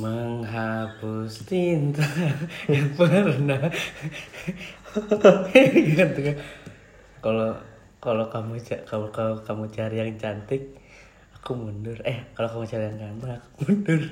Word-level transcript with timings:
menghapus 0.00 1.44
tinta 1.44 2.04
yang 2.72 2.96
pernah. 2.96 3.68
Kan? 4.90 6.36
Kalau 7.20 7.50
kalau 8.00 8.24
kamu 8.32 8.64
kalau 8.88 9.12
kalau 9.12 9.36
kamu 9.44 9.68
cari 9.68 10.00
yang 10.00 10.16
cantik 10.16 10.80
aku 11.36 11.52
mundur. 11.52 12.00
Eh 12.08 12.32
kalau 12.32 12.48
kamu 12.48 12.64
cari 12.66 12.84
yang 12.88 12.98
ganteng 12.98 13.32
aku 13.36 13.48
mundur. 13.68 14.02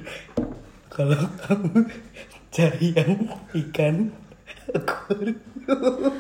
Kalau 0.92 1.20
kamu 1.48 1.88
cari 2.56 2.86
yang 2.92 3.12
ikan 3.56 4.12
aku 4.76 4.96
mundur. 5.16 6.12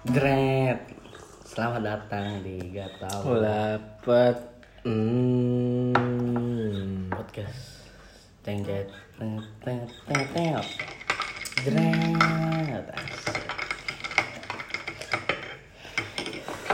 Dret 0.00 0.80
Selamat 1.44 1.82
datang 1.84 2.40
di 2.40 2.72
Gak 2.72 3.04
Tau 3.04 3.36
Dapat 3.36 4.59
hmm. 4.84 5.92
Podcast 7.12 7.84
Teng 8.40 8.64
Teng 8.64 8.88
teng 9.60 9.84
teng 10.08 10.24
teng. 10.32 10.56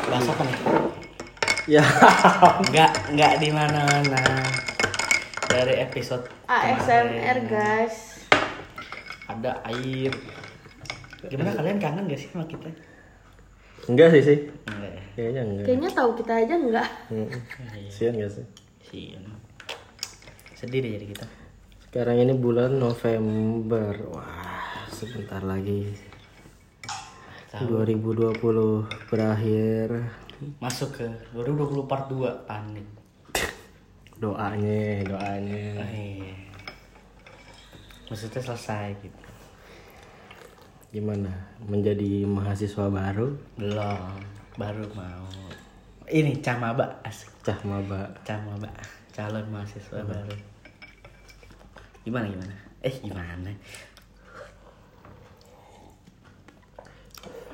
Bahas 0.07 0.23
apa 0.31 0.43
nih? 0.47 0.55
Ya 1.67 1.83
Nggak, 2.71 2.93
nggak 3.11 3.43
di 3.43 3.51
mana-mana 3.51 4.23
Dari 5.51 5.83
episode 5.83 6.31
ASMR 6.47 7.43
kemarin 7.43 7.51
guys 7.51 8.23
Ada 9.27 9.67
air 9.67 10.15
Gimana 11.27 11.59
kalian 11.59 11.83
kangen 11.83 12.07
gak 12.07 12.23
sih 12.23 12.31
sama 12.31 12.47
kita? 12.47 12.71
Enggak 13.87 14.19
sih 14.19 14.23
sih. 14.23 14.39
Enggak 14.67 14.91
ya? 14.91 15.03
Kayaknya 15.15 15.43
enggak. 15.47 15.65
Kayaknya 15.71 15.91
tahu 15.95 16.11
kita 16.19 16.33
aja 16.35 16.55
enggak. 16.59 16.89
Hmm. 17.07 17.29
Sian 17.87 18.15
gak 18.19 18.33
sih? 18.35 18.47
Sian 18.83 19.23
Sedih 20.59 20.83
deh 20.83 20.91
jadi 20.99 21.07
kita. 21.15 21.27
Sekarang 21.87 22.19
ini 22.19 22.35
bulan 22.35 22.83
November. 22.83 23.95
Wah 24.11 24.91
sebentar 24.91 25.39
lagi. 25.41 25.95
2020 27.57 28.37
berakhir. 29.09 29.89
Masuk 30.61 31.01
ke 31.01 31.07
2020 31.33 31.89
part 31.89 32.11
2 32.11 32.45
Panik. 32.45 32.85
Doanya 34.19 35.07
Doanya. 35.07 35.67
Oh, 35.81 35.89
iya. 35.95 36.37
Maksudnya 38.11 38.43
selesai 38.43 38.99
gitu 39.01 39.26
Gimana? 40.97 41.29
Menjadi 41.61 42.25
mahasiswa 42.25 42.89
baru? 42.89 43.29
Belum. 43.61 44.17
Baru 44.57 44.89
mau. 44.97 45.29
Ini 46.09 46.41
camaba 46.41 46.89
Asik. 47.05 47.29
Cah 47.45 47.61
maba. 47.69 48.09
Camaba 48.25 48.65
Calon 49.13 49.45
mahasiswa 49.53 50.01
baru. 50.01 50.33
Gimana 52.01 52.33
gimana? 52.33 52.55
Eh 52.81 52.97
gimana? 52.97 53.53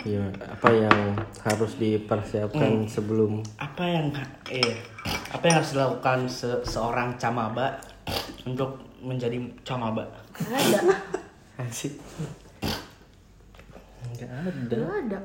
Ya, 0.06 0.22
apa 0.46 0.70
yang 0.70 1.18
harus 1.42 1.82
dipersiapkan 1.82 2.86
sebelum? 2.86 3.42
Apa 3.58 3.90
yang 3.90 4.14
eh 4.54 4.78
Apa 5.34 5.50
yang 5.50 5.56
harus 5.58 5.74
dilakukan 5.74 6.30
se- 6.30 6.62
seorang 6.62 7.18
camaba 7.18 7.74
Untuk 8.46 8.78
menjadi 9.02 9.42
camaba 9.66 10.06
ada. 10.46 10.78
Asik 11.58 11.98
Enggak 14.26 14.52
ada. 14.52 14.76
Nggak 14.76 14.96
ada. 15.06 15.20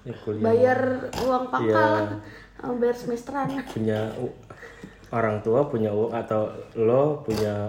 Ya, 0.00 0.14
kuliah. 0.24 0.42
Bayar 0.44 0.80
uang 1.20 1.44
pangkalan 1.48 2.06
Iya. 2.08 2.16
sama 2.56 2.74
bayar 2.76 2.96
semesteran. 2.96 3.46
Punya 3.68 4.00
orang 5.10 5.36
tua 5.40 5.60
punya 5.66 5.90
uang 5.90 6.12
atau 6.12 6.48
lo 6.76 7.20
punya 7.20 7.68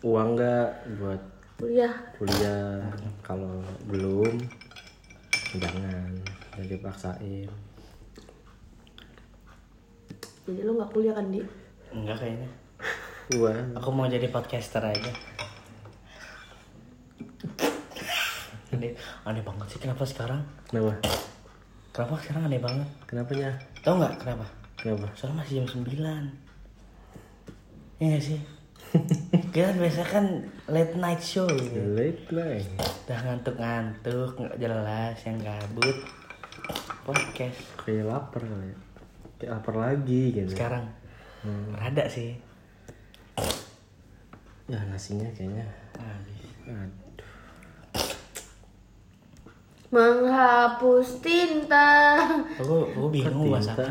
uang 0.00 0.28
nggak 0.38 0.68
buat 1.00 1.22
kuliah. 1.58 1.92
kuliah? 2.16 2.80
Kalau 3.20 3.58
belum 3.88 4.34
jangan. 5.58 6.10
Jangan 6.54 6.66
dipaksain. 6.68 7.50
Jadi 10.48 10.60
lu 10.64 10.76
nggak 10.76 10.90
kuliah 10.92 11.12
kan 11.12 11.28
di? 11.28 11.40
Enggak 11.92 12.16
kayaknya. 12.20 12.48
Uang 13.36 13.76
Aku 13.76 13.88
mau 13.92 14.08
jadi 14.08 14.24
podcaster 14.28 14.80
aja. 14.80 15.12
Aneh, 18.68 18.92
aneh 19.24 19.42
banget 19.44 19.66
sih 19.72 19.80
kenapa 19.80 20.04
sekarang? 20.04 20.44
kenapa? 20.68 21.00
Kenapa 21.92 22.14
sekarang 22.20 22.42
aneh 22.52 22.60
banget? 22.60 22.88
kenapanya? 23.08 23.50
Tahu 23.80 23.94
nggak 23.96 24.14
kenapa? 24.20 24.46
kenapa? 24.76 25.06
Soalnya 25.16 25.42
masih 25.42 25.64
jam 25.64 25.66
9 25.82 26.48
Iya 27.98 28.18
sih? 28.22 28.40
Kita 29.52 29.74
biasa 29.74 30.00
kan 30.06 30.24
late 30.70 30.94
night 30.96 31.20
show 31.20 31.48
gitu. 31.50 31.76
late 31.98 32.24
night. 32.30 32.68
Udah 33.04 33.20
ngantuk-ngantuk, 33.26 34.38
nggak 34.38 34.56
jelas, 34.60 35.16
yang 35.26 35.38
gabut. 35.42 35.98
Podcast. 37.02 37.58
Kayak 37.82 38.06
lapar 38.06 38.44
kali 38.44 38.70
ya. 38.70 38.76
Kayak 39.40 39.50
lapar 39.58 39.74
lagi 39.76 40.22
gitu. 40.30 40.50
Sekarang. 40.54 40.86
Rada 41.74 42.04
sih. 42.06 42.36
Ya 44.68 44.78
nasinya 44.86 45.26
kayaknya. 45.32 45.64
Habis. 45.96 47.07
Aduh 49.88 49.96
menghapus 49.96 51.24
tinta. 51.24 52.20
Aku, 52.60 52.92
aku 52.92 53.08
bingung 53.08 53.48
bahasa 53.48 53.72
apa. 53.72 53.88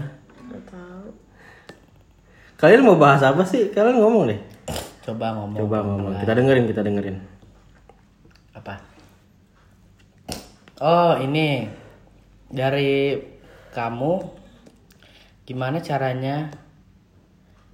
Tahu. 0.70 1.10
Kalian 2.58 2.86
mau 2.86 2.98
bahas 2.98 3.22
apa 3.26 3.42
sih? 3.46 3.70
Kalian 3.74 4.02
ngomong 4.02 4.30
deh. 4.30 4.40
Coba 5.06 5.34
ngomong. 5.34 5.58
Coba 5.58 5.78
ngomong. 5.86 6.12
Kita 6.22 6.34
dengerin 6.38 6.66
kita 6.70 6.82
dengerin. 6.86 7.18
Apa? 8.54 8.74
Oh 10.82 11.18
ini. 11.18 11.70
Dari 12.48 13.20
kamu 13.76 14.24
gimana 15.44 15.84
caranya 15.84 16.48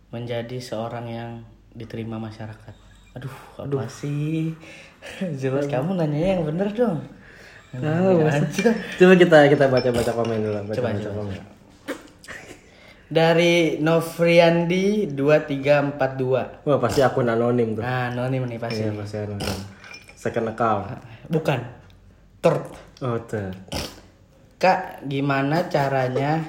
menjadi 0.09 0.57
seorang 0.57 1.05
yang 1.11 1.31
diterima 1.75 2.17
masyarakat? 2.17 2.73
Aduh 3.13 3.35
apa 3.59 3.85
sih? 3.85 4.57
Jelas 5.41 5.69
kamu 5.69 5.93
nanya 5.93 6.39
yang 6.39 6.47
bener 6.47 6.73
dong 6.73 7.05
Ah, 7.73 8.13
aja. 8.29 8.69
coba 9.01 9.13
kita 9.17 9.37
kita 9.49 9.65
baca 9.65 9.89
baca 9.89 10.11
komen 10.13 10.45
dulu 10.45 10.59
baca 10.69 10.77
Coba, 10.77 10.89
baca 10.93 11.01
coba, 11.01 11.15
komen. 11.25 11.41
Dari 13.09 13.81
Novriandi 13.81 15.09
2342 15.09 16.65
wah 16.69 16.77
pasti 16.81 17.01
akun 17.01 17.29
anonim 17.29 17.77
tuh. 17.77 17.83
Nah 17.85 18.13
anonim 18.13 18.45
nih 18.45 18.61
pasti. 18.61 18.85
Iya 18.85 18.93
pasti 18.93 19.17
anonim. 19.25 19.57
Second 20.13 20.53
account. 20.53 20.85
Bukan. 21.33 21.59
Third. 22.45 22.63
Oh 23.01 23.17
tuh 23.25 23.49
Kak, 24.61 25.03
gimana 25.11 25.67
caranya 25.67 26.39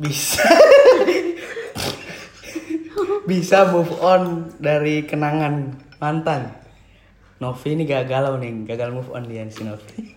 bisa 0.00 0.40
bisa 3.30 3.68
move 3.68 3.92
on 4.00 4.48
dari 4.56 5.04
kenangan 5.04 5.76
mantan? 6.00 6.63
Novi 7.44 7.76
ini 7.76 7.84
gagal 7.84 8.40
nih, 8.40 8.64
gagal 8.64 8.88
move 8.96 9.12
on 9.12 9.28
dia 9.28 9.44
si 9.52 9.68
Novi. 9.68 10.16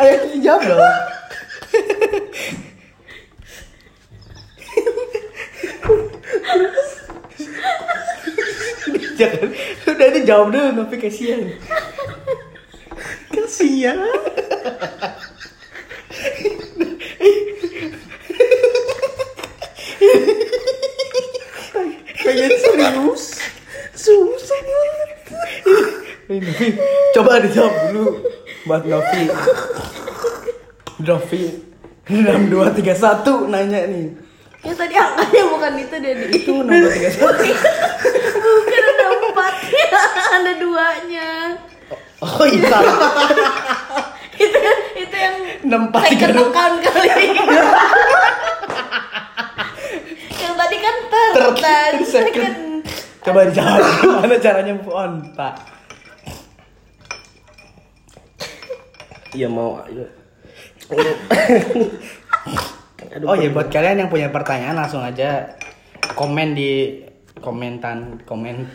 Ayo 0.00 0.40
jawab 0.40 0.64
dong. 0.64 0.80
Jangan, 9.20 9.52
udah 9.84 10.24
jawab 10.24 10.48
dulu 10.48 10.72
Novi 10.72 10.96
kasihan. 10.96 11.52
kasihan 13.28 14.00
Pengen 22.20 22.52
serius. 22.52 23.24
Susah 23.94 24.60
banget. 24.60 25.10
Ini 26.30 26.52
coba 27.12 27.42
dijawab 27.42 27.74
dulu 27.90 28.22
buat 28.64 28.82
Novi. 28.86 29.22
Novi 31.00 31.42
6231 32.06 33.50
nanya 33.50 33.80
nih. 33.86 34.06
ya 34.60 34.76
tadi 34.76 34.92
angkanya 34.92 35.42
bukan 35.48 35.72
itu 35.80 35.94
deh 35.96 36.12
di 36.12 36.24
Itu 36.36 36.52
6231. 36.60 37.16
bukan 38.44 38.82
ada 38.84 39.04
empat 39.08 39.54
ya 39.72 40.00
ada 40.36 40.52
duanya 40.60 41.30
Oh 42.20 42.44
iya 42.44 42.68
itu 44.36 44.58
itu 45.00 45.16
yang 45.16 45.36
6432. 45.64 46.12
second 46.12 46.36
account 46.44 46.76
kali 46.84 47.26
30 51.34 52.04
second. 52.14 52.54
Coba 53.20 53.44
dijawab 53.44 53.84
gimana 54.00 54.36
caranya 54.40 54.72
move 54.72 54.92
on, 54.92 55.12
Pak? 55.36 55.54
Iya 59.36 59.46
mau. 59.46 59.78
Iya. 59.86 60.06
Aduh, 63.10 63.26
oh 63.26 63.36
iya 63.38 63.50
buat 63.50 63.68
kalian 63.70 64.06
yang 64.06 64.10
punya 64.10 64.30
pertanyaan 64.30 64.86
langsung 64.86 65.02
aja 65.02 65.54
komen 66.14 66.54
di 66.54 67.02
komentan 67.42 68.22
komen. 68.24 68.70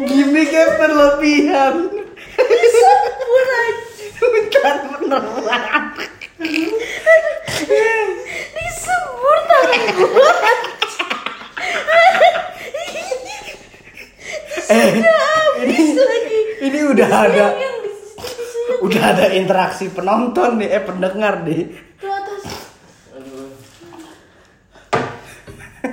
Gimmicknya 0.00 0.64
berlebihan 0.78 1.99
Bukan 4.60 5.08
beneran. 5.08 5.84
Disebur 8.52 9.38
tangan 9.48 9.82
gua. 9.96 10.36
ini 15.64 15.96
ini 16.60 16.80
udah 16.92 17.08
ada 17.08 17.46
Yang 17.56 17.76
udah 18.84 19.02
ada 19.16 19.32
interaksi 19.32 19.88
penonton 19.88 20.60
nih 20.60 20.76
eh 20.76 20.84
pendengar 20.84 21.40
nih. 21.40 21.72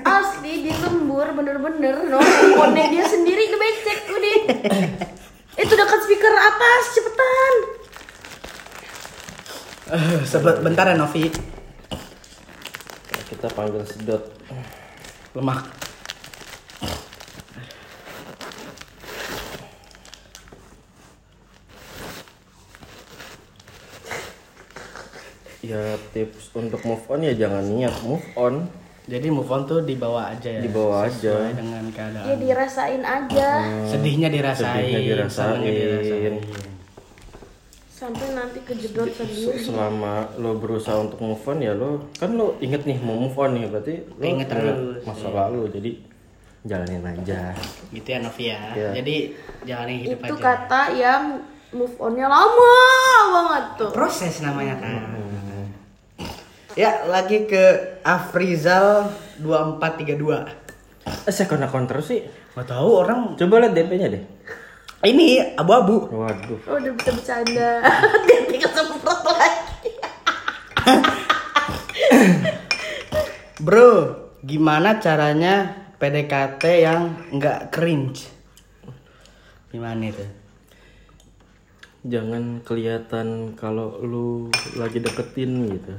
Asli 0.03 0.67
di 0.67 0.71
lembur 0.75 1.31
bener-bener 1.39 2.03
no 2.11 2.19
handphonenya 2.19 2.85
dia 2.91 3.05
sendiri 3.07 3.47
kebecek 3.47 3.99
udah. 4.11 4.39
Itu 5.63 5.71
dekat 5.71 5.99
speaker 6.03 6.35
atas 6.35 6.83
cepetan. 6.91 7.76
Sebet 10.23 10.59
bentar 10.59 10.83
ya 10.85 10.95
Novi 10.95 11.31
Kita 13.27 13.47
panggil 13.51 13.83
sedot. 13.83 14.23
lemak 15.31 15.63
Ya 25.59 25.81
tips 26.13 26.53
untuk 26.53 26.79
move 26.85 27.03
on 27.09 27.19
ya 27.19 27.33
jangan 27.35 27.65
niat 27.65 27.91
move 28.01 28.23
on. 28.37 28.69
jadi 29.07 29.27
move 29.27 29.47
on 29.47 29.63
tuh 29.63 29.81
dibawa 29.81 30.31
aja 30.31 30.47
ya 30.49 30.61
Dibawa 30.61 31.07
Sesuai 31.07 31.31
aja. 31.47 31.55
dengan 31.55 31.83
keadaan 31.89 32.25
Ya 32.25 32.35
dirasain 32.37 33.01
aja 33.01 33.49
sedihnya 33.87 34.27
dirasain 34.27 34.83
Sedihnya 34.83 34.99
dirasain. 35.01 35.59
dirasain 35.63 36.35
sampai 38.07 38.27
nanti 38.31 38.59
kejedot 38.63 39.11
sendiri. 39.11 39.59
Selama 39.59 40.31
lo 40.35 40.55
berusaha 40.55 40.95
untuk 40.97 41.19
move 41.19 41.43
on 41.43 41.59
ya 41.59 41.73
lo 41.73 42.07
kan 42.15 42.31
lo 42.31 42.55
inget 42.57 42.87
nih 42.87 42.97
mau 42.97 43.19
move 43.19 43.35
on 43.35 43.51
nih 43.51 43.67
berarti 43.67 43.93
lo 44.07 44.23
Inget 44.23 44.47
terus, 44.47 45.03
masa 45.03 45.27
lalu 45.27 45.67
jadi 45.69 45.91
jalanin 46.63 47.03
aja. 47.03 47.51
gitu 47.89 48.07
ya 48.07 48.19
Novi 48.19 48.43
ya 48.45 48.59
Iya. 48.71 48.89
jadi 48.95 49.15
jalanin 49.63 49.97
hidup 50.01 50.19
Itu 50.21 50.33
aja 50.33 50.39
kata 50.41 50.81
yang 50.93 51.23
move 51.69 51.95
onnya 51.97 52.27
lama 52.27 52.75
banget 53.29 53.65
tuh. 53.75 53.89
proses 53.91 54.39
namanya 54.39 54.75
kan 54.77 55.03
ya 56.73 57.03
lagi 57.05 57.43
ke 57.43 57.63
Afrizal 58.01 59.11
2432 59.37 60.63
Eh 61.23 61.31
second 61.33 61.59
account 61.61 61.87
terus 61.87 62.05
sih. 62.05 62.19
Gak 62.51 62.67
tahu 62.67 62.99
orang 62.99 63.33
Coba 63.33 63.59
lihat 63.59 63.71
DP-nya 63.73 64.07
deh. 64.09 64.23
Ini 65.03 65.25
abu-abu 65.53 66.09
Waduh. 66.09 66.57
Oh, 66.65 66.75
udah 66.75 66.91
bisa 66.91 67.11
bercanda. 67.11 67.69
Dia 68.27 68.39
tinggal 68.45 68.71
semprot 68.71 69.21
lagi. 69.23 69.91
Bro, 73.59 73.91
gimana 74.41 74.97
caranya 74.97 75.69
PDKT 75.97 76.63
yang 76.79 77.01
nggak 77.31 77.69
cringe? 77.69 78.29
Gimana 79.67 80.07
itu? 80.07 80.25
Jangan 82.07 82.63
kelihatan 82.63 83.53
kalau 83.53 83.99
lu 83.99 84.47
lagi 84.73 84.97
deketin 84.97 85.67
gitu. 85.67 85.93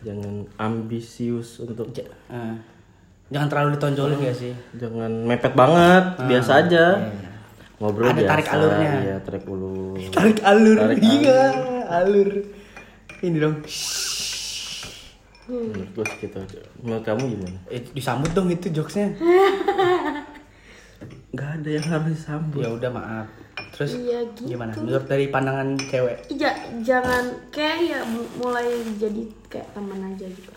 Jangan 0.00 0.46
ambisius 0.56 1.58
untuk 1.58 1.90
J- 1.90 2.06
eh, 2.30 2.54
jangan 3.28 3.46
terlalu 3.46 3.76
ditonjolin 3.76 4.20
ya 4.22 4.30
sih. 4.32 4.54
jangan 4.72 5.10
mepet 5.26 5.52
banget, 5.52 6.04
biasa 6.24 6.64
aja. 6.64 6.84
Ngobrol 7.78 8.10
Ada 8.10 8.14
biasa. 8.16 8.28
tarik 8.28 8.48
alurnya. 8.48 8.92
Iya, 8.98 9.16
tarik 9.22 9.44
ulur. 9.46 9.94
Tarik 10.10 10.38
alur, 10.42 10.76
Tarik 10.76 10.98
iya, 11.00 11.42
alur. 11.88 12.28
Ini 13.18 13.38
dong. 13.38 13.56
Menurut 15.48 15.88
gue 15.94 16.04
gitu 16.20 16.36
aja. 16.36 16.60
Menurut 16.78 17.04
kamu 17.04 17.22
gimana? 17.32 17.58
Eh, 17.68 17.80
disambut 17.88 18.30
dong 18.34 18.50
itu 18.50 18.68
jokesnya. 18.68 19.14
Gak 21.30 21.50
ada 21.56 21.70
yang 21.70 21.86
harus 21.86 22.12
disambut. 22.12 22.60
Ya 22.60 22.68
udah 22.68 22.90
maaf. 22.90 23.26
Terus 23.72 23.94
Iya, 23.94 24.26
gitu. 24.28 24.50
gimana? 24.50 24.74
Menurut 24.74 25.06
dari 25.06 25.30
pandangan 25.30 25.78
cewek? 25.80 26.26
Ja, 26.30 26.50
jangan 26.80 27.24
kayak 27.48 27.78
ya 27.80 28.00
mulai 28.36 28.66
jadi 28.98 29.22
kayak 29.46 29.70
teman 29.70 30.02
aja 30.04 30.26
gitu. 30.26 30.50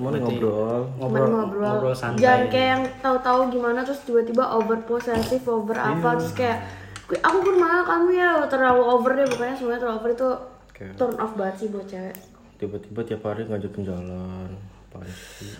Cuman 0.00 0.12
ngobrol. 0.16 0.80
Cuman 0.88 0.98
Ngobrol, 0.98 1.28
ngobrol. 1.30 1.68
ngobrol 1.68 1.94
santai. 1.94 2.18
Jangan 2.18 2.44
kayak 2.48 2.68
yang 2.70 2.82
tahu-tahu 2.98 3.40
gimana 3.50 3.80
terus 3.84 4.00
tiba-tiba 4.02 4.44
over 4.48 4.78
posesif, 4.80 5.42
over 5.44 5.76
apa 5.76 6.16
terus 6.16 6.32
kayak 6.32 6.58
"Gue- 7.04 7.20
aku 7.20 7.38
pun 7.42 7.56
mau 7.56 7.84
kamu 7.84 8.08
ya 8.10 8.28
terlalu 8.46 8.82
over 8.82 9.12
deh 9.12 9.26
pokoknya 9.26 9.54
semuanya 9.54 9.78
terlalu 9.78 9.98
over 9.98 10.10
itu 10.10 10.28
Kayak- 10.72 10.96
turn 10.96 11.14
off 11.14 11.32
banget 11.34 11.54
sih 11.56 11.68
buat 11.68 11.84
cewek. 11.84 12.16
Tiba-tiba 12.56 13.00
tiap 13.04 13.22
hari 13.22 13.44
ngajakin 13.44 13.82
jalan. 13.84 14.48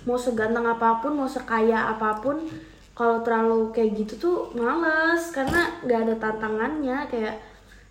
Mau 0.03 0.17
seganteng 0.17 0.65
apa 0.65 0.99
pun, 0.99 1.15
mau 1.15 1.25
sekaya 1.25 1.87
apa 1.89 2.19
pun, 2.19 2.43
kalau 2.93 3.21
terlalu 3.21 3.71
kayak 3.71 3.95
gitu 3.97 4.15
tuh 4.17 4.37
males 4.53 5.31
karena 5.31 5.71
nggak 5.81 6.01
ada 6.03 6.15
tantangannya 6.19 7.07
kayak 7.07 7.39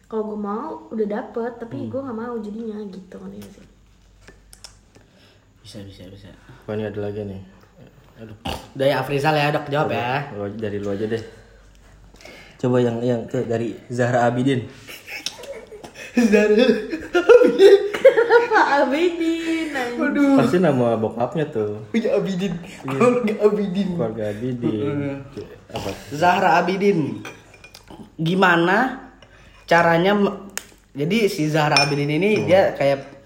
kalau 0.06 0.25
gue 0.28 0.40
mau 0.40 0.66
udah 0.90 1.07
dapet 1.07 1.51
tapi 1.57 1.86
gue 1.86 1.98
nggak 1.98 2.18
mau 2.18 2.36
jadinya 2.38 2.78
gitu 2.84 3.16
kan 3.16 3.30
ya 3.30 3.46
sih. 3.46 3.66
Bisa, 5.69 5.86
bisa, 5.86 6.01
bisa. 6.10 6.33
Wah 6.66 6.74
ini 6.74 6.89
ada 6.89 6.98
lagi 6.98 7.21
nih. 7.21 7.45
Aduh. 8.25 8.33
Dari 8.74 8.89
Afrizal 8.89 9.38
ya, 9.38 9.54
dok 9.54 9.69
jawab 9.69 9.94
ya. 9.94 10.25
Lu 10.33 10.50
dari 10.57 10.81
lu 10.81 10.89
aja 10.89 11.06
deh. 11.06 11.21
Coba 12.57 12.81
yang 12.81 12.98
yang 13.06 13.30
tuh 13.30 13.45
dari 13.45 13.77
Zahra 13.86 14.25
Abidin. 14.25 14.66
Apa 18.33 18.81
Abidin? 18.81 19.69
anjing. 19.69 20.38
Pasti 20.42 20.57
nama 20.57 20.98
bokapnya 20.98 21.45
tuh. 21.54 21.86
Punya 21.94 22.18
Abidin, 22.18 22.57
keluarga 22.89 23.33
Abidin. 23.45 23.88
Keluarga 23.94 24.24
Abidin. 24.33 25.22
Apa? 25.70 25.89
Zahra 26.10 26.58
Abidin. 26.58 27.22
Gimana 28.17 29.05
caranya 29.70 30.17
jadi 30.98 31.29
si 31.29 31.46
Zahra 31.46 31.86
Abidin 31.86 32.10
ini 32.10 32.50
dia 32.50 32.74
kayak 32.74 33.18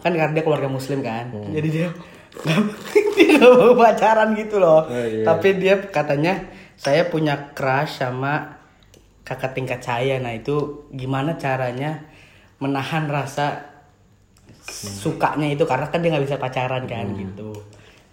kan 0.00 0.12
karena 0.16 0.32
dia 0.32 0.44
keluarga 0.44 0.68
muslim 0.68 1.04
kan. 1.04 1.28
Jadi 1.32 1.68
dia 1.68 1.88
dia 3.16 3.26
gak 3.36 3.52
mau 3.52 3.74
pacaran 3.76 4.32
gitu 4.34 4.56
loh. 4.58 4.86
Oh, 4.86 5.04
iya. 5.04 5.24
Tapi 5.26 5.48
dia 5.60 5.78
katanya 5.90 6.48
saya 6.80 7.06
punya 7.12 7.52
crush 7.52 8.00
sama 8.00 8.60
kakak 9.24 9.52
tingkat 9.54 9.80
saya. 9.84 10.16
Nah, 10.18 10.32
itu 10.34 10.88
gimana 10.90 11.36
caranya 11.36 12.08
menahan 12.60 13.08
rasa 13.08 13.70
sukanya 14.70 15.50
itu 15.50 15.64
karena 15.66 15.88
kan 15.90 15.98
dia 15.98 16.10
nggak 16.14 16.26
bisa 16.28 16.38
pacaran 16.38 16.84
kan 16.86 17.06
gitu. 17.16 17.50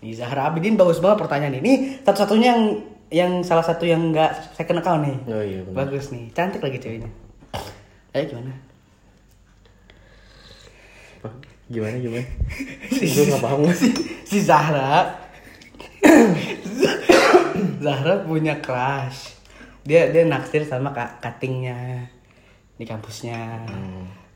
Nih 0.02 0.14
Zahra 0.14 0.50
Abidin 0.50 0.78
bagus 0.78 1.02
banget 1.04 1.26
pertanyaan 1.26 1.58
ini. 1.62 2.02
Satu-satunya 2.02 2.48
yang 2.54 2.64
yang 3.08 3.32
salah 3.44 3.64
satu 3.64 3.88
yang 3.88 4.12
nggak 4.12 4.56
second 4.56 4.84
account 4.84 5.02
nih. 5.08 5.18
Oh 5.32 5.44
iya 5.44 5.60
benar. 5.64 5.88
Bagus 5.88 6.12
nih, 6.12 6.28
cantik 6.36 6.60
lagi 6.64 6.78
ceweknya. 6.80 7.10
Ayo 8.16 8.24
gimana? 8.34 8.54
Apa? 11.22 11.30
Gimana 11.68 12.00
gimana? 12.00 12.28
Gue 12.96 13.24
nggak 13.28 13.44
paham 13.44 13.68
sih. 13.76 13.92
Si 14.24 14.40
Zahra 14.40 15.20
Zahra 17.84 18.24
punya 18.24 18.60
crush. 18.64 19.36
Dia 19.84 20.12
dia 20.12 20.24
naksir 20.28 20.64
sama 20.64 20.92
kak 20.96 21.20
katingnya 21.24 22.08
di 22.76 22.86
kampusnya. 22.88 23.68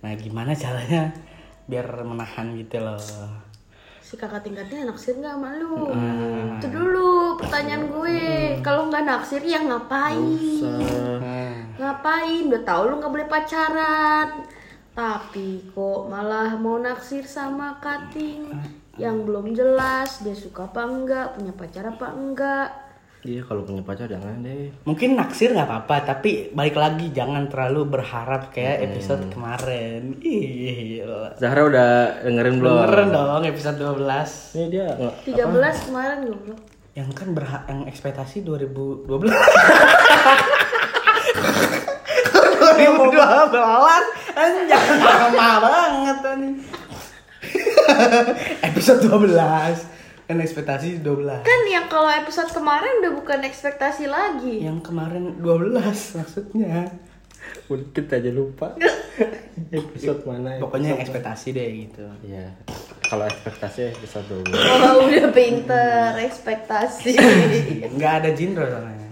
Nah, 0.01 0.11
gimana 0.17 0.55
caranya 0.55 1.11
biar 1.67 2.03
menahan 2.03 2.51
gitu 2.57 2.83
loh. 2.83 2.99
Si 4.01 4.19
kakak 4.19 4.43
tingkatnya 4.43 4.83
naksir 4.91 5.15
nggak 5.15 5.39
sama 5.39 5.55
lu? 5.55 5.87
Itu 6.59 6.67
dulu 6.67 7.39
pertanyaan 7.39 7.87
gue. 7.87 8.19
Kalau 8.59 8.91
nggak 8.91 9.07
naksir 9.07 9.39
ya 9.39 9.63
ngapain? 9.63 10.19
Nah, 10.59 11.55
Ngapain? 11.79 12.43
Udah 12.51 12.63
tahu 12.67 12.81
lu 12.91 12.99
nggak 12.99 13.13
boleh 13.13 13.27
pacaran. 13.31 14.27
Tapi 14.91 15.47
kok 15.71 16.05
malah 16.05 16.53
mau 16.55 16.75
naksir 16.75 17.23
sama 17.23 17.79
kating 17.79 18.51
yang 18.95 19.23
belum 19.23 19.55
jelas 19.55 20.19
dia 20.19 20.35
suka 20.35 20.67
apa 20.67 20.83
enggak, 20.83 21.27
punya 21.33 21.53
pacar 21.53 21.85
apa 21.87 22.11
enggak. 22.11 22.69
Iya 23.21 23.45
kalau 23.45 23.61
punya 23.61 23.79
pacar 23.81 24.09
jangan 24.09 24.41
deh. 24.41 24.73
mungkin 24.81 25.13
naksir 25.13 25.53
nggak 25.53 25.63
apa-apa, 25.63 25.95
tapi 26.03 26.49
balik 26.51 26.73
lagi 26.73 27.07
jangan 27.09 27.45
terlalu 27.47 27.85
berharap 27.87 28.49
kayak 28.49 28.81
episode 28.83 29.29
kemarin. 29.29 30.17
Ih, 30.19 31.05
Zahra 31.37 31.61
udah 31.63 31.89
dengerin 32.25 32.57
belum? 32.57 32.81
Beneran 32.81 33.09
dong 33.13 33.43
episode 33.45 33.77
12 33.77 34.57
Ini 34.57 34.65
dia 34.67 34.85
nggak 34.91 35.15
13 35.23 35.87
kemarin 35.87 36.19
goblok. 36.27 36.59
yang 36.91 37.07
kan 37.15 37.31
berhak 37.31 37.63
yang 37.65 37.87
ekspektasi 37.87 38.43
2012 38.43 39.07
2012 39.07 39.23
anjay 44.41 44.85
lama 44.99 45.49
banget 45.61 46.17
nih 46.37 46.53
episode 48.69 49.01
12 49.05 49.37
kan 50.27 50.37
ekspektasi 50.39 51.03
12 51.03 51.43
Kan 51.43 51.61
yang 51.67 51.91
kalau 51.91 52.07
episode 52.07 52.47
kemarin 52.55 53.03
udah 53.03 53.13
bukan 53.19 53.39
ekspektasi 53.43 54.07
lagi. 54.07 54.63
yang 54.63 54.79
kemarin 54.79 55.37
12 55.43 55.75
maksudnya 56.17 56.87
Mungkin 57.67 58.05
aja 58.07 58.31
lupa 58.31 58.75
episode 59.73 60.21
mana. 60.23 60.59
pokoknya 60.59 60.93
episode 60.95 61.03
ekspektasi 61.03 61.47
deh 61.51 61.67
gitu. 61.87 62.03
Iya. 62.23 62.47
Kalau 63.01 63.25
ekspektasi 63.27 63.91
episode 63.91 64.27
dulu. 64.29 64.51
Oh 64.55 65.07
udah 65.09 65.31
pinter 65.35 66.15
ekspektasi. 66.21 67.15
nggak 67.97 68.13
ada 68.23 68.29
Jindro 68.31 68.63
soalnya 68.67 69.09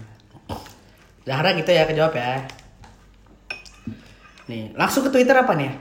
Zahra 1.26 1.52
gitu 1.52 1.70
ya 1.72 1.84
kejawab 1.84 2.14
ya 2.16 2.48
nih 4.50 4.74
langsung 4.74 5.06
ke 5.06 5.10
Twitter 5.10 5.32
apa 5.32 5.54
nih 5.54 5.66
ya 5.66 5.74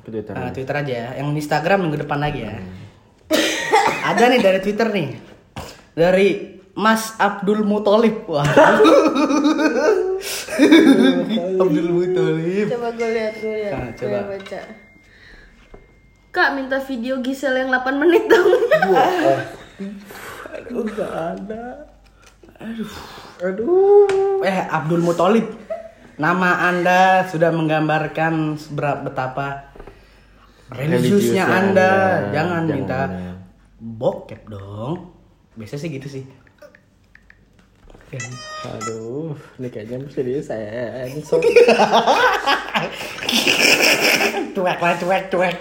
Ke 0.00 0.10
Twitter. 0.10 0.32
Nah, 0.32 0.50
Twitter 0.50 0.74
aja 0.74 0.94
ya. 0.96 1.08
Yang 1.14 1.28
Instagram 1.38 1.78
minggu 1.84 2.00
depan 2.00 2.18
lagi 2.18 2.40
ya. 2.42 2.56
Ada 4.10 4.24
nih 4.26 4.40
dari 4.40 4.58
Twitter 4.58 4.88
nih. 4.88 5.08
Dari 5.92 6.28
Mas 6.72 7.12
Abdul 7.16 7.62
Mutolib. 7.62 8.24
Wah. 8.24 8.42
Abdul 11.60 11.88
Mutolib. 11.90 12.66
coba 12.70 12.88
gue 12.92 13.08
lihat, 13.12 13.34
gue 13.36 13.54
lihat. 13.60 13.72
Nah, 13.72 13.88
Gue 13.92 13.98
coba. 14.00 14.18
baca. 14.32 14.60
Kak 16.30 16.48
minta 16.54 16.78
video 16.80 17.20
Gisel 17.20 17.58
yang 17.58 17.68
8 17.68 18.00
menit 18.00 18.24
dong. 18.24 18.48
Aduh, 20.48 20.84
gak 20.88 21.12
ada. 21.36 21.64
Aduh. 22.56 22.90
Aduh. 23.42 24.40
Eh, 24.40 24.58
Abdul 24.64 25.02
Mutolib. 25.02 25.59
Nama 26.20 26.68
Anda 26.68 27.24
sudah 27.24 27.48
menggambarkan 27.48 28.60
seberapa 28.60 29.08
betapa 29.08 29.72
religiusnya 30.68 30.84
Religiusnya 31.00 31.44
Anda. 31.48 31.92
Jangan, 32.28 32.68
Jangan, 32.68 32.76
minta 32.76 33.00
ya. 33.08 33.32
bokep 33.80 34.44
dong. 34.52 35.16
Biasanya 35.56 35.80
sih 35.80 35.90
gitu 35.96 36.08
sih. 36.12 36.24
Aduh, 38.68 39.32
ini 39.56 39.72
kayaknya 39.72 39.96
mesti 40.04 40.20
di 40.20 40.44
sensor. 40.44 41.40
cuek 44.54 44.78
lah, 44.82 44.94
cuek, 45.00 45.24
cuek. 45.32 45.56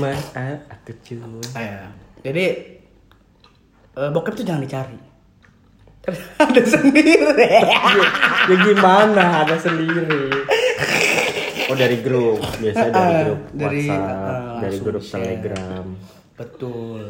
Mas, 0.00 0.32
ah, 0.32 0.56
aku 0.72 0.96
cuy. 1.04 1.44
Iya. 1.52 1.92
Jadi 2.24 2.44
eh, 4.00 4.10
bokep 4.16 4.32
tuh 4.32 4.48
jangan 4.48 4.64
dicari. 4.64 4.96
Ada 6.38 6.62
sendiri. 6.62 7.48
Ya 8.44 8.56
gimana? 8.60 9.40
Ada 9.40 9.56
sendiri. 9.56 10.28
Oh 11.64 11.72
dari 11.72 11.96
grup, 12.04 12.44
biasanya 12.60 12.92
dari 12.92 13.08
Ah, 13.08 13.22
grup 13.24 13.40
dari, 13.56 13.84
WhatsApp, 13.88 14.04
ah, 14.20 14.60
dari 14.60 14.78
grup 14.84 15.00
share. 15.00 15.16
Telegram. 15.16 15.86
Betul. 16.36 17.02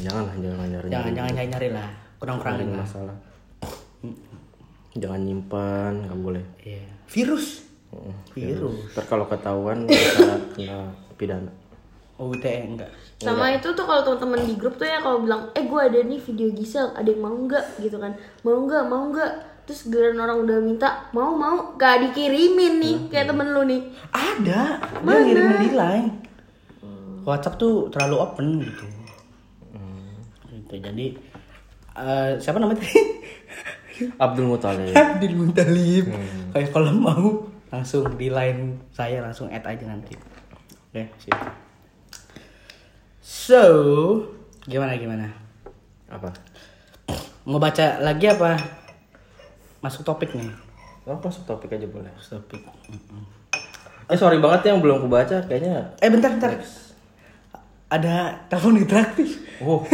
Janganlah, 0.00 0.34
jangan 0.40 0.66
nyari. 0.72 0.88
Jangan 0.88 1.10
jangan 1.12 1.32
nyari 1.36 1.48
nyari 1.52 1.68
lah. 1.68 1.88
Kurang 2.16 2.36
kurangin 2.40 2.72
lah. 2.72 2.80
masalah. 2.80 3.16
Jangan 4.92 5.20
nyimpan, 5.20 5.92
nggak 6.08 6.18
boleh. 6.18 6.44
Iya. 6.64 6.84
Virus. 7.12 7.46
Mm-mm, 7.92 8.16
Virus. 8.32 8.88
Ntar 8.96 9.04
kalau 9.04 9.28
ketahuan 9.28 9.84
bisa 9.88 10.40
kena 10.56 10.80
pidana. 11.20 11.52
Oh, 12.22 12.30
UTE 12.30 12.70
enggak. 12.70 12.86
Sama 13.18 13.50
itu 13.50 13.66
tuh 13.74 13.82
kalau 13.82 14.06
teman-teman 14.06 14.46
di 14.46 14.54
grup 14.54 14.78
tuh 14.78 14.86
ya 14.86 15.02
kalau 15.02 15.26
bilang, 15.26 15.50
"Eh, 15.58 15.66
gue 15.66 15.80
ada 15.82 15.98
nih 15.98 16.22
video 16.22 16.54
Gisel, 16.54 16.94
ada 16.94 17.10
yang 17.10 17.18
mau 17.18 17.34
nggak?" 17.34 17.82
gitu 17.82 17.98
kan. 17.98 18.14
Mau 18.46 18.62
nggak? 18.62 18.86
Mau 18.86 19.10
nggak? 19.10 19.32
Terus 19.66 19.90
giliran 19.90 20.22
orang 20.22 20.38
udah 20.46 20.56
minta, 20.62 21.10
"Mau, 21.10 21.34
mau." 21.34 21.74
Gak 21.74 21.98
dikirimin 21.98 22.78
nih 22.78 22.96
kayak 23.10 23.34
temen 23.34 23.50
lu 23.50 23.66
nih. 23.66 23.82
Ada. 24.14 24.62
Dia 24.78 25.02
Mana? 25.02 25.18
ngirimin 25.26 25.58
di 25.66 25.70
line. 25.74 26.08
WhatsApp 27.26 27.58
tuh 27.58 27.90
terlalu 27.90 28.16
open 28.22 28.46
gitu. 28.62 28.84
Gitu. 30.46 30.74
Jadi 30.78 31.06
eh, 31.98 32.30
siapa 32.38 32.62
namanya 32.62 32.82
tadi? 32.82 33.02
Abdul 34.24 34.46
Muthalib. 34.46 34.94
Abdul 34.94 35.34
Muntalib. 35.34 36.06
Kayak 36.54 36.70
kalau 36.70 36.90
mau 36.94 37.50
langsung 37.70 38.14
di 38.14 38.30
line 38.30 38.78
saya 38.94 39.22
langsung 39.22 39.50
add 39.50 39.66
aja 39.66 39.90
nanti. 39.90 40.14
Oke, 40.90 41.08
sip. 41.18 41.34
So, 43.22 43.62
gimana 44.66 44.98
gimana? 44.98 45.30
Apa? 46.10 46.34
Mau 47.46 47.62
baca 47.62 48.02
lagi 48.02 48.26
apa? 48.26 48.58
Masuk 49.78 50.02
topik 50.02 50.34
nih. 50.34 50.50
Oh, 51.06 51.14
masuk 51.22 51.46
topik 51.46 51.70
aja 51.70 51.86
boleh. 51.86 52.10
Masuk 52.18 52.42
topik. 52.42 52.66
Eh 54.10 54.18
sorry 54.18 54.42
banget 54.42 54.74
yang 54.74 54.82
belum 54.82 55.06
kebaca 55.06 55.38
kayaknya. 55.46 55.94
Eh 56.02 56.10
bentar 56.10 56.34
bentar. 56.34 56.50
Ada 57.86 58.42
telepon 58.50 58.82
interaktif. 58.82 59.38
Oh, 59.62 59.86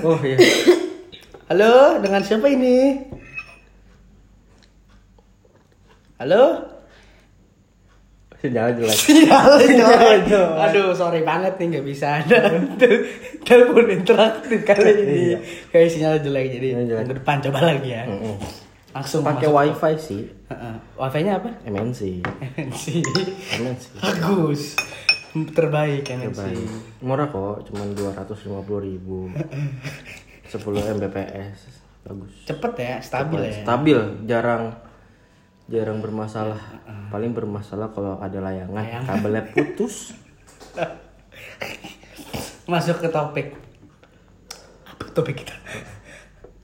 oh 0.00 0.18
iya. 0.24 0.40
Halo, 1.52 2.00
dengan 2.00 2.24
siapa 2.24 2.48
ini? 2.48 2.96
Halo? 6.16 6.64
Sinyal 8.40 8.72
jelek. 8.72 8.96
Sinyal, 8.96 9.48
Sinyal 9.58 9.92
sinyal. 9.92 10.18
jelek. 10.24 10.64
Aduh, 10.64 10.88
sorry 10.92 11.20
banget 11.20 11.54
nih 11.54 11.66
nggak 11.70 11.86
bisa 11.86 12.06
ada 12.18 12.40
telepon 13.40 13.86
interaktif 13.86 14.58
kali 14.62 14.92
ini. 14.98 15.20
Kayak 15.68 15.88
sinyal 15.90 16.14
jelek 16.18 16.46
jadi 16.50 16.66
Sinyal 16.70 16.86
jelek. 16.86 17.00
minggu 17.02 17.16
depan 17.20 17.36
coba 17.42 17.58
lagi 17.66 17.88
ya. 17.90 18.04
Mm-mm. 18.04 18.36
Langsung 18.90 19.22
Pakai 19.22 19.46
wifi 19.46 19.92
sih. 19.96 20.22
Heeh. 20.48 20.74
Wifi-nya 20.96 21.32
apa? 21.36 21.50
MNC. 21.62 22.00
MNC. 22.58 22.84
MNC. 23.54 23.84
Bagus. 24.00 24.74
Terbaik 25.30 26.10
MNC. 26.10 26.34
Terbaik. 26.34 26.68
Murah 26.98 27.28
kok, 27.28 27.68
cuma 27.68 27.86
250 27.86 28.50
ribu. 28.82 29.30
10 30.50 30.58
Mbps. 30.98 31.58
Bagus. 32.02 32.32
Cepet 32.42 32.72
ya, 32.74 32.94
stabil 32.98 33.38
ya. 33.44 33.62
Stabil, 33.62 33.98
jarang 34.24 34.74
jarang 35.70 36.02
bermasalah. 36.02 36.58
Paling 37.10 37.30
bermasalah 37.30 37.94
kalau 37.94 38.18
ada 38.18 38.38
layangan, 38.42 38.74
Layangan. 38.74 39.06
kabelnya 39.06 39.42
putus. 39.54 40.14
Masuk 42.66 43.02
ke 43.02 43.08
topik. 43.10 43.54
Apa 44.86 45.04
topik 45.14 45.42
kita? 45.42 45.54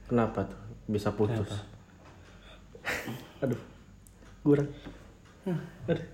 Kenapa 0.06 0.46
tuh 0.46 0.58
bisa 0.86 1.10
putus? 1.10 1.50
Aduh, 3.42 3.58
kurang. 4.46 4.70
Aduh. 5.90 6.06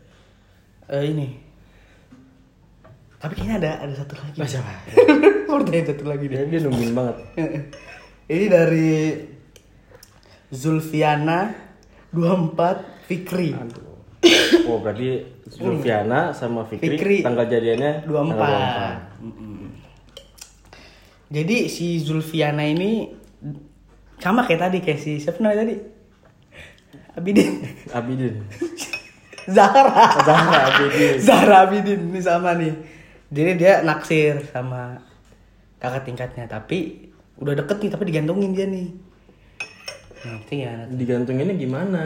Eh, 0.92 1.04
ini. 1.12 1.28
Tapi 3.20 3.32
kayaknya 3.37 3.56
ada 3.61 3.70
ada 3.88 3.94
satu 3.96 4.16
lagi. 4.16 4.37
Oh, 4.40 4.49
siapa? 4.49 4.72
Pertanyaan 5.52 5.87
satu 5.92 6.04
lagi 6.08 6.25
deh. 6.26 6.37
Dia, 6.40 6.49
dia 6.49 6.61
nungguin 6.64 6.92
banget. 6.96 7.16
ini 8.32 8.46
dari 8.49 8.90
Zulfiana 10.49 11.52
24 12.12 13.09
Fikri. 13.09 13.57
Oh 14.69 14.78
berarti 14.78 15.25
Zulfiana 15.52 16.31
sama 16.31 16.64
Fikri, 16.69 16.97
Fikri. 16.97 17.16
tanggal 17.25 17.49
jadiannya 17.49 18.07
24. 18.07 18.31
tanggal 18.31 18.95
Mm-mm. 19.21 19.59
Jadi 21.33 21.57
si 21.73 21.97
Zulfiana 21.99 22.62
ini 22.69 23.09
sama 24.21 24.45
kayak 24.47 24.61
tadi 24.69 24.78
kayak 24.85 25.00
si 25.00 25.19
siapa 25.19 25.40
namanya 25.40 25.64
tadi? 25.66 25.75
Abidin. 27.16 27.50
24. 27.90 27.97
Abidin. 27.99 28.35
Zahra. 29.57 30.07
Zahra 30.23 30.59
Abidin. 30.71 31.16
Zahra 31.19 31.57
Abidin 31.66 32.00
ini 32.12 32.21
sama 32.23 32.54
nih. 32.54 32.75
Jadi 33.33 33.50
dia 33.57 33.81
naksir 33.81 34.45
sama 34.52 35.00
kakak 35.81 36.04
tingkatnya 36.07 36.47
tapi 36.47 37.11
udah 37.40 37.59
deket 37.59 37.81
nih 37.83 37.90
tapi 37.90 38.04
digantungin 38.07 38.52
dia 38.54 38.69
nih. 38.69 38.92
Nanti 40.22 40.54
ya. 40.62 40.74
Digantunginnya 40.86 41.56
gimana? 41.58 42.02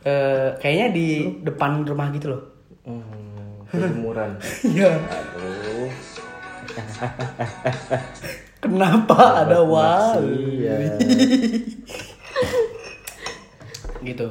Eh, 0.00 0.48
kayaknya 0.56 0.86
di 0.94 1.08
depan 1.42 1.84
rumah 1.84 2.08
gitu 2.14 2.32
loh. 2.32 2.42
Hmm, 2.86 3.66
kejemuran. 3.68 4.30
Iya. 4.72 4.92
Aduh. 4.96 5.90
Kenapa 8.64 9.44
ada 9.44 9.64
wali? 9.64 10.64
maksiat. 10.64 11.00
gitu. 14.08 14.28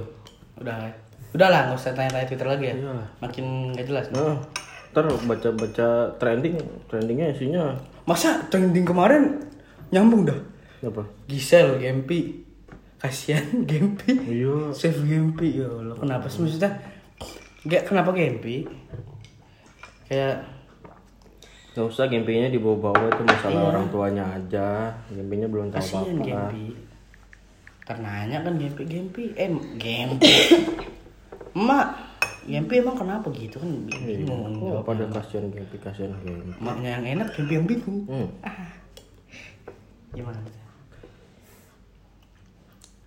Udah. 0.58 0.90
Udahlah, 1.30 1.70
nggak 1.70 1.78
usah 1.78 1.94
tanya-tanya 1.94 2.26
Twitter 2.26 2.48
lagi 2.50 2.66
ya. 2.74 2.76
Iyalah. 2.78 3.08
Makin 3.22 3.46
nggak 3.78 3.86
jelas. 3.86 4.06
Nah, 4.10 4.38
ntar 4.90 5.06
baca-baca 5.30 5.88
trending, 6.18 6.58
trendingnya 6.90 7.30
isinya 7.30 7.78
Masa 8.10 8.42
trending 8.50 8.82
kemarin 8.82 9.38
nyambung 9.94 10.26
dah? 10.26 10.40
apa? 10.82 11.06
Gisel, 11.30 11.78
Gempi. 11.78 12.49
Kasihan 13.00 13.64
Gempi. 13.64 14.12
Iya. 14.12 14.76
Save 14.76 15.02
Gempi 15.04 15.58
ya 15.58 15.68
Allah. 15.68 15.96
Kenapa 15.96 16.28
sih 16.28 16.44
maksudnya? 16.44 16.72
Gak 17.64 17.88
kenapa 17.88 18.12
Gempi? 18.12 18.68
Kayak 20.06 20.44
Gak 21.70 21.86
usah 21.86 22.10
Gempi-nya 22.12 22.52
dibawa-bawa 22.52 23.08
itu 23.08 23.24
masalah 23.24 23.72
orang 23.72 23.88
tuanya 23.88 24.26
aja. 24.26 24.92
Gempi-nya 25.08 25.48
belum 25.48 25.72
tahu 25.72 25.80
Kasian 25.80 26.20
apa-apa. 26.20 26.26
Gempi. 26.28 26.66
Karenanya 27.88 28.38
kan 28.44 28.54
Gempi 28.60 28.84
Gempi 28.84 29.24
eh 29.34 29.48
Gempi. 29.80 30.34
Emak, 31.56 31.88
Gempi 32.44 32.74
emang 32.78 32.98
kenapa 32.98 33.32
gitu 33.32 33.58
kan 33.58 33.70
bingung 33.88 34.60
Oh, 34.60 34.82
jawabnya. 34.82 34.86
pada 34.86 35.04
kasihan 35.16 35.48
Gempi, 35.48 35.76
kasihan 35.80 36.12
Gempi. 36.20 36.52
Emaknya 36.58 36.90
yang 37.00 37.06
enak, 37.16 37.28
Gempi 37.32 37.54
yang 37.56 37.68
bingung. 37.70 38.00
Hmm. 38.12 38.28
Gimana? 40.18 40.40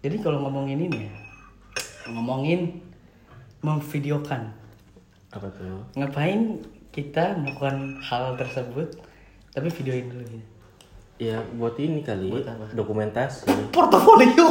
Jadi 0.03 0.19
kalau 0.19 0.43
ngomongin 0.43 0.83
ini 0.83 1.07
ya, 1.07 1.15
ngomongin 2.11 2.83
memvideokan, 3.63 4.51
Apa 5.31 5.47
tuh? 5.55 5.87
ngapain 5.95 6.59
kita 6.91 7.39
melakukan 7.39 8.03
hal 8.03 8.35
tersebut, 8.35 8.99
tapi 9.55 9.71
videoin 9.71 10.11
dulu 10.11 10.25
gitu. 10.27 10.47
Ya 11.23 11.39
buat 11.55 11.79
ini 11.79 12.03
kali. 12.03 12.35
Buat 12.35 12.51
apa? 12.51 12.67
Dokumentasi. 12.75 13.47
Portofolio. 13.71 14.51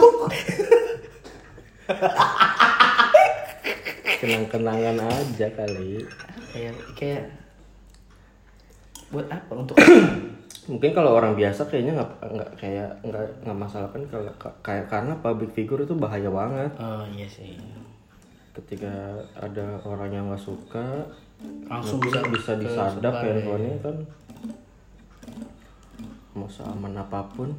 Kenang-kenangan 4.23 4.97
aja 5.03 5.47
kali. 5.51 6.05
kayak 6.51 6.75
kayak 6.95 7.23
buat 9.07 9.27
apa 9.27 9.51
untuk 9.55 9.75
Mungkin 10.69 10.93
kalau 10.93 11.17
orang 11.17 11.33
biasa 11.33 11.65
kayaknya 11.65 11.97
nggak 11.97 12.11
nggak 12.21 12.51
kayak 12.61 12.89
nggak 13.01 13.25
nggak 13.41 13.57
masalah 13.57 13.89
kan 13.89 14.01
kalau 14.05 14.29
kayak 14.61 14.85
karena 14.85 15.13
public 15.17 15.49
figure 15.57 15.81
itu 15.81 15.97
bahaya 15.97 16.29
banget. 16.29 16.69
oh 16.77 17.01
iya 17.09 17.25
sih 17.25 17.57
Ketika 18.53 19.15
ada 19.33 19.79
orang 19.87 20.11
yang 20.11 20.25
nggak 20.29 20.43
suka, 20.43 21.07
langsung 21.65 21.97
bisa 22.03 22.21
bisa 22.29 22.51
disadap 22.61 23.23
ya. 23.23 23.31
handphonenya 23.33 23.79
kan. 23.81 23.95
Mau 26.37 26.45
seaman 26.45 26.93
apa 26.93 27.25
pun. 27.31 27.49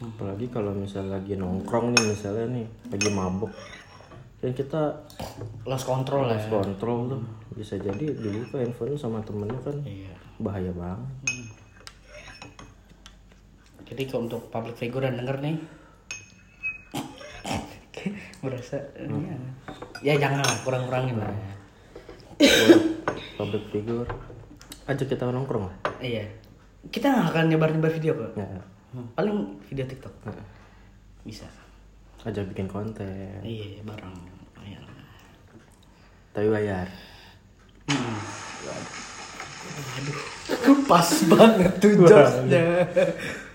Apalagi 0.00 0.48
kalau 0.48 0.72
misalnya 0.72 1.20
lagi 1.20 1.36
nongkrong 1.36 1.92
nih 1.92 2.04
misalnya 2.10 2.46
nih 2.58 2.66
lagi 2.90 3.08
mabuk. 3.12 3.52
Dan 4.40 4.56
kita 4.56 4.88
lost 5.68 5.84
control 5.84 6.26
lah 6.26 6.40
lost 6.40 6.48
ya. 6.48 6.52
control 6.58 6.98
tuh 7.12 7.20
bisa 7.52 7.76
jadi 7.76 8.16
dibuka 8.16 8.56
handphone 8.56 8.96
sama 8.96 9.20
temennya 9.20 9.60
kan 9.60 9.76
iya 9.84 10.16
bahaya 10.40 10.72
banget. 10.72 11.19
Jadi 13.90 14.02
kalau 14.06 14.30
untuk 14.30 14.42
public 14.48 14.78
figure 14.78 15.02
yang 15.02 15.18
denger 15.18 15.36
nih 15.42 15.56
berasa 18.42 18.80
ya, 18.96 19.36
ya 20.00 20.14
jangan 20.16 20.40
lah 20.40 20.56
kurang-kurangin 20.64 21.18
lah 21.20 21.28
Buat 22.40 22.80
public 23.36 23.64
figure 23.68 24.08
ajak 24.88 25.06
kita 25.06 25.28
nongkrong 25.28 25.70
lah. 25.70 25.76
iya. 26.00 26.24
Kita 26.88 27.12
nggak 27.12 27.26
akan 27.30 27.44
nyebar-nyebar 27.52 27.92
video 27.92 28.16
kok 28.16 28.32
Ya, 28.34 28.48
paling 29.14 29.60
video 29.68 29.84
tiktok. 29.86 30.10
Bisa. 31.22 31.44
Ajak 32.24 32.48
bikin 32.50 32.66
konten. 32.66 33.38
iya 33.44 33.84
bareng. 33.84 34.16
Iya. 34.64 34.80
Tapi 36.32 36.48
bayar. 36.48 36.88
pas 40.90 41.08
banget 41.30 41.72
tuh 41.78 41.92
jokesnya 42.02 42.66
Oh, 42.90 43.49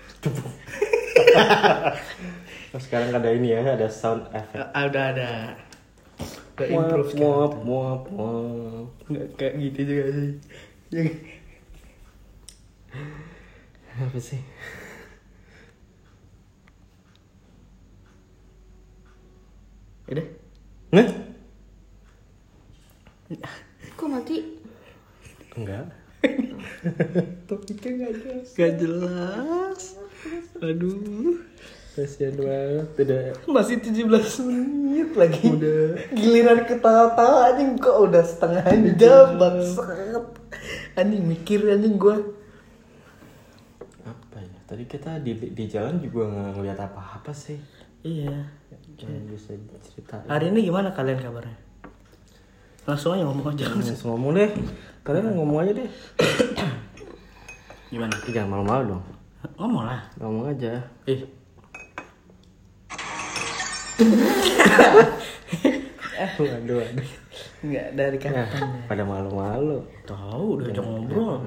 sekarang 2.76 3.10
ada 3.16 3.30
ini 3.32 3.56
ya, 3.56 3.60
ada 3.74 3.88
sound 3.88 4.28
effect. 4.36 4.68
ada 4.76 5.00
ada 5.16 5.30
udah 6.56 6.66
improve 6.72 7.10
sekarang 7.12 7.28
muap, 7.28 7.52
muap, 7.60 8.02
muap. 8.08 8.88
nggak 9.12 9.26
kayak 9.36 9.54
gitu 9.60 9.80
juga 9.84 10.04
sih 10.08 10.32
Ya. 10.86 11.02
Apa 13.98 14.18
sih? 14.22 14.40
udah 20.06 20.26
Nah? 20.94 21.08
Kok 23.98 24.06
mati? 24.06 24.38
Enggak. 25.58 25.90
topiknya 27.48 27.90
nggak 27.98 28.12
jelas. 28.20 28.46
Nggak 28.54 28.72
jelas. 28.80 29.80
Aduh. 30.62 31.36
Kasihan 31.96 32.36
banget. 32.36 32.88
Udah. 33.00 33.22
Masih 33.48 33.76
17 33.80 34.04
menit 34.44 35.10
lagi. 35.16 35.44
Udah. 35.48 35.96
Giliran 36.12 36.60
ketawa-tawa 36.68 37.52
anjing 37.52 37.80
kok 37.80 37.96
udah 38.04 38.22
setengah 38.22 38.64
jam 39.00 39.40
bangsat. 39.40 40.24
Anjing 40.92 41.24
mikir 41.24 41.64
anjing 41.64 41.96
gua. 41.96 42.20
Apa 44.04 44.38
ya? 44.44 44.58
Tadi 44.68 44.84
kita 44.84 45.24
di 45.24 45.32
di 45.56 45.64
jalan 45.64 45.98
juga 46.04 46.28
nggak 46.28 46.50
ngeliat 46.60 46.78
apa-apa 46.80 47.32
sih. 47.32 47.56
iya. 48.04 48.52
Yang 48.96 49.24
bisa 49.28 49.52
cerita. 49.84 50.24
hari 50.24 50.48
ini 50.48 50.72
gimana 50.72 50.88
kalian 50.96 51.20
kabarnya 51.20 51.65
langsung 52.86 53.12
aja 53.12 53.24
ngomong 53.26 53.46
aja 53.50 53.64
Langsung 53.68 54.14
ngomong 54.14 54.32
deh. 54.32 54.50
Kalian 55.02 55.34
ngomong 55.34 55.58
aja 55.60 55.72
deh. 55.76 55.90
gimana 57.86 58.14
Ih, 58.20 58.32
Jangan 58.32 58.50
malu-malu 58.52 58.82
dong. 58.92 59.04
ngomong 59.54 59.82
lah 59.84 60.00
Ngomong 60.18 60.44
aja. 60.50 60.72
eh 61.06 61.20
Waduh, 66.36 66.76
waduh. 66.76 67.08
nggak 67.58 67.86
dari 67.94 68.16
Ya, 68.16 68.44
kapan 68.46 68.68
pada 68.86 69.02
malu-malu. 69.02 69.82
tahu 70.04 70.60
udah 70.60 70.68
jam 70.70 70.84
ngobrol 70.84 71.42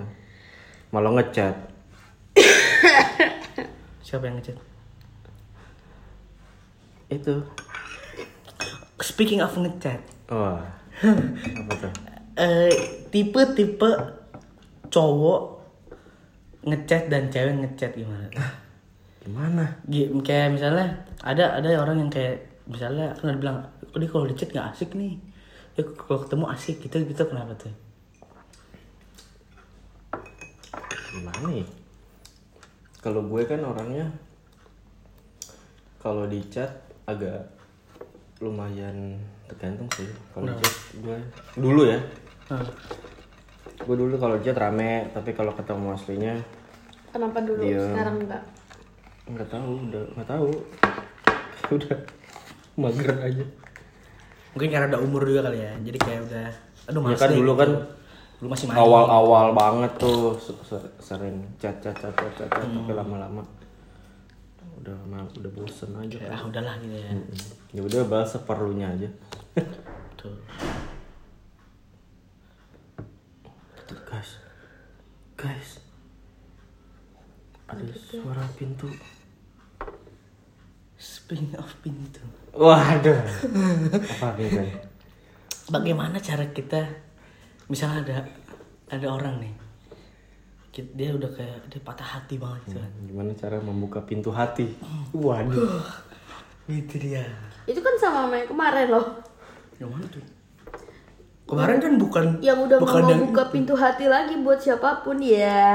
Malah 0.90 1.12
ngechat. 1.16 1.56
siapa 4.02 4.26
yang 4.26 4.42
ngechat 4.42 4.58
Itu. 7.10 7.46
speaking 9.00 9.40
of 9.40 9.54
ngechat 9.54 10.02
Wah. 10.28 10.62
Apa 11.00 11.74
tuh? 11.80 11.92
eh 12.40 12.72
tipe-tipe 13.12 13.90
cowok 14.88 15.42
ngechat 16.64 17.12
dan 17.12 17.28
cewek 17.28 17.56
ngechat 17.56 17.92
gimana? 17.96 18.28
Gimana? 19.24 19.64
Gi- 19.88 20.12
kayak 20.24 20.56
misalnya 20.56 21.04
ada 21.24 21.60
ada 21.60 21.68
orang 21.80 22.04
yang 22.04 22.12
kayak 22.12 22.48
misalnya 22.68 23.12
kan 23.16 23.36
ada 23.36 23.40
bilang, 23.40 23.58
oh 23.92 23.98
dia 24.00 24.08
kalau 24.08 24.28
di 24.28 24.36
chat 24.40 24.52
nggak 24.56 24.72
asik 24.72 24.96
nih, 24.96 25.20
ya 25.76 25.84
kalau 25.84 26.24
ketemu 26.24 26.46
asik 26.52 26.76
gitu 26.84 26.98
gitu 27.04 27.24
kenapa 27.28 27.56
tuh? 27.60 27.74
Gimana 31.12 31.48
nih? 31.52 31.68
Kalau 33.00 33.24
gue 33.24 33.42
kan 33.48 33.64
orangnya 33.64 34.08
kalau 36.00 36.28
di 36.28 36.40
chat 36.48 36.72
agak 37.08 37.48
lumayan 38.40 39.20
tergantung 39.50 39.90
sih. 39.94 40.08
Kalau 40.30 40.46
di 40.46 40.54
chat 40.56 40.76
gue 40.96 41.18
dulu 41.56 41.82
ya. 41.84 42.00
Hmm. 42.48 42.66
Gue 43.80 43.96
dulu 43.96 44.16
kalau 44.16 44.36
chat 44.40 44.54
rame, 44.54 45.10
tapi 45.10 45.34
kalau 45.34 45.52
ketemu 45.52 45.88
aslinya 45.92 46.36
Kenapa 47.10 47.42
dulu? 47.42 47.62
Iya. 47.62 47.82
Sekarang 47.90 48.16
enggak. 48.22 48.44
nggak 49.26 49.50
tahu, 49.50 49.72
udah 49.84 50.04
nggak 50.14 50.30
tahu. 50.30 50.50
udah 51.76 51.98
mager 52.76 53.12
aja. 53.20 53.46
Mungkin 54.50 54.70
karena 54.70 54.88
ada 54.88 55.00
umur 55.00 55.22
juga 55.24 55.46
kali 55.46 55.62
ya, 55.62 55.74
jadi 55.80 55.98
kayak 55.98 56.22
udah, 56.26 56.48
aduh 56.86 57.02
Ya 57.02 57.06
masih 57.08 57.22
kan 57.22 57.30
dulu 57.32 57.52
kan 57.54 57.70
dulu 58.40 58.48
masih 58.50 58.66
main. 58.66 58.78
awal-awal 58.78 59.48
banget 59.52 59.92
tuh 59.98 60.34
se- 60.38 60.58
se- 60.64 60.94
sering 60.98 61.38
chat 61.58 61.76
chat 61.78 61.94
chat 61.94 62.10
chat 62.10 62.32
chat, 62.34 62.50
chat, 62.50 62.66
tapi 62.66 62.92
lama-lama 62.92 63.44
udah 64.80 64.98
ma- 65.08 65.32
udah 65.36 65.52
bosen 65.52 65.92
aja. 65.96 66.18
Kayak, 66.18 66.32
ah 66.34 66.42
udahlah 66.48 66.76
gitu 66.80 66.96
ya. 66.96 67.12
ya 67.76 67.82
udah 67.84 68.02
balas 68.08 68.32
seperlunya 68.34 68.88
aja. 68.88 69.10
Tuh. 70.20 70.36
guys. 74.10 74.32
Guys. 75.38 75.70
Ada 77.70 77.94
suara 77.94 78.44
pintu. 78.58 78.90
Spring 81.00 81.54
of 81.56 81.70
pintu. 81.86 82.20
waduh. 82.52 83.22
Apa 84.18 84.34
gitu 84.42 84.60
Bagaimana 85.70 86.18
cara 86.18 86.50
kita, 86.50 86.82
misalnya 87.70 88.02
ada 88.02 88.18
ada 88.90 89.08
orang 89.08 89.38
nih, 89.38 89.54
dia 90.94 91.10
udah 91.16 91.32
kayak 91.34 91.68
dia 91.72 91.82
patah 91.82 92.08
hati 92.20 92.36
banget 92.38 92.62
gitu 92.70 92.78
kan. 92.80 92.92
gimana 93.08 93.32
cara 93.36 93.58
membuka 93.60 94.00
pintu 94.04 94.30
hati 94.30 94.76
waduh 95.16 95.84
Itu 96.70 97.02
dia. 97.02 97.26
Itu 97.66 97.82
kan 97.82 97.98
sama 97.98 98.30
yang 98.38 98.46
kemarin 98.46 98.94
loh. 98.94 99.06
Yang 99.82 99.90
mana 99.90 100.06
tuh? 100.06 100.26
Kemarin 101.50 101.78
kan 101.82 101.94
bukan 101.98 102.26
Yang 102.46 102.60
udah 102.70 102.78
bukan 102.78 103.02
mau 103.10 103.26
buka 103.34 103.44
pintu 103.50 103.74
hati 103.74 104.06
lagi 104.06 104.38
buat 104.38 104.62
siapa 104.62 105.02
pun 105.02 105.18
ya. 105.18 105.66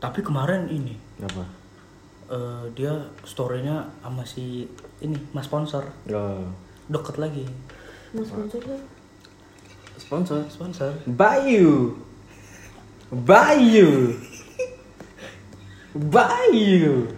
Tapi 0.00 0.20
kemarin 0.24 0.64
ini 0.72 0.96
apa 1.20 1.44
eh, 2.32 2.64
dia 2.72 2.96
storynya 3.28 3.84
sama 4.00 4.24
si 4.24 4.64
ini 5.04 5.18
mas 5.36 5.44
sponsor 5.44 5.84
oh 6.08 6.48
deket 6.88 7.20
lagi. 7.20 7.44
Mas 8.16 8.32
sponsor 8.32 8.64
tuh. 8.64 8.80
Sponsor 9.98 10.46
sponsor. 10.48 10.94
Bayu. 11.04 11.98
Bayu. 13.10 14.14
Bayu. 15.92 17.12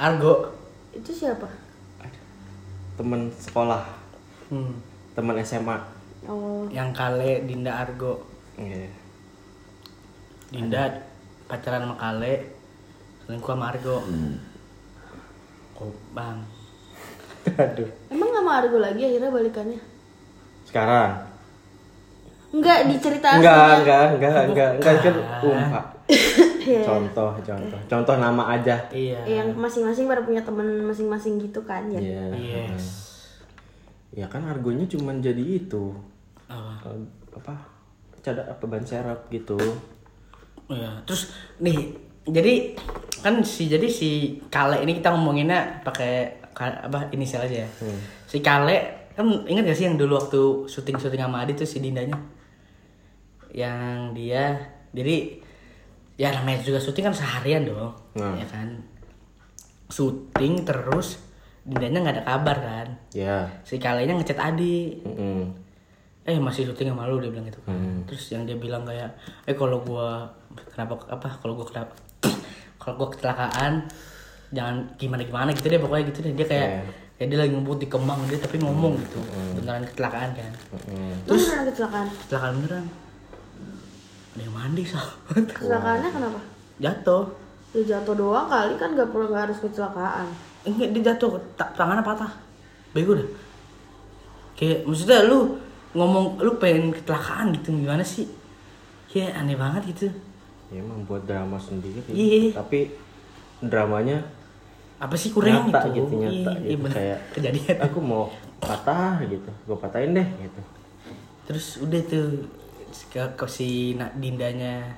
Argo. 0.00 0.56
Itu 0.96 1.12
siapa? 1.12 1.46
temen 3.00 3.32
sekolah. 3.32 3.80
Hmm. 4.52 4.76
temen 5.16 5.40
SMA 5.40 5.78
Oh, 6.28 6.68
yang 6.68 6.92
kale 6.92 7.48
Dinda 7.48 7.80
Argo. 7.80 8.28
Iya. 8.60 8.92
Dinda 10.52 11.00
pacaran 11.48 11.88
sama 11.88 11.96
kale 11.96 12.44
selingkuh 13.24 13.56
sama 13.56 13.72
Argo. 13.72 14.04
Oh 15.80 15.92
bang. 16.12 16.44
Aduh. 17.56 17.88
Emang 18.12 18.28
gak 18.36 18.44
mau 18.44 18.52
Argo 18.52 18.76
lagi 18.76 19.00
akhirnya 19.00 19.32
balikannya? 19.32 19.80
sekarang 20.70 21.26
Enggak 22.50 22.78
dicerita 22.84 23.28
enggak 23.32 23.54
aslinya. 23.54 23.78
enggak 23.78 24.04
enggak 24.10 24.34
enggak 24.44 24.70
enggak 24.74 24.94
kan 24.98 25.14
Bukan. 25.38 25.56
umpa 25.56 25.80
Iya. 26.60 26.82
contoh 26.84 27.30
contoh 27.40 27.80
contoh 27.88 28.14
nama 28.16 28.42
aja 28.52 28.76
iya 28.90 29.22
Yang 29.24 29.56
masing-masing 29.56 30.04
pada 30.04 30.20
punya 30.20 30.38
temen 30.40 30.66
masing-masing 30.82 31.40
gitu 31.40 31.62
kan 31.62 31.88
ya. 31.88 31.98
Iya. 31.98 32.24
yes 32.34 32.84
Ya 34.10 34.26
kan 34.26 34.42
argonya 34.44 34.84
cuman 34.84 35.18
jadi 35.18 35.40
itu. 35.40 35.94
apa 36.44 36.82
Eh, 36.84 37.00
apa? 37.32 37.54
Cadak 38.20 38.46
apa 38.48 38.64
ban 38.66 38.82
serap 38.82 39.26
gitu. 39.28 39.56
ya 40.68 41.02
terus 41.02 41.30
nih 41.56 41.94
jadi 42.24 42.78
kan 43.18 43.40
si 43.40 43.66
jadi 43.66 43.86
si 43.86 44.10
kale 44.46 44.78
ini 44.78 44.94
kita 44.94 45.10
ngomonginnya 45.10 45.80
pakai 45.80 46.12
ka- 46.50 46.84
apa 46.84 47.10
inisial 47.10 47.42
aja 47.42 47.62
ya 47.62 47.68
si 48.22 48.38
kale 48.38 48.78
kan 49.10 49.26
ingat 49.44 49.64
gak 49.64 49.74
sih 49.74 49.84
yang 49.84 49.96
dulu 49.96 50.14
waktu 50.16 50.40
syuting 50.64 50.94
syuting 50.96 51.18
sama 51.20 51.42
Adi 51.42 51.54
tuh 51.54 51.64
si 51.64 51.78
Dindanya 51.78 52.14
yang 53.52 54.10
dia 54.10 54.54
jadi 54.90 55.38
ya 56.14 56.30
namanya 56.30 56.60
juga 56.60 56.76
syuting 56.76 57.04
kan 57.04 57.14
seharian 57.14 57.64
dong 57.64 57.92
Hmm. 58.12 58.34
ya 58.34 58.44
kan 58.44 58.68
syuting 59.88 60.62
terus 60.62 61.18
Dindanya 61.60 62.00
nggak 62.00 62.16
ada 62.16 62.24
kabar 62.26 62.56
kan 62.58 62.88
Ya. 63.12 63.44
si 63.62 63.76
kalenya 63.76 64.14
ngechat 64.14 64.38
Adi 64.38 64.96
Mm-mm. 64.98 65.44
eh 66.22 66.36
masih 66.36 66.64
syuting 66.64 66.88
sama 66.88 67.04
lu 67.04 67.18
dia 67.18 67.28
bilang 67.28 67.44
gitu 67.44 67.60
kan 67.60 67.72
Hmm. 67.72 68.00
terus 68.04 68.24
yang 68.28 68.42
dia 68.42 68.56
bilang 68.56 68.82
kayak 68.82 69.12
eh 69.44 69.52
kalau 69.52 69.80
gua 69.80 70.24
kenapa 70.66 70.96
apa 71.06 71.28
kalau 71.36 71.54
gua 71.54 71.66
kenapa 71.66 71.92
kalau 72.80 72.94
gua 72.96 73.08
kecelakaan 73.08 73.86
jangan 74.50 74.76
gimana 74.96 75.22
gimana 75.22 75.48
gitu 75.52 75.68
deh 75.68 75.78
pokoknya 75.78 76.04
gitu 76.06 76.18
deh 76.22 76.32
dia 76.34 76.46
kayak 76.48 76.68
Iya. 76.70 76.82
kayak 77.16 77.28
dia 77.28 77.38
lagi 77.38 77.52
ngebut 77.52 77.78
di 77.78 77.88
kemang 77.88 78.20
dia 78.24 78.38
tapi 78.38 78.56
ngomong 78.58 78.94
gitu 78.98 79.20
beneran 79.54 79.84
kecelakaan 79.86 80.30
kan 80.32 80.52
Mm-mm. 80.72 81.12
Terus 81.24 81.42
beneran 81.44 81.64
kecelakaan. 81.68 82.06
kecelakaan 82.20 82.52
beneran 82.58 82.84
ada 84.40 84.42
yang 84.42 84.56
mandi 84.56 84.82
so 84.82 84.96
Kecelakaannya 85.28 86.08
kenapa? 86.08 86.40
jatuh 86.78 87.24
Ya 87.70 87.82
jatuh 87.86 88.16
doang 88.16 88.48
kali 88.48 88.74
kan 88.74 88.92
gak 88.92 89.08
perlu 89.08 89.28
gak 89.28 89.46
harus 89.46 89.60
kecelakaan. 89.60 90.26
enggak 90.62 90.90
dia 90.90 91.02
jatuh 91.06 91.36
ta- 91.54 91.70
tangannya 91.70 92.00
patah 92.00 92.32
bego 92.90 93.14
dah 93.14 93.28
kayak 94.54 94.82
maksudnya 94.82 95.22
lu 95.22 95.60
ngomong 95.92 96.36
lu 96.38 96.56
pengen 96.56 96.90
kecelakaan 96.90 97.52
gitu 97.52 97.70
gimana 97.70 98.02
sih 98.02 98.26
ya 99.08 99.28
aneh 99.34 99.54
banget 99.54 99.84
gitu 99.88 100.08
Ya 100.68 100.78
emang 100.78 101.02
buat 101.02 101.26
drama 101.26 101.58
sendiri. 101.58 101.98
Iya. 102.06 102.54
Tapi 102.54 102.94
dramanya 103.58 104.22
apa 104.96 105.18
sih 105.18 105.30
kurang 105.30 105.66
nyata 105.66 105.90
gitu, 105.90 106.06
gitu, 106.06 106.14
nyata 106.16 106.52
Iya, 106.54 106.62
gitu 106.64 106.78
bener. 106.80 106.94
kayak 106.94 107.18
kejadian 107.32 107.76
aku 107.82 107.98
mau 107.98 108.30
patah 108.56 109.18
gitu. 109.24 109.50
Gue 109.64 109.74
patahin 109.76 110.14
deh 110.14 110.28
gitu. 110.38 110.60
terus 111.42 111.66
udah 111.76 111.98
tuh 112.06 112.46
ke, 113.08 113.34
ke 113.34 113.46
si 113.46 113.92
Dindanya 113.94 114.96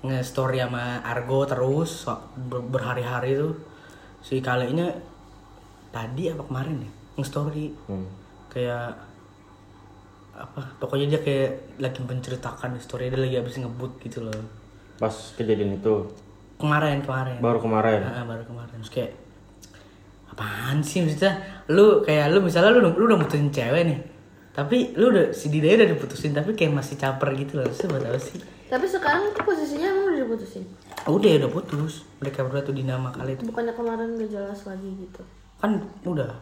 nge-story 0.00 0.60
sama 0.60 1.00
Argo 1.00 1.42
terus 1.44 2.04
so- 2.04 2.22
ber- 2.36 2.64
berhari-hari 2.64 3.34
tuh. 3.34 3.54
Si 4.20 4.38
kalenya 4.38 4.90
tadi 5.88 6.28
apa 6.28 6.42
kemarin 6.42 6.82
ya? 6.82 6.90
Nge-story. 7.16 7.66
Hmm. 7.86 8.06
kayak 8.46 8.88
apa 10.32 10.60
pokoknya 10.80 11.12
dia 11.12 11.20
kayak 11.20 11.76
lagi 11.76 12.00
menceritakan 12.00 12.76
story 12.76 13.08
dia 13.08 13.20
lagi 13.20 13.36
habis 13.36 13.56
ngebut 13.56 14.00
gitu 14.00 14.24
loh. 14.24 14.32
Pas 14.96 15.12
kejadian 15.36 15.76
itu? 15.76 16.08
Kemarin 16.56 17.04
kemarin. 17.04 17.36
Baru 17.36 17.60
kemarin. 17.60 18.00
Ah, 18.00 18.24
baru 18.24 18.48
kemarin. 18.48 18.72
Terus 18.80 18.88
kayak 18.88 19.12
apaan 20.32 20.80
sih 20.80 21.04
maksudnya? 21.04 21.36
Lu 21.68 22.00
kayak 22.00 22.32
lu 22.32 22.40
misalnya 22.40 22.72
lu 22.72 22.96
lu 22.96 23.04
udah 23.08 23.20
mutusin 23.20 23.52
cewek 23.52 23.82
nih 23.84 23.98
tapi 24.56 24.96
lu 24.96 25.12
udah 25.12 25.30
si 25.30 25.52
Didaya 25.52 25.84
udah 25.84 25.90
diputusin 25.92 26.32
tapi 26.32 26.56
kayak 26.56 26.72
masih 26.72 26.96
caper 26.96 27.36
gitu 27.36 27.60
loh 27.60 27.68
terus 27.68 27.84
buat 27.84 28.00
apa 28.02 28.16
sih 28.16 28.40
Tapi 28.66 28.82
sekarang 28.82 29.30
tuh 29.30 29.44
posisinya 29.44 29.86
emang 29.86 30.04
udah 30.10 30.20
diputusin. 30.24 30.64
Oh, 31.06 31.14
udah 31.14 31.38
udah 31.38 31.50
putus 31.52 32.02
mereka 32.18 32.42
berdua 32.42 32.64
tuh 32.64 32.74
dinama 32.74 33.14
kali 33.14 33.36
itu 33.36 33.46
Bukannya 33.46 33.70
kemarin 33.70 34.16
gak 34.16 34.26
jelas 34.26 34.60
lagi 34.64 34.88
gitu. 34.96 35.22
kan 35.56 35.70
udah 36.02 36.34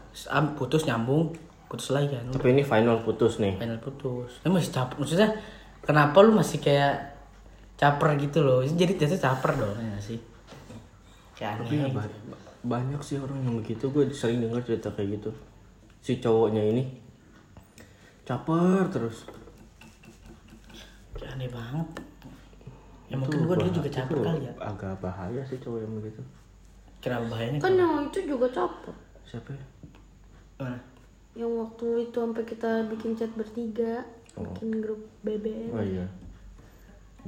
putus 0.55 0.87
nyambung 0.87 1.35
putus 1.67 1.91
lagi 1.91 2.09
kan 2.09 2.25
Tapi 2.31 2.49
ini 2.51 2.63
final 2.63 3.03
putus 3.03 3.37
nih. 3.37 3.59
final 3.59 3.77
putus 3.77 4.41
ini 4.41 4.51
masih 4.53 4.71
caper 4.71 4.97
maksudnya 4.97 5.29
kenapa 5.83 6.17
lu 6.23 6.33
masih 6.33 6.59
kayak 6.59 7.13
caper 7.75 8.15
gitu 8.17 8.41
loh 8.41 8.63
jadi 8.63 8.95
jatuh 8.97 9.21
caper 9.21 9.51
dong 9.59 9.75
ya 9.77 9.99
sih 9.99 10.17
kayak 11.35 11.61
Tapi 11.61 11.77
ya 11.77 11.89
banyak 12.65 13.01
sih 13.05 13.21
orang 13.21 13.45
yang 13.45 13.61
begitu. 13.61 13.93
Gue 13.93 14.09
sering 14.09 14.41
dengar 14.41 14.65
cerita 14.65 14.89
kayak 14.89 15.21
gitu. 15.21 15.31
Si 16.01 16.17
cowoknya 16.17 16.65
ini 16.65 16.83
caper 18.25 18.89
terus. 18.89 19.29
aneh 21.25 21.49
banget 21.49 21.89
ya 23.09 23.17
mungkin 23.19 23.49
gua 23.49 23.57
dia 23.59 23.73
juga 23.75 23.91
caper 23.91 24.17
itu 24.17 24.23
kali 24.23 24.41
ya 24.47 24.53
Agak 24.61 24.95
bahaya 25.03 25.43
sih 25.43 25.59
cowok 25.59 25.79
yang 25.83 25.93
begitu. 25.99 26.21
kenapa 27.03 27.25
bahayanya 27.33 27.59
Kan 27.59 27.75
yang 27.77 27.93
itu 28.09 28.19
juga 28.25 28.47
capek. 28.49 28.97
Siapa 29.29 29.51
ya? 29.53 29.65
Mana? 30.61 30.79
Yang 31.35 31.53
waktu 31.59 31.87
itu 32.07 32.17
sampai 32.17 32.45
kita 32.47 32.71
bikin 32.89 33.13
chat 33.19 33.33
bertiga, 33.35 34.01
bikin 34.39 34.81
grup 34.81 35.01
BBM. 35.27 35.75
Oh 35.75 35.83
iya. 35.85 36.07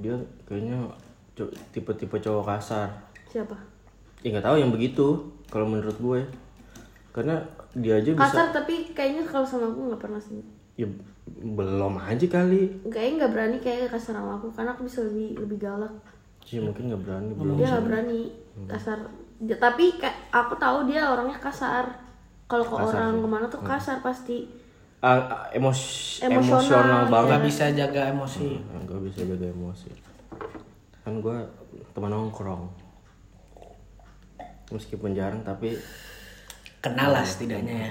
Dia 0.01 0.15
kayaknya 0.49 0.81
tipe-tipe 1.75 2.17
cowok 2.17 2.45
kasar. 2.47 2.89
Siapa? 3.29 3.57
Ya 4.25 4.33
nggak 4.33 4.47
tahu 4.47 4.57
yang 4.57 4.73
begitu 4.73 5.29
kalau 5.53 5.67
menurut 5.69 5.97
gue. 5.99 6.21
Karena 7.13 7.37
dia 7.77 8.01
aja 8.01 8.11
bisa 8.17 8.23
Kasar 8.23 8.49
tapi 8.55 8.93
kayaknya 8.97 9.25
kalau 9.29 9.45
sama 9.45 9.69
aku 9.69 9.93
nggak 9.93 10.01
pernah 10.01 10.21
sih. 10.23 10.41
Ya 10.77 10.87
belum 11.27 11.99
aja 11.99 12.27
kali. 12.31 12.87
Kayaknya 12.87 13.13
nggak 13.19 13.33
berani 13.33 13.57
kayak 13.59 13.91
kasar 13.91 14.15
sama 14.17 14.39
aku 14.39 14.49
karena 14.55 14.71
aku 14.77 14.87
bisa 14.87 15.03
lebih 15.05 15.37
lebih 15.43 15.59
galak. 15.59 15.93
Sih 16.47 16.63
mungkin 16.63 16.93
nggak 16.93 17.03
berani 17.03 17.31
belum. 17.35 17.55
Dia 17.59 17.67
nggak 17.75 17.85
berani 17.85 18.21
kasar. 18.71 18.99
Ya, 19.37 19.57
tapi 19.61 19.85
kayak 20.01 20.17
aku 20.33 20.55
tahu 20.57 20.87
dia 20.89 21.09
orangnya 21.11 21.37
kasar. 21.43 21.85
Kalau 22.47 22.63
ke 22.63 22.75
orang 22.79 23.19
ke 23.19 23.29
mana 23.29 23.47
tuh 23.51 23.61
kasar 23.67 23.99
pasti. 24.01 24.47
Ah, 25.03 25.21
ah, 25.29 25.45
emos 25.53 25.77
Emosional, 26.25 26.41
emosional 26.41 27.03
iya. 27.05 27.13
banget. 27.13 27.29
nggak 27.29 27.45
bisa 27.45 27.65
jaga 27.69 28.01
emosi 28.17 28.49
Gak 28.89 29.01
bisa 29.05 29.21
jaga 29.29 29.47
emosi. 29.53 29.91
Kan 31.05 31.21
gue 31.21 31.37
teman 31.93 32.11
nongkrong. 32.11 32.65
Meskipun 34.73 35.13
jarang 35.13 35.45
tapi 35.45 35.77
kenal 36.87 37.11
lah 37.11 37.25
setidaknya 37.27 37.89
ya 37.89 37.91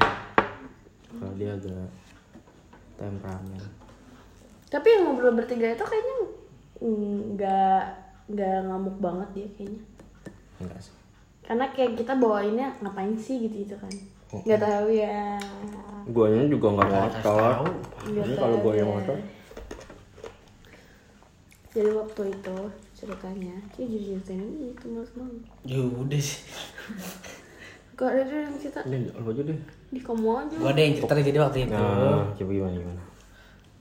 kalau 1.19 1.33
dia 1.35 1.51
agak 1.51 1.87
temperamen. 2.95 3.61
Tapi 4.65 4.87
yang 4.89 5.03
ngobrol 5.05 5.33
bertiga 5.33 5.69
itu 5.69 5.83
kayaknya 5.83 6.15
nggak 7.31 7.81
nggak 8.27 8.55
ngamuk 8.65 8.97
banget 8.99 9.29
dia 9.33 9.47
kayaknya. 9.55 9.81
Enggak 10.57 10.79
sih. 10.81 10.95
Karena 11.45 11.65
kayak 11.69 11.93
kita 11.95 12.13
bawainnya 12.15 12.73
ngapain 12.81 13.13
sih 13.15 13.45
gitu 13.45 13.63
gitu 13.63 13.75
kan. 13.77 13.93
Nggak 14.33 14.59
tahu 14.59 14.87
ya. 14.89 15.37
Guanya 16.05 16.43
juga 16.49 16.67
nggak 16.73 16.89
ngotot. 16.89 17.57
Nggak 18.09 18.25
Ini 18.25 18.35
kalau 18.35 18.57
gue 18.59 18.73
yang 18.73 18.89
ya. 18.89 18.93
ngotot, 18.93 19.19
Jadi 21.75 21.91
waktu 21.91 22.21
itu 22.31 22.57
ceritanya, 22.95 23.55
dia 23.75 23.83
jadi 23.85 24.05
ceritain 24.15 24.47
gitu 24.63 24.85
mas 24.95 25.11
banget. 25.11 25.43
ya 25.67 25.79
udah 25.83 26.21
sih 26.23 26.39
Gak 27.95 28.09
ada 28.11 28.21
deh 28.21 28.39
yang 28.41 28.55
cerita 28.55 28.79
ini 28.83 29.07
lo 29.07 29.29
aja 29.29 29.41
deh. 29.41 29.59
di 29.87 29.99
kamu 29.99 30.27
aja. 30.35 30.55
gua 30.57 30.69
ada 30.69 30.81
yang 30.81 30.93
cerita 30.93 31.13
jadi 31.15 31.39
waktu 31.39 31.57
itu 31.61 31.71
Nah, 31.71 32.27
coba 32.29 32.51
gimana 32.51 32.75
gimana? 32.75 33.01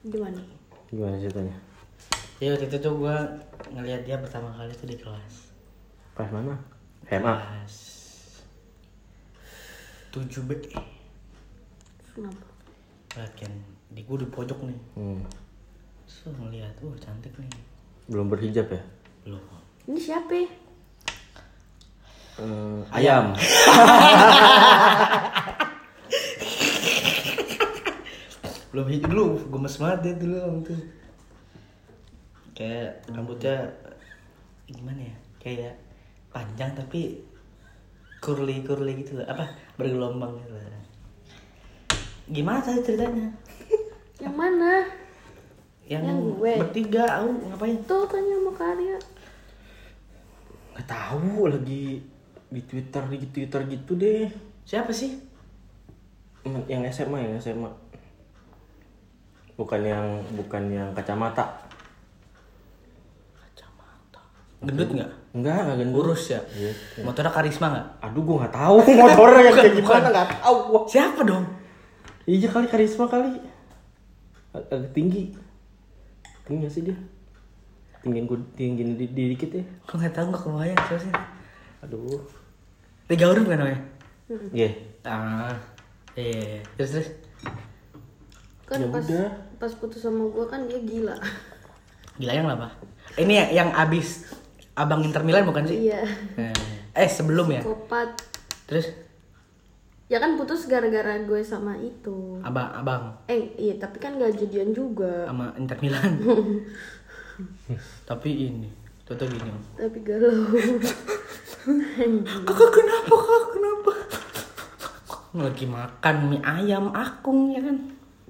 Gimana? 0.05 0.41
Gimana 0.87 1.15
ceritanya? 1.17 1.55
ya 2.35 2.51
waktu 2.51 2.65
itu 2.65 2.77
tuh 2.77 2.93
gua 2.95 3.15
ngeliat 3.69 4.01
dia 4.01 4.15
pertama 4.15 4.51
kali 4.51 4.71
tuh 4.71 4.85
di 4.85 4.95
kelas 4.95 5.51
Pas 6.13 6.29
mana? 6.29 6.55
SMA. 7.05 7.33
kelas 7.35 7.75
7 10.11 10.47
B 10.47 10.51
Kenapa? 12.07 12.45
Latihan 13.13 13.51
di 13.89 14.01
gua 14.01 14.17
di 14.17 14.27
pojok 14.27 14.59
nih 14.63 14.79
Hmm. 14.93 15.19
so 16.05 16.31
ngeliat 16.31 16.71
wah 16.79 16.95
cantik 16.95 17.35
nih 17.35 17.51
Belum 18.05 18.27
berhijab 18.27 18.67
ya? 18.69 18.79
belum 19.23 19.41
Ini 19.85 19.99
siapa? 19.99 20.64
Eh, 22.35 22.79
ayam. 22.91 23.31
belum 28.71 28.87
hijau 28.91 29.07
dulu 29.07 29.25
gemes 29.49 29.75
banget 29.79 29.99
dia 30.03 30.13
dulu 30.19 30.35
om 30.43 30.57
tuh 30.59 30.79
kayak 32.51 33.07
rambutnya 33.07 33.71
gimana 34.67 34.99
ya 35.01 35.15
kayak 35.39 35.73
panjang 36.29 36.75
tapi 36.75 37.23
curly 38.19 38.67
curly 38.67 38.99
gitu 38.99 39.15
loh 39.15 39.25
apa 39.25 39.47
bergelombang 39.79 40.35
gitu 40.43 40.51
loh 40.51 40.63
gimana 42.27 42.59
tadi 42.59 42.81
ceritanya 42.81 43.31
Yang 44.15 44.35
mana? 44.35 44.73
yang, 45.85 46.01
Yang 46.01 46.19
gue. 46.33 46.53
bertiga 46.57 47.03
aku 47.05 47.27
ngapain 47.45 47.77
Tuh 47.83 48.03
tanya 48.09 48.33
sama 48.33 48.51
Karya. 48.57 48.97
nggak 50.73 50.87
tahu 50.89 51.45
lagi 51.45 52.01
di 52.49 52.61
twitter 52.63 53.03
di 53.09 53.27
twitter 53.29 53.61
gitu 53.65 53.97
deh. 53.97 54.29
Siapa 54.65 54.93
sih? 54.93 55.17
Yang 56.45 56.93
SMA 56.93 57.17
yang 57.25 57.33
SMA 57.41 57.69
bukan 59.55 59.81
yang 59.81 60.05
bukan 60.35 60.63
yang 60.67 60.89
kacamata. 60.91 61.63
Kacamata. 63.33 64.21
Gendut 64.61 64.89
nggak? 64.91 65.11
Enggak 65.35 65.57
enggak 65.63 65.77
gendut. 65.79 65.99
Urus 66.03 66.23
ya? 66.31 66.41
Iya. 66.53 66.71
motornya 67.01 67.31
karisma 67.31 67.65
nggak? 67.71 67.87
Aduh 68.03 68.21
gua 68.23 68.35
nggak 68.45 68.55
tahu 68.55 68.75
motornya 69.07 69.41
yang 69.41 69.55
kayak 69.55 69.73
gimana 69.79 70.07
nggak 70.11 70.27
tahu 70.43 70.55
gua. 70.69 70.81
Siapa 70.85 71.21
dong? 71.23 71.45
Iya 72.27 72.47
kali 72.51 72.67
karisma 72.67 73.05
kali. 73.07 73.31
Ag- 74.53 74.69
agak 74.69 74.91
tinggi. 74.91 75.31
Tinggi 76.45 76.59
nggak 76.61 76.73
sih 76.73 76.83
dia? 76.85 76.97
Tinggiin 78.03 78.27
gua 78.29 78.37
tinggiin 78.53 78.99
di, 78.99 79.05
di 79.09 79.23
dikit 79.33 79.49
ya. 79.55 79.63
Kok 79.87 79.97
nggak 79.97 80.13
tahu 80.13 80.25
nggak 80.29 80.43
kebayang 80.43 80.81
siapa 80.85 81.01
sih 81.01 81.13
aduh. 81.85 82.21
Tiga 83.05 83.29
huruf 83.29 83.45
kan 83.45 83.61
namanya 83.61 83.79
iya. 84.49 84.73
Ah 85.05 85.53
iya 86.17 86.65
terus 86.73 86.91
terus? 86.91 87.09
Kan 88.65 88.81
Ya 88.81 88.89
pas 88.89 89.05
udah. 89.05 89.29
pas 89.61 89.71
putus 89.77 90.01
sama 90.01 90.25
gue 90.25 90.45
kan 90.49 90.65
dia 90.65 90.81
gila. 90.81 91.13
gila 92.17 92.31
yang 92.33 92.49
apa? 92.49 92.73
Ini 93.15 93.33
ya, 93.37 93.45
yang 93.61 93.69
abis 93.71 94.33
abang 94.73 95.05
Inter 95.05 95.21
Milan 95.21 95.45
bukan 95.45 95.69
sih? 95.69 95.85
Iya. 95.85 96.01
eh 96.91 97.05
sebelum 97.05 97.53
ya? 97.53 97.61
Kopat. 97.61 98.17
terus? 98.65 98.89
Ya 100.05 100.17
kan 100.17 100.33
putus 100.33 100.65
gara-gara 100.65 101.21
gue 101.21 101.41
sama 101.45 101.77
itu. 101.77 102.41
abang 102.41 102.73
abang? 102.73 103.03
Eh 103.29 103.53
iya 103.57 103.77
tapi 103.77 104.01
kan 104.01 104.17
gak 104.17 104.33
jadian 104.35 104.73
juga. 104.73 105.29
sama 105.29 105.53
Inter 105.55 105.77
Milan? 105.79 106.11
Tapi 108.09 108.29
ini 108.47 108.69
Toto 109.05 109.23
gini. 109.23 109.51
Tapi 109.75 109.99
galau. 110.01 110.49
Kakak 112.45 112.69
kenapa 112.71 113.15
kakak 113.15 113.47
kenapa 113.51 113.91
lagi 115.35 115.65
makan 115.65 116.15
mie 116.27 116.39
ayam 116.39 116.89
akung 116.91 117.49
ya 117.49 117.59
kan 117.59 117.77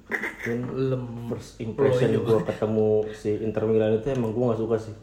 Mungkin 0.06 0.58
lem 0.88 1.04
first 1.28 1.60
impression 1.60 2.08
Loyo. 2.10 2.20
gua 2.22 2.40
ketemu 2.42 2.88
si 3.12 3.36
Inter 3.38 3.62
Milan 3.62 3.94
itu 3.94 4.08
emang 4.08 4.32
gua 4.32 4.50
nggak 4.50 4.60
suka 4.60 4.76
sih 4.80 4.94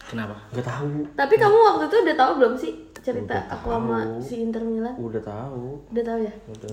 kenapa 0.00 0.34
nggak 0.50 0.64
tahu 0.64 1.04
Tapi 1.12 1.34
kamu 1.36 1.56
waktu 1.60 1.84
itu 1.84 1.96
udah 2.00 2.16
tahu 2.16 2.32
belum 2.34 2.54
sih 2.54 2.72
cerita 2.96 3.36
Udah 3.36 3.52
aku 3.52 3.68
sama 3.70 3.98
tahu. 4.00 4.16
si 4.18 4.34
Inter 4.40 4.62
Milan? 4.62 4.94
udah 4.96 5.22
tahu 5.22 5.64
Udah 5.88 6.04
tahu 6.04 6.18
ya? 6.20 6.34
udah 6.48 6.70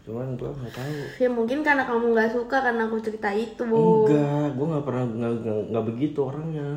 cuman 0.00 0.28
gua 0.34 0.50
nggak 0.54 0.74
tahu 0.74 0.92
Ya 1.16 1.28
mungkin 1.28 1.58
karena 1.60 1.82
kamu 1.82 2.04
nggak 2.10 2.30
suka 2.30 2.56
karena 2.60 2.82
aku 2.84 2.96
cerita 2.98 3.28
itu. 3.30 3.64
enggak 3.64 4.46
gua 4.52 4.66
nggak 4.68 4.84
pernah 4.84 5.04
nggak 5.08 5.32
nggak- 5.40 5.64
nggak 5.68 5.84
begitu 5.86 6.18
orangnya 6.22 6.68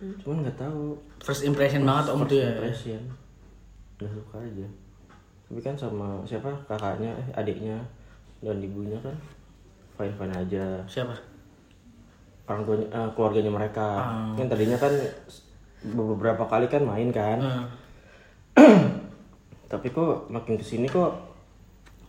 cuman 0.00 0.36
nggak 0.48 0.56
tahu. 0.56 0.96
First 1.20 1.44
impression 1.44 1.84
banget 1.84 2.08
om 2.08 2.24
tuh 2.24 2.40
ya. 2.40 2.56
impression. 2.56 3.02
Nggak 4.00 4.12
suka 4.16 4.36
aja. 4.40 4.66
Tapi 5.50 5.60
kan 5.60 5.74
sama 5.76 6.08
siapa? 6.24 6.48
Kakaknya 6.64 7.12
eh 7.20 7.28
adiknya 7.36 7.76
dan 8.40 8.56
ibunya 8.64 8.96
kan 9.04 9.12
fine 10.00 10.14
fine 10.16 10.32
aja. 10.32 10.80
Siapa? 10.88 11.12
Orang 12.48 12.64
tuanya 12.64 12.86
eh, 12.88 13.08
keluarganya 13.12 13.52
mereka. 13.52 13.88
Kan 14.40 14.48
tadinya 14.48 14.80
kan 14.80 14.92
beberapa 15.84 16.48
kali 16.48 16.66
kan 16.72 16.82
main 16.88 17.12
kan. 17.12 17.38
Hmm. 17.40 17.66
tapi 19.70 19.92
kok 19.92 20.26
makin 20.32 20.58
ke 20.58 20.64
sini 20.66 20.90
kok 20.90 21.30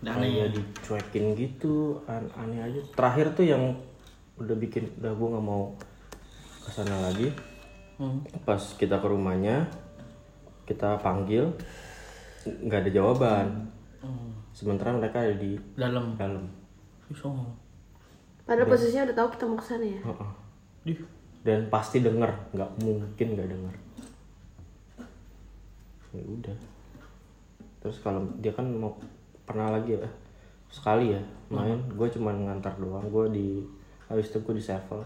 Udah 0.01 0.17
aneh 0.17 0.33
kayak 0.33 0.57
dicuekin 0.57 1.37
gitu 1.37 2.01
an- 2.09 2.33
aneh 2.33 2.57
aja. 2.57 2.81
Terakhir 2.97 3.37
tuh 3.37 3.45
yang 3.45 3.77
udah 4.41 4.57
bikin 4.57 4.89
udah 4.97 5.13
gue 5.13 5.27
nggak 5.29 5.45
mau 5.45 5.69
ke 6.65 6.69
sana 6.73 6.97
lagi 7.05 7.29
Hmm. 8.01 8.17
pas 8.41 8.57
kita 8.57 8.97
ke 8.97 9.05
rumahnya 9.05 9.69
kita 10.65 10.97
panggil 11.05 11.53
nggak 12.41 12.89
ada 12.89 12.91
jawaban 12.91 13.47
Hmm. 14.01 14.33
sementara 14.49 14.89
mereka 14.97 15.21
ada 15.21 15.37
di 15.37 15.53
dalam 15.77 16.17
dalam. 16.17 16.41
Padahal 18.41 18.65
posisinya 18.65 19.05
udah 19.05 19.13
tahu 19.21 19.27
kita 19.37 19.43
mau 19.45 19.57
ke 19.61 19.65
sana 19.69 19.85
ya. 19.85 20.01
Heeh. 20.01 20.31
Dih. 20.89 20.99
dan 21.41 21.69
pasti 21.69 22.01
denger 22.01 22.29
nggak 22.53 22.69
mungkin 22.81 23.27
nggak 23.33 23.49
denger 23.49 23.75
ya 26.13 26.21
udah 26.21 26.57
terus 27.81 27.97
kalau 27.97 28.21
dia 28.37 28.53
kan 28.53 28.69
mau 28.69 28.93
pernah 29.49 29.73
lagi 29.73 29.97
ya 29.97 30.09
sekali 30.69 31.17
ya 31.17 31.21
main 31.49 31.81
gue 31.89 32.07
cuma 32.13 32.29
ngantar 32.29 32.77
doang 32.77 33.09
gue 33.09 33.25
di 33.33 33.47
habis 34.05 34.29
itu 34.29 34.37
gue 34.37 34.53
di 34.53 34.63
sevel 34.63 35.01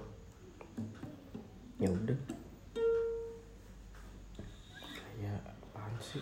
ya 1.79 1.87
udah 1.87 2.19
sih 6.05 6.21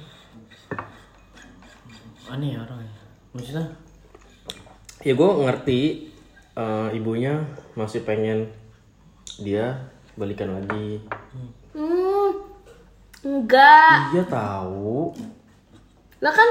aneh 2.32 2.56
ya 2.56 2.60
orangnya 2.64 2.94
maksudnya 3.36 3.66
ya 5.04 5.14
gue 5.14 5.30
ngerti 5.44 5.80
eh, 6.56 6.90
ibunya 6.96 7.44
masih 7.76 8.08
pengen 8.08 8.48
dia 9.44 9.76
balikan 10.16 10.56
lagi 10.56 11.04
Hmm. 11.74 12.30
Enggak. 13.26 14.14
iya 14.14 14.22
tahu 14.30 15.10
Lah 16.22 16.30
kan 16.30 16.46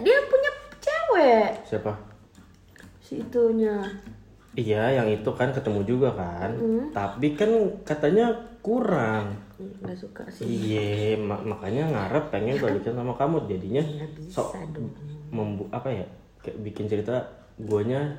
dia 0.00 0.16
punya 0.24 0.50
cewek 0.80 1.60
siapa 1.68 1.92
si 3.04 3.20
itunya. 3.20 3.74
Iya, 4.54 5.02
yang 5.02 5.06
itu 5.10 5.30
kan 5.34 5.50
ketemu 5.50 5.82
juga 5.82 6.14
kan. 6.14 6.54
Tapi 6.90 7.34
kan 7.34 7.50
katanya 7.82 8.30
kurang. 8.60 9.36
Enggak 9.56 9.96
suka 9.98 10.22
sih. 10.26 10.44
Iya, 10.44 10.84
ma- 11.16 11.40
makanya 11.42 11.84
ngarep 11.86 12.28
pengen 12.28 12.56
balikan 12.58 12.94
sama 12.94 13.12
kamu. 13.14 13.44
Jadinya 13.46 13.82
sok 14.26 14.52
membu 15.28 15.64
apa 15.70 15.88
ya? 15.90 16.06
Kayak 16.38 16.58
bikin 16.62 16.86
cerita 16.86 17.24
guanya 17.58 18.16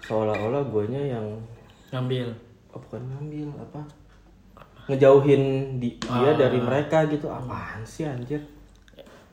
seolah-olah 0.00 0.62
guanya 0.64 0.98
yang 1.00 1.26
ngambil 1.90 2.30
oh, 2.68 2.78
bukan 2.80 3.02
ngambil 3.08 3.48
apa? 3.60 3.82
Ngejauhin 4.86 5.42
di- 5.76 5.98
dia 5.98 6.32
dari 6.36 6.58
mereka 6.58 7.06
gitu. 7.06 7.26
Apaan 7.26 7.82
sih 7.82 8.04
anjir? 8.04 8.42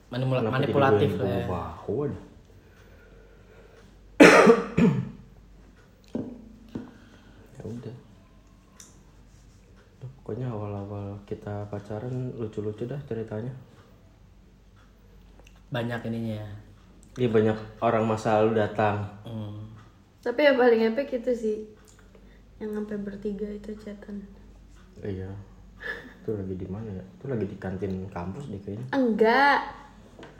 Manipula- 0.07 0.39
Kenapa 0.39 0.55
manipulatif 0.55 1.09
lah 1.19 1.27
ya. 1.27 1.45
ya 7.53 7.63
udah 7.63 7.93
Ya, 7.93 8.06
pokoknya 10.27 10.51
awal-awal 10.51 11.15
kita 11.23 11.71
pacaran 11.71 12.35
lucu-lucu 12.35 12.83
dah 12.83 12.99
ceritanya 13.07 13.55
banyak 15.71 16.03
ininya 16.11 16.43
ya 16.43 16.49
Iya 17.15 17.31
banyak 17.31 17.55
orang 17.79 18.03
masa 18.03 18.43
lalu 18.43 18.59
datang 18.59 19.07
hmm. 19.23 19.71
Tapi 20.19 20.43
yang 20.43 20.59
paling 20.59 20.83
epic 20.91 21.23
itu 21.23 21.31
sih 21.31 21.57
yang 22.59 22.75
sampai 22.75 22.99
bertiga 22.99 23.47
itu 23.47 23.71
chatan. 23.79 24.19
iya 24.99 25.31
itu 26.19 26.35
lagi 26.35 26.59
di 26.59 26.67
mana 26.67 26.91
ya 26.91 27.05
itu 27.07 27.25
lagi 27.31 27.47
di 27.47 27.55
kantin 27.55 28.11
kampus 28.11 28.51
deh 28.51 28.59
kayaknya 28.59 28.83
Enggak. 28.91 29.63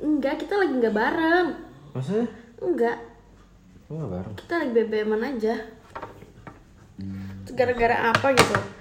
Enggak, 0.04 0.36
kita 0.36 0.54
lagi 0.60 0.73
nggak 0.84 0.95
bareng. 1.00 1.47
maksudnya 1.95 2.28
Enggak, 2.60 2.97
lu 3.88 4.04
nggak 4.04 4.12
bareng 4.19 4.34
kita 4.36 4.54
lagi 4.60 4.71
BBM 4.76 5.12
aja. 5.15 5.56
Gara-gara 7.56 8.12
apa 8.12 8.28
gitu? 8.36 8.76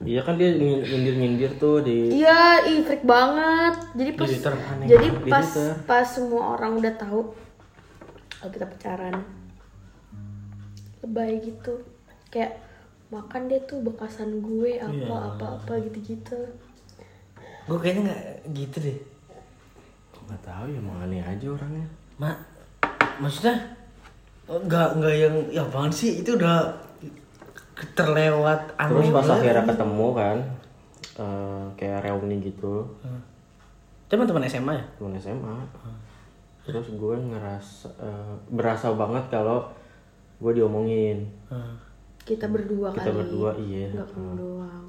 Iya 0.00 0.20
kan 0.24 0.40
dia 0.40 0.56
nyindir 0.56 1.14
nyindir 1.20 1.52
tuh 1.60 1.84
di 1.84 2.24
Iya, 2.24 2.64
ih 2.64 2.80
freak 2.88 3.04
banget. 3.04 3.74
Jadi 3.92 4.10
pas 4.16 4.28
Twitter, 4.28 4.54
jadi 4.88 5.06
banget 5.12 5.24
di 5.24 5.30
pas 5.30 5.48
pas 5.84 6.06
semua 6.08 6.56
orang 6.56 6.80
udah 6.80 6.94
tahu 6.96 7.20
kalau 8.40 8.50
kita 8.52 8.66
pacaran. 8.68 9.14
Lebay 11.04 11.44
gitu. 11.44 11.84
Kayak 12.32 12.60
makan 13.10 13.50
dia 13.50 13.60
tuh 13.66 13.82
bekasan 13.82 14.38
gue 14.38 14.78
apa 14.78 15.16
apa 15.34 15.46
apa 15.58 15.72
gitu-gitu. 15.82 16.38
gue 17.66 17.78
kayaknya 17.78 18.02
nggak 18.10 18.22
gitu 18.50 18.76
deh 18.82 18.98
nggak 20.26 20.42
tahu 20.46 20.64
ya 20.70 20.78
emang 20.78 20.98
aneh 21.06 21.22
aja 21.22 21.46
orangnya 21.50 21.86
mak 22.18 22.38
maksudnya 23.18 23.78
nggak 24.46 24.88
nggak 24.98 25.14
yang 25.14 25.34
ya 25.50 25.62
apaan 25.66 25.90
sih 25.90 26.22
itu 26.22 26.34
udah 26.38 26.70
terlewat 27.96 28.60
Terus 28.76 29.08
aneh 29.08 29.12
pas 29.12 29.24
banget. 29.24 29.36
akhirnya 29.40 29.64
ketemu 29.72 30.06
kan, 30.12 30.38
eh, 31.16 31.64
kayak 31.76 31.98
reuni 32.04 32.36
gitu, 32.44 32.84
teman-teman 34.10 34.44
SMA 34.44 34.72
ya? 34.74 34.84
Teman 34.98 35.14
SMA. 35.16 35.56
Terus 36.60 36.86
gue 36.92 37.16
ngerasa, 37.16 37.88
eh, 37.98 38.34
berasa 38.52 38.92
banget 38.92 39.24
kalau 39.32 39.64
gue 40.38 40.52
diomongin. 40.56 41.28
Hmm. 41.46 41.76
kita 42.20 42.46
berdua 42.46 42.92
kita 42.94 43.10
kali. 43.10 43.16
berdua 43.16 43.50
iya. 43.58 43.90
Nggak 43.90 44.08
kamu 44.12 44.32
doang. 44.38 44.86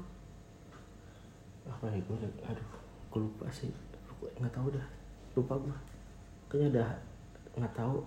Apa 1.66 1.90
ya 1.90 1.98
gue 1.98 2.16
aduh 2.44 2.68
gue 3.10 3.20
lupa 3.24 3.46
sih. 3.50 3.72
Gua 4.20 4.30
nggak 4.38 4.52
tahu 4.52 4.68
dah. 4.70 4.86
Lupa 5.34 5.54
gue 5.58 5.76
kayaknya 6.46 6.68
udah 6.76 6.88
nggak 7.58 7.74
tahu. 7.74 7.98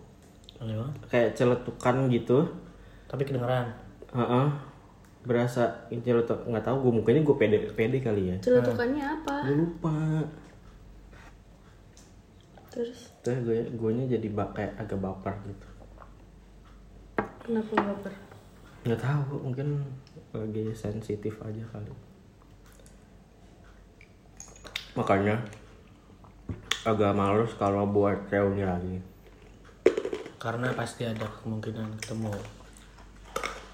Aneh 0.62 0.76
banget. 0.78 0.96
kayak 1.12 1.30
celetukan 1.36 1.96
gitu. 2.08 2.38
Tapi 3.12 3.22
kedengeran. 3.28 3.68
Heeh. 4.14 4.48
Berasa 5.26 5.90
ini 5.90 6.06
celetuk 6.06 6.46
nggak 6.46 6.62
tahu 6.62 6.86
gue 6.86 6.94
mukanya 7.02 7.22
gue 7.26 7.36
pede 7.36 7.58
pede 7.74 7.98
kali 8.00 8.30
ya. 8.30 8.36
Celutukannya 8.46 9.04
apa? 9.04 9.36
Gue 9.50 9.56
lupa. 9.58 9.98
Terus? 12.70 13.10
Terus 13.26 13.40
gue 13.42 13.58
gue 13.74 13.92
jadi 14.06 14.28
bak 14.30 14.54
kayak 14.54 14.74
agak 14.78 15.02
baper 15.02 15.34
gitu. 15.50 15.68
Kenapa 17.42 17.74
baper? 17.74 18.14
Nggak 18.86 19.02
tahu 19.02 19.34
mungkin 19.50 19.82
lagi 20.30 20.70
sensitif 20.78 21.42
aja 21.42 21.66
kali. 21.74 21.90
Makanya 24.94 25.42
agak 26.86 27.18
males 27.18 27.50
kalau 27.58 27.90
buat 27.90 28.30
reuni 28.30 28.62
lagi. 28.62 29.02
Karena 30.38 30.70
pasti 30.78 31.02
ada 31.10 31.26
kemungkinan 31.42 31.98
ketemu. 31.98 32.30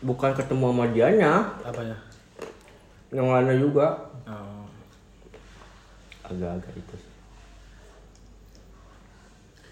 Bukan 0.01 0.33
ketemu 0.33 0.65
sama 0.73 0.85
dianya. 0.89 1.33
Apa 1.65 1.81
ya? 1.85 1.97
yang 3.11 3.27
lainnya 3.27 3.55
juga. 3.59 4.07
Oh. 4.25 4.65
agak-agak 6.31 6.71
itu 6.79 6.95
sih. 6.95 7.11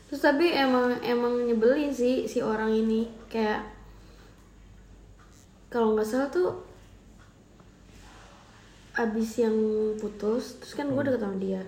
terus 0.09 0.25
tapi 0.25 0.51
emang 0.51 0.97
emang 1.05 1.47
nyebelin 1.47 1.95
sih 1.95 2.27
si 2.27 2.43
orang 2.43 2.75
ini. 2.75 3.07
Kayak 3.31 3.63
kalau 5.71 5.95
nggak 5.95 6.03
salah 6.03 6.27
tuh 6.27 6.49
abis 8.99 9.39
yang 9.39 9.55
putus 10.01 10.59
terus 10.59 10.75
kan 10.75 10.91
gue 10.91 11.03
deket 11.07 11.23
sama 11.23 11.39
dia. 11.39 11.63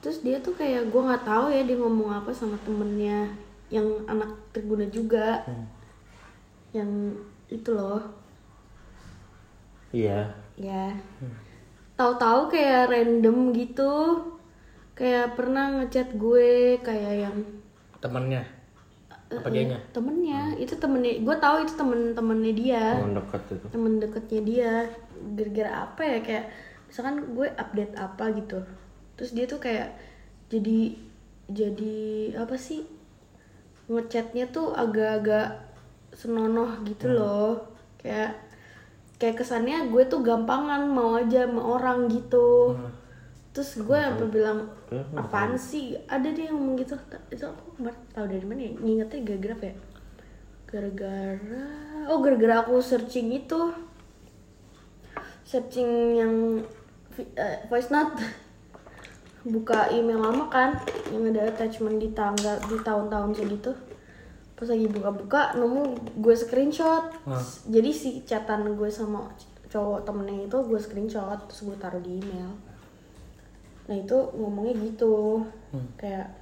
Terus 0.00 0.24
dia 0.24 0.40
tuh 0.40 0.56
kayak 0.56 0.88
gue 0.88 1.02
nggak 1.02 1.26
tahu 1.28 1.52
ya 1.52 1.60
dia 1.68 1.76
ngomong 1.76 2.24
apa 2.24 2.32
sama 2.32 2.56
temennya 2.64 3.28
yang 3.68 3.84
anak 4.08 4.32
terguna 4.56 4.88
juga. 4.88 5.44
Yang 6.72 7.20
itu 7.46 7.70
loh. 7.72 8.02
Iya. 9.94 10.34
Ya. 10.58 10.96
Tahu-tahu 11.96 12.52
kayak 12.52 12.90
random 12.92 13.54
gitu. 13.54 13.94
Kayak 14.96 15.36
pernah 15.36 15.80
ngechat 15.80 16.16
gue 16.16 16.80
kayak 16.80 17.14
yang 17.28 17.36
Temennya. 18.00 18.44
Eh, 19.26 19.40
Apa 19.42 19.50
dianya? 19.50 19.78
temennya. 19.90 20.54
Itu 20.56 20.78
temennya. 20.78 21.18
Gue 21.20 21.36
tahu 21.42 21.66
itu 21.66 21.74
temen-temennya 21.74 22.52
dia. 22.54 22.84
Teman 23.00 23.16
dekat 23.18 23.42
itu. 23.50 23.66
Temen 23.72 23.92
deketnya 23.98 24.40
dia. 24.46 24.72
Gara-gara 25.34 25.70
apa 25.88 26.02
ya? 26.06 26.18
Kayak 26.22 26.44
misalkan 26.86 27.16
gue 27.34 27.48
update 27.50 27.94
apa 27.98 28.24
gitu. 28.38 28.58
Terus 29.18 29.30
dia 29.34 29.44
tuh 29.50 29.58
kayak 29.58 29.96
jadi 30.52 30.94
jadi 31.50 31.96
apa 32.38 32.54
sih? 32.54 32.86
Ngechatnya 33.90 34.50
tuh 34.50 34.74
agak-agak 34.74 35.65
senonoh 36.16 36.80
gitu 36.88 37.12
loh. 37.12 37.60
Kayak 38.00 38.40
kayak 39.20 39.36
kesannya 39.44 39.92
gue 39.92 40.02
tuh 40.08 40.24
gampangan 40.24 40.88
mau 40.88 41.20
aja 41.20 41.44
sama 41.44 41.62
orang 41.76 42.08
gitu. 42.08 42.72
Terus 43.52 43.70
gue 43.84 43.96
sampai 43.96 44.28
bilang 44.32 44.58
apaan 45.12 45.56
sih? 45.60 45.96
Ada 46.08 46.32
dia 46.32 46.48
yang 46.48 46.56
ngomong 46.56 46.80
gitu. 46.80 46.96
Itu 47.28 47.52
aku 47.52 47.76
kemarin 47.76 48.00
tahu 48.16 48.26
dari 48.32 48.44
mana 48.48 48.60
ya. 48.64 48.72
Ngingetnya 48.80 49.20
gara-gara 49.28 49.54
apa 49.54 49.66
ya? 49.68 49.76
Gara-gara 50.66 51.64
oh 52.08 52.18
gara-gara 52.24 52.54
aku 52.64 52.80
searching 52.80 53.28
itu. 53.36 53.60
Searching 55.44 55.90
yang 56.16 56.32
eh, 57.20 57.58
voice 57.68 57.92
note. 57.92 58.16
Buka 59.46 59.94
email 59.94 60.18
lama 60.18 60.50
kan 60.50 60.74
yang 61.14 61.30
ada 61.30 61.46
attachment 61.54 62.02
di 62.02 62.10
tanggal 62.10 62.58
di 62.66 62.82
tahun-tahun 62.82 63.30
segitu 63.30 63.85
pas 64.56 64.64
lagi 64.64 64.88
buka-buka 64.88 65.52
nemu 65.54 65.82
gue 66.16 66.34
screenshot. 66.34 67.12
Jadi 67.68 67.90
si 67.92 68.08
chatan 68.24 68.72
gue 68.72 68.88
sama 68.88 69.28
cowok 69.68 70.02
temennya 70.02 70.48
itu 70.48 70.58
gue 70.64 70.80
screenshot 70.80 71.36
terus 71.44 71.60
gue 71.62 71.76
taruh 71.76 72.00
di 72.00 72.16
email. 72.16 72.50
Nah 73.86 73.96
itu 73.96 74.16
ngomongnya 74.32 74.74
gitu. 74.80 75.44
Kayak 75.94 76.32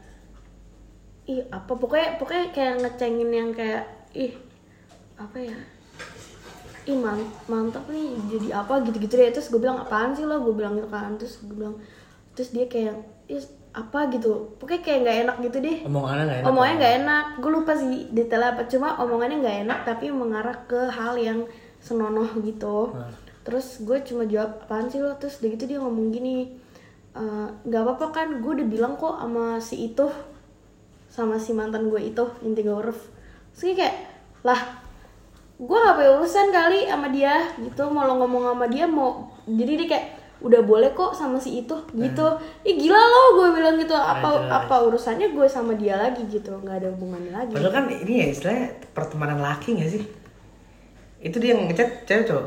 ih 1.26 1.42
apa? 1.50 1.72
Pokoknya 1.74 2.16
pokoknya 2.16 2.46
kayak 2.50 2.74
ngecengin 2.80 3.30
yang 3.30 3.50
kayak 3.50 3.82
ih 4.14 4.32
apa 5.16 5.38
ya? 5.40 5.58
Ih 6.84 6.94
man- 6.94 7.34
mantap 7.44 7.88
nih 7.90 8.14
jadi 8.30 8.62
apa? 8.62 8.78
Gitu-gitu 8.86 9.14
deh. 9.16 9.34
Terus 9.34 9.50
gue 9.50 9.58
bilang 9.58 9.82
apaan 9.82 10.14
sih 10.14 10.22
lo? 10.22 10.38
Gue 10.38 10.54
bilang 10.54 10.78
gitu 10.78 10.86
kan. 10.86 11.18
Terus 11.18 11.42
gue 11.42 11.56
bilang 11.56 11.76
terus 12.38 12.54
dia 12.54 12.70
kayak 12.70 12.94
ih 13.26 13.42
apa 13.74 14.06
gitu. 14.14 14.54
Pokoknya 14.62 14.82
kayak 14.86 14.98
nggak 15.02 15.18
enak 15.26 15.36
gitu 15.50 15.56
deh. 15.58 15.76
Omongannya 15.82 16.24
nggak 16.24 16.38
enak. 16.40 16.48
omongannya 16.48 16.76
nggak 16.78 16.94
enak. 17.02 17.24
Gue 17.42 17.50
lupa 17.50 17.72
sih 17.74 18.06
detailnya 18.14 18.48
apa. 18.54 18.62
Cuma 18.70 18.88
omongannya 19.02 19.36
nggak 19.42 19.58
enak 19.66 19.78
tapi 19.82 20.06
mengarah 20.14 20.56
ke 20.70 20.80
hal 20.94 21.18
yang 21.18 21.42
senonoh 21.82 22.30
gitu. 22.46 22.94
Terus 23.44 23.82
gue 23.82 23.98
cuma 24.06 24.22
jawab 24.24 24.62
apaan 24.64 24.86
sih 24.88 25.02
lo? 25.02 25.12
Terus 25.18 25.42
udah 25.42 25.50
gitu 25.58 25.64
dia 25.66 25.78
ngomong 25.82 26.14
gini 26.14 26.54
"Eh, 27.14 27.48
nggak 27.66 27.82
apa-apa 27.82 28.06
kan 28.14 28.28
gue 28.42 28.52
udah 28.62 28.66
bilang 28.66 28.94
kok 28.98 29.18
sama 29.20 29.58
si 29.62 29.90
itu 29.90 30.06
sama 31.06 31.38
si 31.38 31.54
mantan 31.54 31.86
gue 31.86 32.00
itu 32.02 32.24
yang 32.42 32.54
tiga 32.58 32.72
huruf. 32.78 32.98
Terus 33.54 33.62
dia 33.70 33.76
kayak 33.86 33.96
lah 34.42 34.60
gue 35.54 35.78
gak 35.78 35.94
punya 35.94 36.10
urusan 36.18 36.50
kali 36.50 36.90
sama 36.90 37.06
dia 37.14 37.38
gitu. 37.62 37.86
Mau 37.86 38.02
lo 38.02 38.18
ngomong 38.18 38.54
sama 38.54 38.66
dia 38.66 38.86
mau 38.90 39.30
jadi 39.46 39.72
dia 39.78 39.88
kayak 39.94 40.06
udah 40.44 40.60
boleh 40.60 40.92
kok 40.92 41.10
sama 41.10 41.36
si 41.36 41.58
itu 41.58 41.72
gitu 41.90 42.26
ih 42.62 42.76
gila 42.76 43.00
lo 43.00 43.22
gue 43.34 43.48
bilang 43.54 43.74
gitu 43.74 43.92
apa 43.92 44.28
apa 44.46 44.74
urusannya 44.82 45.30
gue 45.30 45.46
sama 45.46 45.72
dia 45.72 45.96
lagi 45.96 46.20
gitu 46.26 46.52
nggak 46.54 46.76
ada 46.78 46.88
hubungannya 46.90 47.32
lagi 47.32 47.52
Padahal 47.52 47.72
kan 47.72 47.84
ini 47.88 48.12
ya 48.14 48.26
istilahnya 48.28 48.66
pertemanan 48.90 49.40
laki 49.40 49.74
gak 49.74 49.90
sih? 49.90 50.04
Itu 51.18 51.36
dia 51.38 51.50
yang 51.50 51.64
ngechat 51.66 52.04
cewek 52.04 52.26
cowok. 52.26 52.46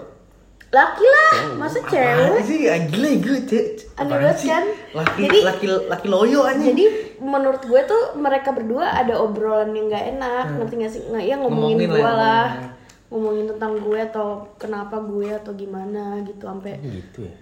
laki 0.67 0.99
lah 1.01 1.33
masa 1.55 1.79
Apaan 1.79 1.89
cewek 1.89 2.43
sih? 2.43 2.59
Gila 2.67 3.09
gue 3.17 3.37
cewek. 3.41 3.67
Aneh 3.95 4.13
banget 4.13 4.37
kan? 4.45 4.63
Laki 4.93 5.19
Jadi- 5.23 5.43
laki 5.43 5.65
laki 5.87 6.07
loyo 6.07 6.41
aja. 6.43 6.59
jadi 6.61 6.85
menurut 7.17 7.63
gue 7.63 7.81
tuh 7.83 8.13
mereka 8.15 8.51
berdua 8.51 8.93
ada 8.93 9.17
obrolan 9.17 9.71
yang 9.71 9.87
nggak 9.87 10.05
enak 10.13 10.45
ngerti 10.53 10.73
gak 10.77 10.91
sih 10.91 11.01
nggak 11.03 11.23
ya 11.23 11.35
ngomongin, 11.35 11.81
Ngomongin 11.81 11.89
lah, 11.89 11.97
gue 11.97 12.11
lah 12.13 12.45
ngomongin. 12.45 12.75
ngomongin 13.07 13.45
tentang 13.49 13.73
gue 13.79 13.99
atau 14.03 14.27
kenapa 14.55 14.95
gue 15.01 15.27
atau 15.31 15.51
gimana 15.53 16.03
gitu 16.21 16.43
sampai 16.43 16.77
gitu 16.83 17.19
ya 17.23 17.33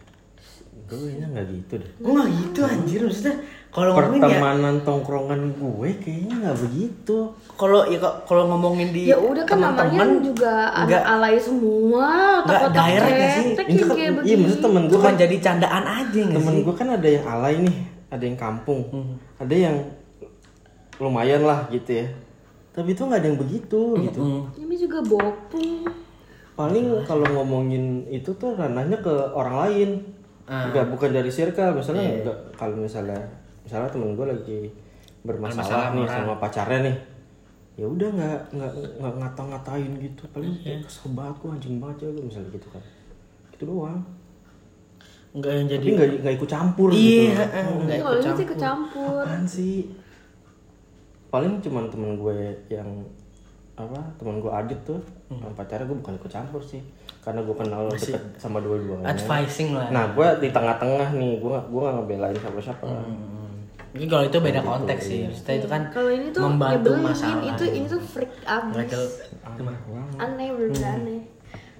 gue 0.86 0.98
kayaknya 1.00 1.28
nggak 1.28 1.46
gitu 1.50 1.74
deh? 1.78 1.92
Gue 1.98 2.12
gak 2.14 2.30
gitu 2.32 2.60
anjir? 2.62 3.00
Maksudnya. 3.04 3.36
Kalau 3.68 3.92
ngomongin 3.92 4.16
ya 4.16 4.24
pertemanan 4.24 4.76
tongkrongan 4.82 5.42
gue 5.52 5.90
kayaknya 6.00 6.36
nggak 6.40 6.58
begitu. 6.62 7.18
Kalau 7.54 7.80
ya 7.84 7.98
kok- 7.98 8.18
kalau 8.24 8.44
ngomongin 8.48 8.90
di 8.90 9.02
ya 9.06 9.18
udah 9.18 9.44
kan 9.44 9.58
namanya 9.58 9.76
teman-teman 9.84 10.10
juga 10.24 10.54
nggak 10.82 11.04
alay 11.04 11.36
semua 11.38 12.08
nggak 12.42 12.62
direct 12.72 13.12
nggak 13.12 13.32
sih? 13.32 13.44
Ini 13.44 13.56
kan- 13.82 13.98
iya, 13.98 14.10
begini 14.12 14.36
maksudnya 14.40 14.64
temen 14.64 14.84
gue 14.86 15.00
kan 15.02 15.14
jadi 15.16 15.36
candaan 15.40 15.84
aja 15.86 16.20
nggak 16.22 16.38
temen 16.38 16.56
gue 16.62 16.74
kan 16.74 16.88
ada 16.90 17.08
yang 17.10 17.26
alay 17.26 17.56
nih 17.60 17.76
ada 18.08 18.24
yang 18.24 18.38
kampung. 18.38 18.82
Ada 19.36 19.56
yang 19.58 19.76
lumayan 20.98 21.42
lah 21.44 21.68
gitu 21.68 21.92
ya. 21.92 22.08
Tapi 22.72 22.92
itu 22.92 23.02
nggak 23.02 23.20
ada 23.20 23.28
yang 23.28 23.40
begitu 23.40 23.82
gitu. 24.02 24.20
ini 24.56 24.76
juga 24.78 25.00
bopung 25.02 25.84
paling 26.54 27.04
kalau 27.04 27.28
ngomongin 27.34 27.84
itu 28.10 28.32
tuh 28.32 28.56
ranahnya 28.56 28.96
ke 28.98 29.12
orang 29.30 29.56
lain 29.62 29.90
nggak 30.46 30.86
bukan 30.94 31.10
dari 31.10 31.32
circle 31.32 31.74
misalnya 31.74 32.22
nggak 32.22 32.38
kalau 32.54 32.78
misalnya 32.78 33.18
misalnya 33.66 33.90
temen 33.90 34.14
gue 34.14 34.26
lagi 34.30 34.60
bermasalah 35.26 35.98
nih 35.98 36.06
sama 36.06 36.38
pacarnya 36.38 36.86
nih 36.86 36.98
ya 37.76 37.86
udah 37.90 38.08
nggak 38.08 38.40
nggak 38.56 38.72
nggak 39.02 39.14
ngata-ngatain 39.20 39.92
gitu 40.00 40.22
paling 40.32 40.54
kayak 40.64 40.86
kesel 40.86 41.12
banget 41.12 41.36
gue 41.42 41.50
anjing 41.52 41.76
banget 41.82 41.98
ya 41.98 42.08
gue 42.14 42.24
misalnya 42.24 42.50
gitu 42.56 42.68
kan. 42.72 42.84
Gitu 43.52 43.64
doang. 43.68 44.00
Enggak 45.36 45.52
yang 45.52 45.68
jadi 45.68 45.84
tapi 45.84 45.92
nggak 45.92 46.10
nggak 46.24 46.36
ikut 46.40 46.50
campur 46.50 46.88
Iya, 46.96 47.36
gitu 47.36 47.42
eh, 47.44 47.66
nggak 47.68 48.00
kalau 48.00 48.16
ikut 48.16 48.24
ini 48.24 48.38
sih 48.40 48.48
campur. 48.56 49.20
apaan 49.20 49.44
sih? 49.44 49.76
Paling 51.28 51.54
cuman 51.60 51.84
temen 51.92 52.12
gue 52.16 52.38
yang 52.72 52.90
apa 53.76 54.00
temen 54.16 54.40
gue 54.40 54.48
Adit 54.48 54.80
tuh 54.88 55.02
sama 55.28 55.52
pacarnya 55.52 55.84
gue 55.84 55.98
bukan 56.00 56.16
ikut 56.16 56.32
campur 56.32 56.64
sih 56.64 56.80
karena 57.26 57.42
gue 57.42 57.56
kenal 57.58 57.90
deket 57.90 58.22
sama 58.38 58.62
dua-duanya 58.62 59.10
advising 59.10 59.74
lah. 59.74 59.90
nah 59.90 60.06
gue 60.14 60.28
di 60.46 60.50
tengah-tengah 60.54 61.10
nih 61.18 61.42
gue 61.42 61.50
gak 61.50 61.66
gue 61.74 61.82
gak 61.82 61.96
ngebelain 61.98 62.38
siapa-siapa 62.38 62.86
Mungkin 63.96 64.12
kalau 64.12 64.28
itu 64.28 64.38
beda 64.44 64.60
konteks 64.60 65.04
sih. 65.08 65.24
Maksudnya 65.24 65.56
itu 65.56 65.68
kan 65.72 65.82
kalau 65.88 66.12
ini 66.12 66.28
tuh 66.36 66.44
membantu 66.44 66.92
nyebelin 66.92 67.16
masalah. 67.16 67.48
itu 67.48 67.64
ini 67.64 67.88
tuh 67.88 68.02
freak 68.04 68.34
abis 68.44 69.24
aneh 70.20 70.48
bener 70.52 70.84
aneh 70.84 71.22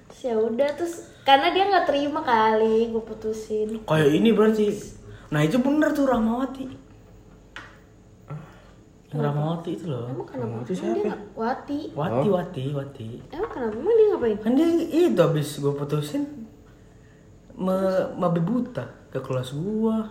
Terus 0.08 0.20
ya 0.24 0.34
udah 0.40 0.68
terus 0.80 1.12
karena 1.28 1.52
dia 1.52 1.68
nggak 1.68 1.84
terima 1.84 2.24
kali 2.24 2.88
gue 2.88 3.02
putusin 3.04 3.84
Kayak 3.84 4.08
ini 4.16 4.32
berarti. 4.32 4.72
Nah 5.28 5.44
itu 5.44 5.60
bener 5.60 5.92
tuh 5.92 6.08
Rahmawati. 6.08 6.85
Rahmawati 9.18 9.70
itu 9.72 9.86
loh. 9.86 10.06
Emang 10.06 10.24
kenapa? 10.24 10.56
Dia 10.62 10.74
siapa? 10.74 10.98
nggak- 11.02 11.24
Wati. 11.34 11.78
Wati, 11.92 12.26
Wati, 12.28 12.64
Wati. 12.70 13.08
Emang 13.28 13.50
kenapa? 13.50 13.74
Emang 13.74 13.94
dia 13.94 14.06
ngapain? 14.08 14.36
Kan 14.38 14.52
dia 14.52 14.68
itu 14.82 15.16
habis 15.16 15.48
gue 15.54 15.72
putusin 15.72 16.22
me 17.54 17.76
mabe 18.14 18.38
buta 18.38 18.84
ke 19.08 19.18
kelas 19.18 19.52
gua. 19.54 20.04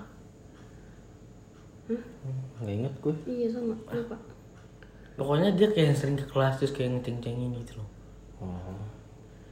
nggak 2.56 2.74
inget 2.74 2.94
gue 3.00 3.14
Iya 3.28 3.48
sama. 3.52 3.76
Lupa. 3.86 4.18
Pokoknya 5.16 5.50
dia 5.54 5.68
kayak 5.70 5.88
yang 5.88 5.98
sering 5.98 6.18
ke 6.18 6.26
kelas 6.26 6.58
terus 6.58 6.72
kayak 6.72 6.98
ngeceng-cengin 6.98 7.54
gitu 7.58 7.78
loh. 7.78 7.90
oh 8.38 8.76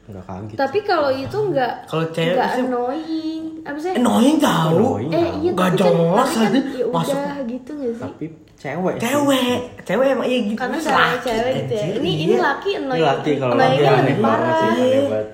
nggak 0.04 0.20
kaget 0.22 0.58
Tapi 0.58 0.80
kalau 0.82 1.08
itu 1.10 1.32
nggak 1.46 1.74
Kalau 1.86 2.06
cewek 2.10 2.34
nggak 2.34 2.50
sih- 2.50 2.66
annoying. 2.66 3.44
Apa 3.64 3.78
sih? 3.78 3.92
Annoying 3.94 4.38
tahu. 4.38 4.76
Annoying. 5.00 5.12
Eh 5.14 5.28
iya 5.40 5.52
Nggak 5.54 5.70
tapi 5.70 5.78
kan, 5.78 5.94
jelas 5.94 6.30
kan 6.30 6.44
aja. 6.44 6.60
ya 6.74 6.86
Masuk. 6.90 7.16
udah 7.16 7.38
gitu 7.46 7.72
nggak 7.72 7.92
sih? 7.92 8.02
tapi 8.02 8.26
cewek 8.64 8.94
sih. 8.96 9.04
Cewek, 9.04 9.58
cewek 9.84 10.08
emang 10.10 10.24
iya 10.26 10.40
gitu. 10.42 10.56
Karena 10.56 10.76
Terus 10.76 10.88
cewek 10.88 11.04
laki, 11.04 11.20
cewek 11.22 11.54
gitu 11.60 11.74
ya. 11.74 11.86
Ini 11.92 12.10
iya. 12.10 12.24
ini 12.24 12.36
laki 12.38 12.70
Ini 12.70 12.80
annoying. 12.80 13.04
laki 13.06 13.32
kalau 13.36 13.54
laki 13.54 13.76
lebih 13.76 13.84
banget 13.84 14.18
parah. 14.24 14.56
sih 14.56 14.68
aneh 14.72 15.04
banget 15.06 15.28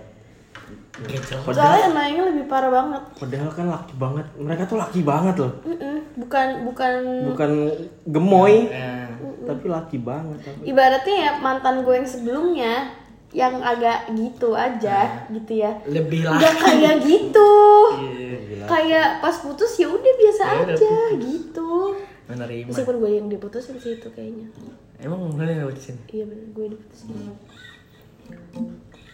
Nggak 1.00 1.22
jelas. 1.24 1.44
Soalnya 1.50 1.84
annoyingnya 1.88 2.24
lebih 2.28 2.46
parah 2.46 2.72
banget. 2.74 3.02
padahal 3.16 3.50
kan 3.50 3.66
laki 3.70 3.94
banget 3.96 4.26
mereka 4.36 4.64
tuh 4.66 4.78
laki 4.78 5.00
banget 5.02 5.36
loh 5.38 5.54
Mm-mm. 5.64 5.96
Bukan 6.18 6.48
bukan 6.66 6.94
bukan 7.26 7.52
gemoy 8.06 8.56
Eh, 8.68 9.08
tapi 9.46 9.66
laki 9.68 9.98
banget 10.00 10.38
tapi 10.44 10.60
ibaratnya 10.66 11.16
ya 11.18 11.32
mantan 11.38 11.82
gue 11.82 11.96
yang 11.96 12.04
sebelumnya 12.06 12.74
yang 13.30 13.62
agak 13.62 14.10
gitu 14.12 14.52
aja 14.52 15.30
gitu 15.30 15.54
ya. 15.56 15.70
lebih 15.86 16.26
laki. 16.26 16.50
kayak 16.60 16.96
gitu. 17.00 17.52
Iya. 17.96 18.66
Kayak 18.66 19.08
pas 19.20 19.36
putus 19.38 19.72
ya 19.76 19.88
udah 19.88 20.14
biasa 20.16 20.42
Ya 20.44 20.52
udah 20.58 20.74
aja 20.74 20.96
gitu. 21.16 21.72
Menerima. 22.30 22.70
Meskipun 22.70 22.96
gue 23.02 23.12
yang 23.18 23.28
diputusin 23.28 23.82
sih 23.82 23.98
itu 23.98 24.08
kayaknya. 24.14 24.48
Emang 25.02 25.34
bener 25.34 25.58
yang 25.58 25.68
putusin? 25.74 25.98
Iya 26.14 26.30
bener 26.30 26.46
gue 26.54 26.66
diputusin. 26.78 27.10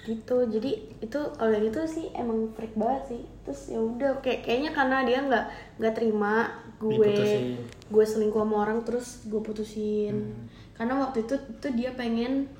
Gitu. 0.05 0.38
Jadi 0.51 0.72
itu 1.01 1.20
kalau 1.39 1.51
yang 1.55 1.66
itu 1.66 1.82
sih 1.88 2.05
emang 2.11 2.51
freak 2.53 2.76
banget 2.76 3.16
sih. 3.16 3.22
Terus 3.47 3.61
ya 3.72 3.80
udah 3.80 4.11
kayak 4.20 4.43
kayaknya 4.43 4.72
karena 4.76 4.97
dia 5.07 5.20
nggak 5.24 5.45
nggak 5.80 5.93
terima 5.95 6.51
gue 6.76 6.91
Diputusin. 6.91 7.43
gue 7.88 8.05
selingkuh 8.05 8.41
sama 8.43 8.55
orang 8.68 8.80
terus 8.84 9.24
gue 9.32 9.41
putusin. 9.41 10.36
Karena 10.76 10.99
waktu 10.99 11.24
itu 11.24 11.39
itu 11.39 11.68
dia 11.72 11.95
pengen 11.95 12.51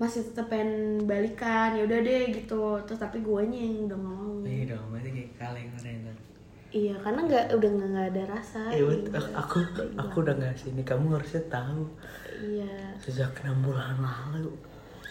masih 0.00 0.24
tetap 0.32 0.48
pengen 0.48 1.04
balikan 1.04 1.76
ya 1.76 1.84
udah 1.84 2.00
deh 2.00 2.32
gitu 2.32 2.80
terus 2.88 2.96
tapi 2.96 3.20
gue 3.20 3.40
yang 3.52 3.84
udah 3.84 4.00
mau 4.00 4.40
Iya 4.40 4.72
dong, 4.72 4.96
berarti 4.96 5.10
kayak 5.12 5.30
kaleng 5.36 5.68
keren. 5.76 6.16
Iya 6.70 6.94
karena 6.96 7.20
nggak 7.22 7.44
udah 7.52 7.70
nggak 7.70 8.06
ada 8.10 8.22
rasa 8.30 8.60
Eh, 8.70 8.78
gitu. 8.78 9.10
aku 9.34 9.58
aku 9.94 10.16
udah 10.22 10.34
nggak 10.34 10.54
sini. 10.54 10.80
Kamu 10.80 11.12
harusnya 11.12 11.42
tahu. 11.46 11.82
Iya. 12.40 12.94
Sejak 12.96 13.34
enam 13.42 13.60
bulan 13.62 13.98
lalu. 13.98 14.54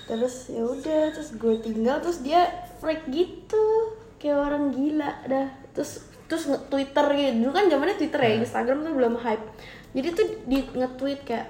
terus 0.10 0.49
ya 0.49 0.66
udah 0.66 1.14
terus 1.14 1.38
gue 1.38 1.53
tinggal 1.62 2.01
terus 2.01 2.26
dia 2.26 2.49
freak 2.80 3.05
gitu. 3.07 3.93
Kayak 4.18 4.41
orang 4.41 4.72
gila 4.72 5.12
dah. 5.24 5.47
Terus 5.70 6.01
terus 6.26 6.47
nge 6.47 6.60
twitter 6.66 7.05
gitu. 7.12 7.45
Dulu 7.45 7.51
kan 7.51 7.66
zamannya 7.68 7.95
twitter 7.95 8.18
ya 8.20 8.34
instagram 8.39 8.82
tuh 8.82 8.93
belum 8.95 9.16
hype. 9.20 9.45
Jadi 9.93 10.07
tuh 10.12 10.28
di 10.45 10.66
nge-tweet 10.66 11.22
kayak 11.24 11.47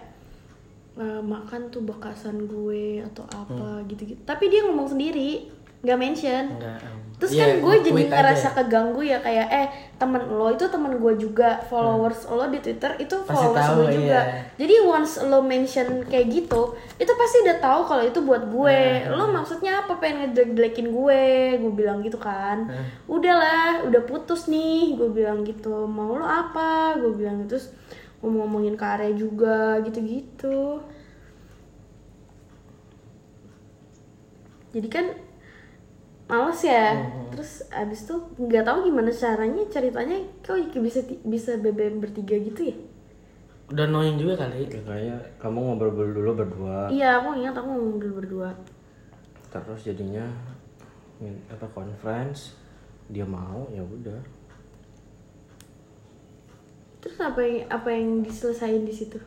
"Eh, 0.95 1.21
makan 1.23 1.71
tuh 1.71 1.79
bekasan 1.79 2.43
gue 2.45 2.99
atau 2.99 3.23
apa 3.25 3.79
gitu-gitu. 3.87 4.19
Tapi 4.23 4.51
dia 4.51 4.67
ngomong 4.67 4.91
sendiri 4.91 5.47
nggak 5.79 5.97
mention. 5.97 6.45
Enggak. 6.55 6.81
terus 7.19 7.35
Iya, 7.35 7.43
kan 7.43 7.51
gue 7.59 7.75
jadi 7.75 7.83
nge-tweet 7.83 8.07
aja. 8.07 8.15
ngerasa 8.15 8.47
keganggu 8.53 9.01
ya 9.03 9.19
kayak 9.19 9.47
eh 9.51 9.67
temen 9.93 10.23
lo 10.31 10.47
itu 10.47 10.63
temen 10.65 10.95
gue 10.95 11.13
juga 11.19 11.59
followers 11.67 12.23
lo 12.25 12.47
di 12.47 12.63
twitter 12.63 12.95
itu 12.95 13.11
Pasti 13.11 13.27
followers 13.29 13.59
tahu, 13.59 13.75
gue 13.75 13.87
juga. 13.91 14.07
iya. 14.07 14.21
jadi 14.55 14.75
once 14.79 15.13
lo 15.27 15.39
mention 15.43 15.87
kayak 16.07 16.31
gitu 16.31 16.61
itu 16.95 17.11
pasti 17.11 17.43
udah 17.43 17.57
tahu 17.59 17.81
kalau 17.83 18.03
itu 18.07 18.19
buat 18.23 18.47
gue. 18.47 18.81
Lo 19.09 19.27
maksudnya 19.29 19.83
apa? 19.83 19.99
Pengen 19.99 20.31
ngejelek-jelekin 20.31 20.87
gue? 20.89 21.23
Gue 21.59 21.71
bilang 21.75 21.99
gitu 21.99 22.15
kan. 22.15 22.71
Udahlah 23.03 23.83
udah 23.83 24.01
putus 24.03 24.47
nih. 24.47 24.95
Gue 24.95 25.11
bilang 25.11 25.43
gitu 25.43 25.91
mau 25.91 26.15
lo 26.15 26.23
apa? 26.23 26.95
Gue 26.95 27.11
bilang 27.13 27.43
gitu. 27.43 27.59
Terus 27.59 27.75
ngomong-ngomongin 28.19 28.75
karya 28.75 29.11
juga 29.11 29.75
gitu-gitu. 29.81 30.79
Jadi 34.69 34.87
kan 34.87 35.05
males 36.29 36.61
ya. 36.61 36.93
Terus 37.33 37.65
abis 37.73 38.05
itu 38.05 38.15
nggak 38.37 38.61
tahu 38.61 38.85
gimana 38.85 39.09
caranya 39.09 39.65
ceritanya 39.65 40.17
kok 40.45 40.61
bisa 40.77 41.01
bisa 41.25 41.57
BBM 41.57 41.97
bertiga 41.97 42.37
gitu 42.37 42.69
ya? 42.69 42.75
Udah 43.73 43.85
annoying 43.89 44.21
juga 44.21 44.45
kali. 44.45 44.69
Ya, 44.69 44.81
kayaknya 44.85 45.17
kamu 45.41 45.57
ngobrol 45.57 46.13
dulu 46.13 46.31
berdua. 46.37 46.89
Iya 46.93 47.19
aku 47.21 47.41
ingat 47.41 47.57
aku 47.57 47.97
dulu 47.97 48.13
berdua. 48.21 48.49
Terus 49.49 49.81
jadinya 49.81 50.29
apa 51.49 51.65
conference. 51.73 52.53
Dia 53.09 53.25
mau 53.25 53.65
ya 53.73 53.81
udah. 53.81 54.21
Terus 57.01 57.17
apa 57.17 57.41
yang 57.41 57.65
apa 57.73 57.89
yang 57.89 58.21
diselesain 58.21 58.85
di 58.85 58.93
situ? 58.93 59.17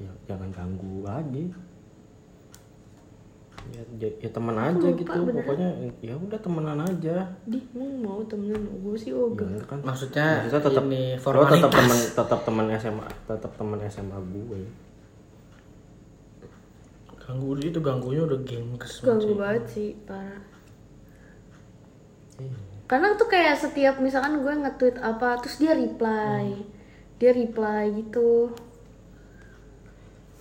Ya 0.00 0.08
jangan 0.24 0.48
ganggu 0.48 1.04
aja 1.04 1.44
ya, 3.70 3.82
ya, 4.02 4.08
ya 4.18 4.30
teman 4.34 4.56
aja 4.58 4.74
lupa 4.74 4.98
gitu 4.98 5.18
beneran. 5.22 5.36
pokoknya 5.38 5.68
ya 6.02 6.14
udah 6.18 6.38
temenan 6.42 6.78
aja. 6.82 7.16
Di 7.46 7.58
mau 7.70 7.86
mau 8.02 8.20
temenan 8.26 8.58
gue 8.58 8.96
sih 8.98 9.14
ya, 9.14 9.22
ogah 9.22 9.46
enggak 9.46 9.66
kan. 9.70 9.78
Maksudnya, 9.86 10.26
Maksudnya 10.42 10.62
tetap 10.66 10.84
ini 10.90 11.02
lo 11.14 11.22
formalitas. 11.22 11.54
tetap 11.62 11.70
teman 11.70 11.98
tetap 12.02 12.40
teman 12.42 12.66
SMA 12.80 13.06
tetap 13.30 13.52
teman 13.54 13.78
SMA 13.86 14.18
gue. 14.18 14.62
Ganggu 17.22 17.50
itu 17.62 17.78
ganggunya 17.78 18.22
udah 18.26 18.40
game 18.42 18.74
kes 18.80 19.06
ganggu 19.06 19.38
banget 19.38 19.64
sih 19.70 19.94
parah. 20.02 20.42
Karena 22.90 23.14
tuh 23.14 23.30
kayak 23.30 23.56
setiap 23.56 24.02
misalkan 24.02 24.42
gue 24.42 24.52
nge-tweet 24.52 24.98
apa 24.98 25.38
terus 25.38 25.62
dia 25.62 25.72
reply. 25.72 26.66
Dia 27.22 27.30
reply 27.30 27.94
gitu 28.02 28.50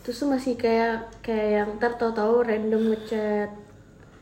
terus 0.02 0.18
tuh 0.18 0.28
masih 0.28 0.54
kayak 0.56 1.22
kayak 1.22 1.50
yang 1.56 1.70
ntar 1.78 1.94
tahu-tahu 1.94 2.42
random 2.42 2.90
ngechat 2.90 3.50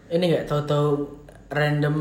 Ini 0.09 0.23
nggak 0.25 0.45
tahu-tahu 0.45 1.07
random 1.49 1.95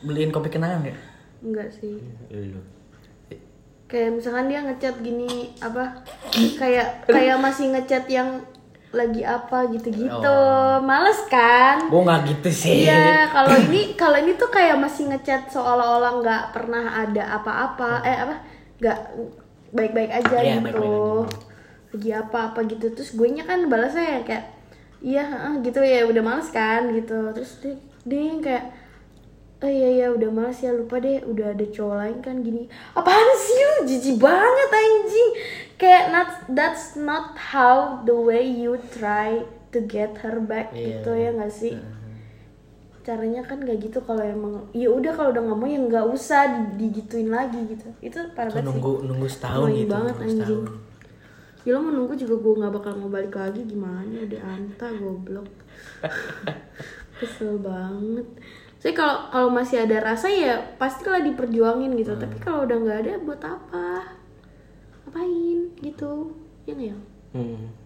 beliin 0.00 0.30
kopi 0.30 0.48
kenangan 0.48 0.82
ya? 0.82 0.96
enggak 1.40 1.68
sih 1.70 1.98
Lu. 2.28 2.58
kayak 3.86 4.14
misalkan 4.14 4.46
dia 4.46 4.62
ngechat 4.62 4.98
gini 4.98 5.52
apa 5.58 6.00
kayak 6.56 7.04
kayak 7.04 7.36
masih 7.36 7.70
ngechat 7.70 8.06
yang 8.08 8.40
lagi 8.90 9.20
apa 9.20 9.68
gitu-gitu 9.68 10.36
males 10.80 11.22
kan 11.26 11.88
Gue 11.88 12.02
nggak 12.02 12.22
gitu 12.28 12.50
sih. 12.52 12.84
Iya, 12.84 13.24
kalau 13.26 13.56
ini 13.62 13.96
kalau 13.96 14.16
ini 14.16 14.36
tuh 14.36 14.48
kayak 14.48 14.76
masih 14.76 15.08
ngechat 15.08 15.48
seolah-olah 15.48 16.20
nggak 16.20 16.42
pernah 16.52 17.00
ada 17.00 17.40
apa-apa, 17.40 18.00
eh 18.02 18.16
apa? 18.20 18.34
nggak 18.78 18.98
baik-baik 19.72 20.12
aja 20.12 20.36
Iya, 20.36 20.54
gitu. 20.56 20.62
baik-baik 20.62 21.51
Lagi 21.92 22.10
apa-apa 22.10 22.64
gitu. 22.66 22.88
Terus 22.90 23.12
gue 23.12 23.28
nya 23.28 23.44
kan 23.44 23.68
balasnya 23.68 24.02
ya 24.02 24.20
kayak 24.24 24.44
iya 25.02 25.22
heeh, 25.22 25.52
gitu 25.62 25.80
ya 25.80 26.08
udah 26.08 26.22
males 26.24 26.48
kan 26.48 26.88
gitu. 26.90 27.32
Terus 27.36 27.52
dia, 28.02 28.32
kayak 28.40 28.64
Oh 29.62 29.70
iya 29.70 29.86
iya 29.94 30.06
udah 30.10 30.26
males 30.26 30.58
ya 30.58 30.74
lupa 30.74 30.98
deh 30.98 31.22
udah 31.22 31.54
ada 31.54 31.62
cowok 31.62 31.94
lain 31.94 32.18
kan 32.18 32.42
gini 32.42 32.66
apaan 32.98 33.30
sih 33.38 33.54
lu 33.62 33.76
jijik 33.86 34.18
banget 34.18 34.70
anjing 34.74 35.28
kayak 35.78 36.10
not 36.10 36.28
that's 36.50 36.98
not 36.98 37.38
how 37.38 38.02
the 38.02 38.10
way 38.10 38.42
you 38.42 38.74
try 38.90 39.38
to 39.70 39.78
get 39.86 40.18
her 40.18 40.42
back 40.42 40.74
Iya. 40.74 40.98
gitu 40.98 41.10
ya 41.14 41.30
nggak 41.38 41.54
sih 41.54 41.78
caranya 43.06 43.46
kan 43.46 43.62
nggak 43.62 43.86
gitu 43.86 43.98
kalau 44.02 44.22
emang 44.22 44.66
ya 44.70 44.90
udah 44.90 45.14
kalau 45.14 45.30
udah 45.30 45.42
nggak 45.46 45.58
mau 45.58 45.66
ya 45.66 45.78
nggak 45.78 46.06
usah 46.10 46.42
di- 46.74 46.90
digituin 46.90 47.30
lagi 47.30 47.62
gitu 47.66 47.86
itu 48.02 48.18
parah 48.34 48.50
banget 48.50 48.62
sih 48.62 48.66
nunggu 48.66 48.92
nunggu 49.06 49.26
setahun 49.30 49.68
gitu. 49.74 49.90
banget 49.90 50.14
nunggu 50.18 50.26
anjing 50.26 50.62
setahun. 50.66 50.90
Ya 51.62 51.70
lo 51.74 51.78
mau 51.82 51.94
nunggu 51.94 52.14
juga 52.18 52.34
gue 52.42 52.52
nggak 52.58 52.74
bakal 52.74 52.92
mau 52.98 53.10
balik 53.10 53.34
lagi. 53.34 53.62
Gimana? 53.62 54.26
Udah 54.26 54.42
anta 54.42 54.86
goblok. 54.98 55.48
Kesel 57.18 57.58
banget. 57.62 58.26
Saya 58.82 58.92
kalau 58.98 59.16
kalau 59.30 59.48
masih 59.54 59.86
ada 59.86 60.02
rasa 60.02 60.26
ya 60.26 60.58
pasti 60.74 61.06
lah 61.06 61.22
diperjuangin 61.22 61.94
gitu. 61.94 62.18
Tapi 62.18 62.36
kalau 62.42 62.66
udah 62.66 62.76
nggak 62.82 62.98
ada 63.06 63.12
buat 63.22 63.42
apa? 63.42 64.18
Ngapain? 65.06 65.60
Gitu. 65.78 66.12
Ya 66.66 66.72
nggak 66.74 66.90
ya? 66.90 66.98
Hmm. 67.32 67.82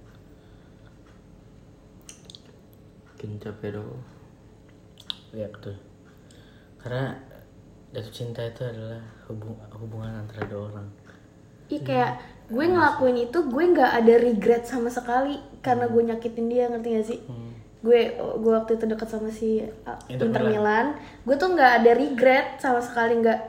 capek 3.47 3.79
dong. 3.79 4.03
Iya 5.35 5.47
betul. 5.51 5.75
Karena 6.83 7.15
jatuh 7.95 8.15
cinta 8.15 8.43
itu 8.43 8.63
adalah 8.67 9.03
hubung, 9.31 9.55
hubungan 9.75 10.27
antara 10.27 10.47
dua 10.47 10.71
orang. 10.71 10.89
Iya 11.67 11.81
kayak 11.83 12.11
gue 12.47 12.63
ngelakuin 12.63 13.27
itu 13.27 13.39
gue 13.43 13.65
nggak 13.75 13.93
ada 13.99 14.15
regret 14.23 14.63
sama 14.65 14.87
sekali 14.87 15.35
karena 15.59 15.91
gue 15.91 16.03
nyakitin 16.07 16.47
dia 16.47 16.71
ngerti 16.71 16.89
gak 16.95 17.07
sih? 17.07 17.21
Gue 17.83 18.15
gue 18.15 18.53
waktu 18.55 18.79
itu 18.79 18.85
deket 18.87 19.09
sama 19.11 19.31
si 19.31 19.63
uh, 19.63 19.99
Inter 20.07 20.31
Inter 20.31 20.43
Milan, 20.47 20.87
gue 21.27 21.35
tuh 21.35 21.51
nggak 21.55 21.73
ada 21.83 21.91
regret 21.95 22.47
sama 22.63 22.79
sekali 22.79 23.19
nggak 23.19 23.41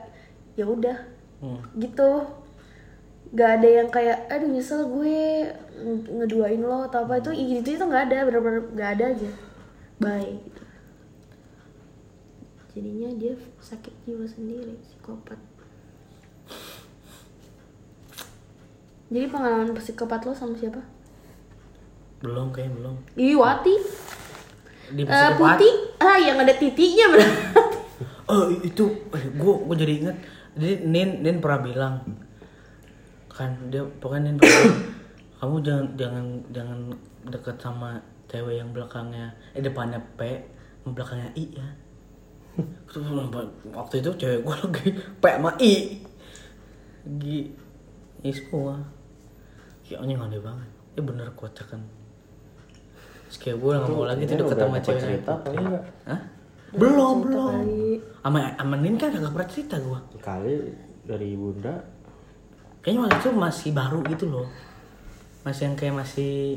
ya 0.58 0.66
udah. 0.66 0.98
Hmm. 1.38 1.62
gitu. 1.78 2.26
Gak 3.28 3.60
ada 3.60 3.68
yang 3.68 3.88
kayak 3.92 4.26
aduh 4.26 4.48
nyesel 4.50 4.88
gue 4.90 5.46
nge- 5.78 6.08
ngeduain 6.18 6.58
lo 6.58 6.90
atau 6.90 7.06
apa. 7.06 7.22
Itu 7.22 7.30
itu 7.30 7.78
itu 7.78 7.84
nggak 7.84 8.10
ada 8.10 8.26
bener-bener 8.26 8.62
nggak 8.74 8.90
ada 8.98 9.04
aja. 9.14 9.30
Bye. 10.02 10.38
Gitu. 10.42 10.62
jadinya 12.78 13.10
dia 13.18 13.34
sakit 13.58 13.90
jiwa 14.06 14.22
sendiri 14.22 14.78
psikopat 14.86 15.34
jadi 19.08 19.26
pengalaman 19.28 19.72
psikopat 19.72 20.24
lo 20.24 20.32
sama 20.32 20.52
siapa? 20.54 20.80
Belum 22.20 22.52
kayak 22.52 22.72
belum. 22.76 22.96
Ih, 23.16 23.36
Wati. 23.38 23.74
Di 24.92 25.02
Eh, 25.02 25.08
psikopat? 25.08 25.56
Putih. 25.58 25.74
Ah 25.98 26.16
yang 26.16 26.38
ada 26.38 26.54
titiknya 26.54 27.10
berarti 27.10 27.36
oh 28.30 28.46
itu 28.60 28.84
eh, 29.16 29.24
gue 29.34 29.54
gue 29.66 29.76
jadi 29.76 29.92
inget 30.04 30.16
jadi 30.54 30.74
Nin 30.84 31.24
Nin 31.24 31.40
pernah 31.40 31.60
bilang 31.64 31.94
kan 33.32 33.50
dia 33.72 33.80
pokoknya 33.98 34.30
Nin 34.30 34.36
pernah 34.36 34.52
bilang, 34.62 34.80
kamu 35.40 35.56
jangan 35.64 35.86
jangan 35.96 36.24
jangan 36.52 36.78
deket 37.28 37.56
sama 37.56 37.90
cewek 38.28 38.60
yang 38.60 38.70
belakangnya 38.76 39.32
eh 39.56 39.64
depannya 39.64 40.00
P 40.16 40.20
belakangnya 40.88 41.28
I 41.36 41.44
ya. 41.52 41.68
Waktu 43.76 43.94
itu 44.00 44.10
cewek 44.16 44.40
gue 44.44 44.54
lagi 44.56 44.88
P 45.20 45.24
sama 45.24 45.50
I. 45.60 45.74
Ini 47.08 48.32
semua 48.32 48.76
ya 49.88 49.96
anjing 50.04 50.20
aneh 50.20 50.40
banget 50.40 50.68
ya 50.96 51.00
bener 51.02 51.28
kocak 51.34 51.66
kan 51.72 51.82
Terus 53.28 53.44
kayak 53.44 53.56
gue 53.60 53.72
gak 53.76 53.92
mau 53.92 54.08
lagi 54.08 54.22
tuh 54.24 54.36
deket 54.40 54.56
sama 54.56 54.80
dapet 54.80 54.84
cewek 54.88 55.00
cerita 55.04 55.30
apa 55.36 55.48
enggak? 55.52 55.84
Hah? 56.08 56.20
Belum, 56.72 57.14
belum. 57.28 57.54
Sama 58.24 58.38
sama 58.56 58.76
Nin 58.80 58.96
kan 58.96 59.12
agak 59.12 59.32
pernah 59.36 59.48
cerita 59.52 59.76
gua. 59.84 60.00
Kali 60.20 60.56
dari 61.04 61.36
bunda 61.36 61.76
Kayaknya 62.80 63.00
waktu 63.04 63.18
itu 63.20 63.30
masih 63.36 63.70
baru 63.76 64.00
gitu 64.08 64.24
loh. 64.32 64.48
Masih 65.44 65.68
yang 65.68 65.76
kayak 65.76 66.00
masih 66.00 66.56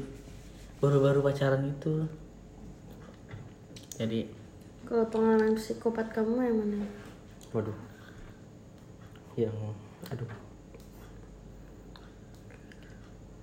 baru-baru 0.79 1.19
pacaran 1.19 1.75
itu. 1.75 2.07
Jadi 3.99 4.32
kalau 4.88 5.07
pengalaman 5.11 5.59
psikopat 5.59 6.07
kamu 6.15 6.39
yang 6.39 6.55
mana 6.55 6.88
Waduh. 7.51 7.77
Yang 9.36 9.55
aduh. 10.07 10.50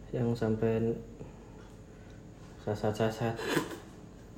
Yang 0.09 0.29
sampai 0.35 0.73
sasat-sasat. 2.65 3.35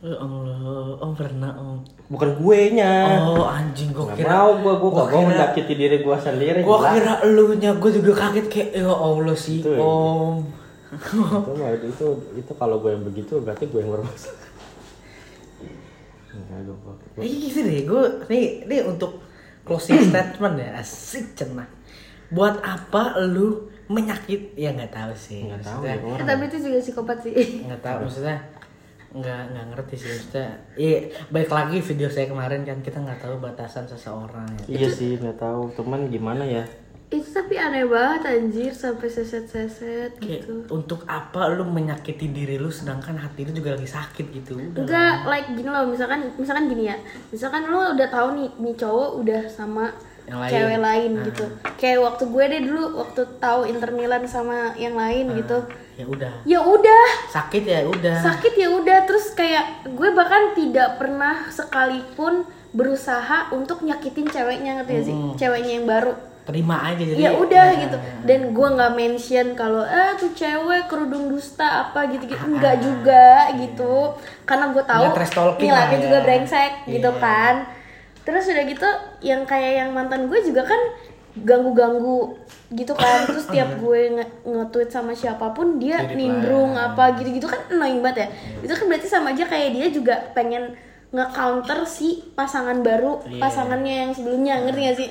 ya 0.00 0.16
Allah, 0.16 0.96
om 0.96 1.12
pernah 1.12 1.52
om. 1.54 1.78
Bukan 2.08 2.40
gue 2.40 2.60
nya. 2.72 3.20
Oh 3.20 3.44
anjing 3.44 3.92
Gak 3.92 4.16
kira. 4.16 4.32
mau 4.32 4.56
gue, 4.56 4.72
gue 4.72 4.90
gak 4.90 5.08
mau 5.12 5.22
menyakiti 5.28 5.74
diri 5.76 5.96
gue 6.00 6.16
sendiri. 6.16 6.60
Gila. 6.64 6.90
kira 6.90 7.14
lu 7.28 7.52
nya, 7.54 7.76
gua 7.76 7.90
juga 7.92 8.12
kaget 8.16 8.46
kayak 8.48 8.70
ya 8.76 8.88
Allah 8.88 9.36
sih 9.36 9.60
Itu 9.60 9.70
ya. 9.70 9.78
om. 9.78 10.40
itu, 10.90 11.52
mah- 11.54 11.78
itu, 11.78 12.06
itu 12.34 12.52
kalau 12.56 12.82
gue 12.82 12.90
yang 12.90 13.04
begitu 13.04 13.38
berarti 13.38 13.68
gue 13.68 13.78
yang 13.78 13.92
bermasalah. 13.92 14.48
Enggak, 16.30 16.58
gue, 16.64 16.76
gue, 16.76 16.94
gue. 17.14 17.20
Eh 17.20 17.30
gitu 17.46 17.58
deh, 17.60 17.80
gue 17.84 18.02
nih, 18.26 18.44
nih 18.66 18.80
untuk 18.82 19.20
closing 19.62 20.00
statement 20.02 20.56
ya, 20.56 20.80
asik 20.80 21.36
cenah. 21.36 21.68
Buat 22.32 22.58
apa 22.58 23.20
lu 23.20 23.68
menyakit? 23.91 24.55
Ya 24.55 24.70
nggak 24.70 24.88
tahu 24.91 25.12
sih. 25.12 25.45
Nggak 25.45 25.61
tahu 25.61 25.80
ya 25.82 25.93
Eh, 25.93 26.01
orang. 26.01 26.22
tapi 26.24 26.43
itu 26.47 26.57
juga 26.61 26.78
psikopat 26.78 27.18
sih 27.20 27.34
nggak 27.61 27.80
tahu 27.80 27.99
maksudnya 28.01 28.38
nggak 29.11 29.41
nggak 29.51 29.66
ngerti 29.68 29.95
sih 29.97 30.09
maksudnya 30.09 30.49
iya 30.76 30.99
baik 31.28 31.51
lagi 31.51 31.82
video 31.82 32.07
saya 32.07 32.26
kemarin 32.26 32.62
kan 32.62 32.78
kita 32.78 32.97
nggak 32.97 33.18
tahu 33.18 33.34
batasan 33.38 33.82
seseorang 33.84 34.47
ya 34.64 34.78
Iya 34.78 34.88
sih 34.88 35.18
nggak 35.18 35.34
tahu, 35.36 35.74
cuman 35.74 36.07
gimana 36.07 36.41
ya? 36.43 36.62
itu 37.11 37.26
tapi 37.26 37.59
aneh 37.59 37.82
banget 37.82 38.22
anjir 38.24 38.70
sampai 38.70 39.11
seset-seset 39.11 40.14
gitu 40.20 40.62
untuk 40.70 41.03
apa 41.05 41.51
lu 41.51 41.66
menyakiti 41.66 42.30
diri 42.30 42.55
lu 42.55 42.70
sedangkan 42.70 43.18
hati 43.18 43.43
lu 43.43 43.51
juga 43.51 43.74
lagi 43.74 43.91
sakit 43.91 44.30
gitu 44.30 44.55
udah 44.55 44.86
enggak 44.86 45.14
like 45.26 45.51
gini 45.51 45.66
loh 45.66 45.91
misalkan 45.91 46.30
misalkan 46.38 46.70
gini 46.70 46.86
ya 46.86 46.95
misalkan 47.28 47.66
lu 47.66 47.82
udah 47.99 48.07
tahu 48.07 48.38
nih 48.38 48.49
nih 48.57 48.74
cowok 48.76 49.11
udah 49.18 49.43
sama 49.45 49.91
Yang 50.31 50.39
lain. 50.39 50.51
cewek 50.53 50.78
lain 50.81 51.11
Ah. 51.11 51.24
gitu. 51.26 51.45
Kayak 51.74 51.99
waktu 52.01 52.24
gue 52.24 52.45
deh 52.47 52.62
dulu 52.62 52.85
waktu 52.97 53.20
tahu 53.37 53.61
Inter 53.66 53.91
Milan 53.91 54.22
sama 54.24 54.57
yang 54.76 54.95
lain 54.95 55.26
gitu. 55.37 55.59
ya 55.93 56.07
udah. 56.07 56.33
Ya 56.45 56.61
udah. 56.62 57.05
Sakit 57.28 57.61
ya 57.62 57.85
udah. 57.85 58.16
Sakit 58.22 58.55
ya 58.55 58.68
udah. 58.70 59.05
Terus 59.05 59.35
kayak 59.35 59.64
gue 59.85 60.09
bahkan 60.11 60.55
tidak 60.55 60.97
pernah 60.97 61.45
sekalipun 61.51 62.43
berusaha 62.70 63.51
untuk 63.51 63.83
nyakitin 63.83 64.24
ceweknya 64.24 64.81
ngerti 64.81 64.93
gak 64.95 65.05
sih? 65.05 65.16
Ceweknya 65.37 65.72
yang 65.74 65.85
baru. 65.85 66.14
Terima 66.41 66.83
aja 66.83 66.97
jadi 66.97 67.20
ya 67.20 67.31
udah 67.37 67.66
ya, 67.68 67.78
gitu. 67.78 67.97
dan 68.24 68.41
gue 68.51 68.68
nggak 68.72 68.93
mention 68.93 69.47
kalau 69.53 69.85
ah 69.85 70.16
tuh 70.16 70.33
cewek 70.33 70.89
kerudung 70.89 71.28
dusta 71.28 71.87
apa 71.87 72.09
gitu 72.09 72.26
gitu. 72.26 72.43
Enggak 72.49 72.81
juga 72.81 73.26
gitu. 73.55 74.16
Karena 74.43 74.72
gue 74.72 74.83
tahu 74.83 75.05
nilainya 75.61 75.95
ya. 75.95 76.01
juga 76.01 76.18
brengsek 76.22 76.72
gitu 76.89 77.11
Iya. 77.12 77.20
kan 77.20 77.55
terus 78.20 78.44
udah 78.46 78.64
gitu 78.64 78.88
yang 79.20 79.42
kayak 79.42 79.72
yang 79.78 79.90
mantan 79.90 80.26
gue 80.26 80.38
juga 80.40 80.62
kan 80.62 80.80
ganggu-ganggu 81.36 82.34
gitu 82.70 82.92
kan. 82.92 83.22
Terus 83.28 83.46
tiap 83.46 83.78
gue 83.78 84.00
nge- 84.12 84.34
nge-tweet 84.44 84.90
sama 84.90 85.12
siapa 85.12 85.50
pun 85.50 85.78
dia 85.78 86.02
Jadi 86.02 86.14
nimbrung 86.16 86.74
plan. 86.74 86.90
apa 86.90 87.16
gitu-gitu 87.16 87.46
kan 87.46 87.60
annoying 87.68 88.00
banget 88.00 88.16
ya. 88.18 88.28
Itu 88.60 88.72
kan 88.72 88.86
berarti 88.86 89.06
sama 89.06 89.30
aja 89.30 89.44
kayak 89.44 89.68
dia 89.72 89.86
juga 89.88 90.14
pengen 90.32 90.74
nge-counter 91.10 91.82
si 91.84 92.22
pasangan 92.32 92.78
baru 92.80 93.22
Iya. 93.24 93.40
pasangannya 93.40 93.94
yang 94.00 94.10
sebelumnya 94.10 94.54
ngerti 94.60 94.80
gak 94.84 94.96
sih? 94.96 95.10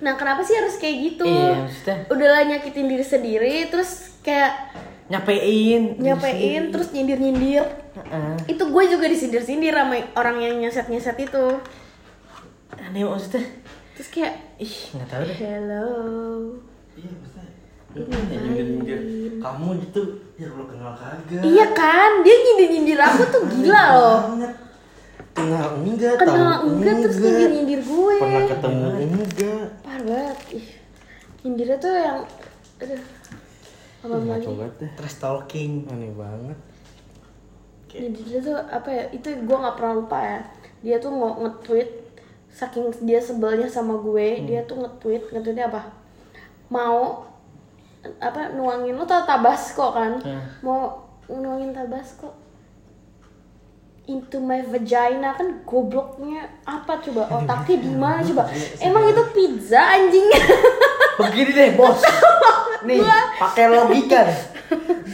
Nah 0.00 0.16
kenapa 0.16 0.40
sih 0.42 0.52
harus 0.54 0.76
kayak 0.76 0.96
gitu? 1.02 1.24
Iya, 1.24 1.52
maksudnya? 1.58 1.96
Udahlah 2.08 2.42
nyakitin 2.46 2.86
diri 2.86 3.04
sendiri 3.04 3.54
terus 3.66 3.90
kayak 4.20 4.52
nyapein 5.08 5.96
nyapein 5.96 6.68
terus 6.68 6.90
nyindir-nyindir. 6.90 7.64
Heeh. 7.92 8.48
itu 8.48 8.64
gue 8.64 8.84
juga 8.88 9.04
disindir-sindir 9.04 9.68
sama 9.70 9.96
orang 10.14 10.40
yang 10.40 10.56
nyeset-nyeset 10.58 11.12
itu 11.18 11.44
aneh 12.80 13.04
maksudnya? 13.04 13.44
Terus 13.92 14.08
kayak 14.08 14.34
ih 14.56 14.74
nggak 14.96 15.08
tahu 15.12 15.22
deh. 15.28 15.36
Hello. 15.36 15.88
Iya 16.96 17.10
maksudnya. 17.12 17.52
nyindir-nyindir. 17.92 19.00
Kamu 19.36 19.66
gitu 19.84 20.02
ya 20.40 20.48
lo 20.48 20.64
kenal 20.64 20.96
kagak? 20.96 21.42
Iya 21.44 21.66
kan? 21.76 22.24
Dia 22.24 22.36
nyindir-nyindir 22.40 22.98
aku 23.04 23.22
tuh 23.28 23.42
gila 23.52 23.84
loh. 23.92 24.18
banget. 24.32 24.52
Kenal 25.32 25.68
enggak 25.80 26.16
kenal 26.20 26.36
tahu 26.60 26.76
enggak 26.76 26.94
terus 27.04 27.16
nyindir-nyindir 27.20 27.80
gue. 27.84 28.14
Pernah 28.16 28.44
ketemu 28.48 28.86
enggak? 28.96 29.66
Parah 29.84 30.02
banget. 30.08 30.38
Ih 30.56 30.66
nyindirnya 31.44 31.76
tuh 31.76 31.92
yang 31.92 32.18
aduh. 32.80 33.02
Apa 34.02 34.16
banget 34.18 34.72
deh. 34.80 34.90
Trash 34.96 35.18
talking. 35.20 35.84
Aneh 35.92 36.12
banget. 36.16 36.58
Nyindirnya 37.92 38.40
tuh 38.40 38.56
apa 38.56 38.88
ya 38.88 39.04
itu 39.12 39.28
gue 39.28 39.56
nggak 39.60 39.76
pernah 39.76 39.94
lupa 40.00 40.18
ya. 40.20 40.40
Dia 40.82 40.96
tuh 40.98 41.12
mau 41.12 41.36
nge-tweet 41.44 42.01
saking 42.52 42.92
dia 43.08 43.16
sebelnya 43.16 43.64
sama 43.64 43.96
gue 44.04 44.44
dia 44.44 44.60
tuh 44.68 44.84
nge-tweet 44.84 45.32
nge-tweetnya 45.32 45.72
apa? 45.72 45.88
Mau 46.68 47.24
apa 48.20 48.52
nuangin 48.52 48.92
lu 48.92 49.04
tau 49.08 49.24
tabasco 49.24 49.96
kan? 49.96 50.20
Hmm. 50.20 50.44
mau 50.60 51.08
nuangin 51.32 51.72
tabasco? 51.72 52.28
Into 54.02 54.42
my 54.42 54.60
vagina 54.68 55.32
kan 55.32 55.64
gobloknya 55.64 56.44
apa 56.68 57.00
coba? 57.00 57.40
Otaknya 57.40 57.76
di 57.80 57.92
mana 57.96 58.20
coba? 58.28 58.44
Emang 58.84 59.08
itu 59.08 59.22
pizza 59.32 59.80
anjingnya 59.80 60.40
begini 61.22 61.50
deh 61.56 61.70
bos. 61.72 62.04
Nih 62.86 63.00
pakai 63.40 63.66
logika 63.72 64.28
deh. 64.28 64.40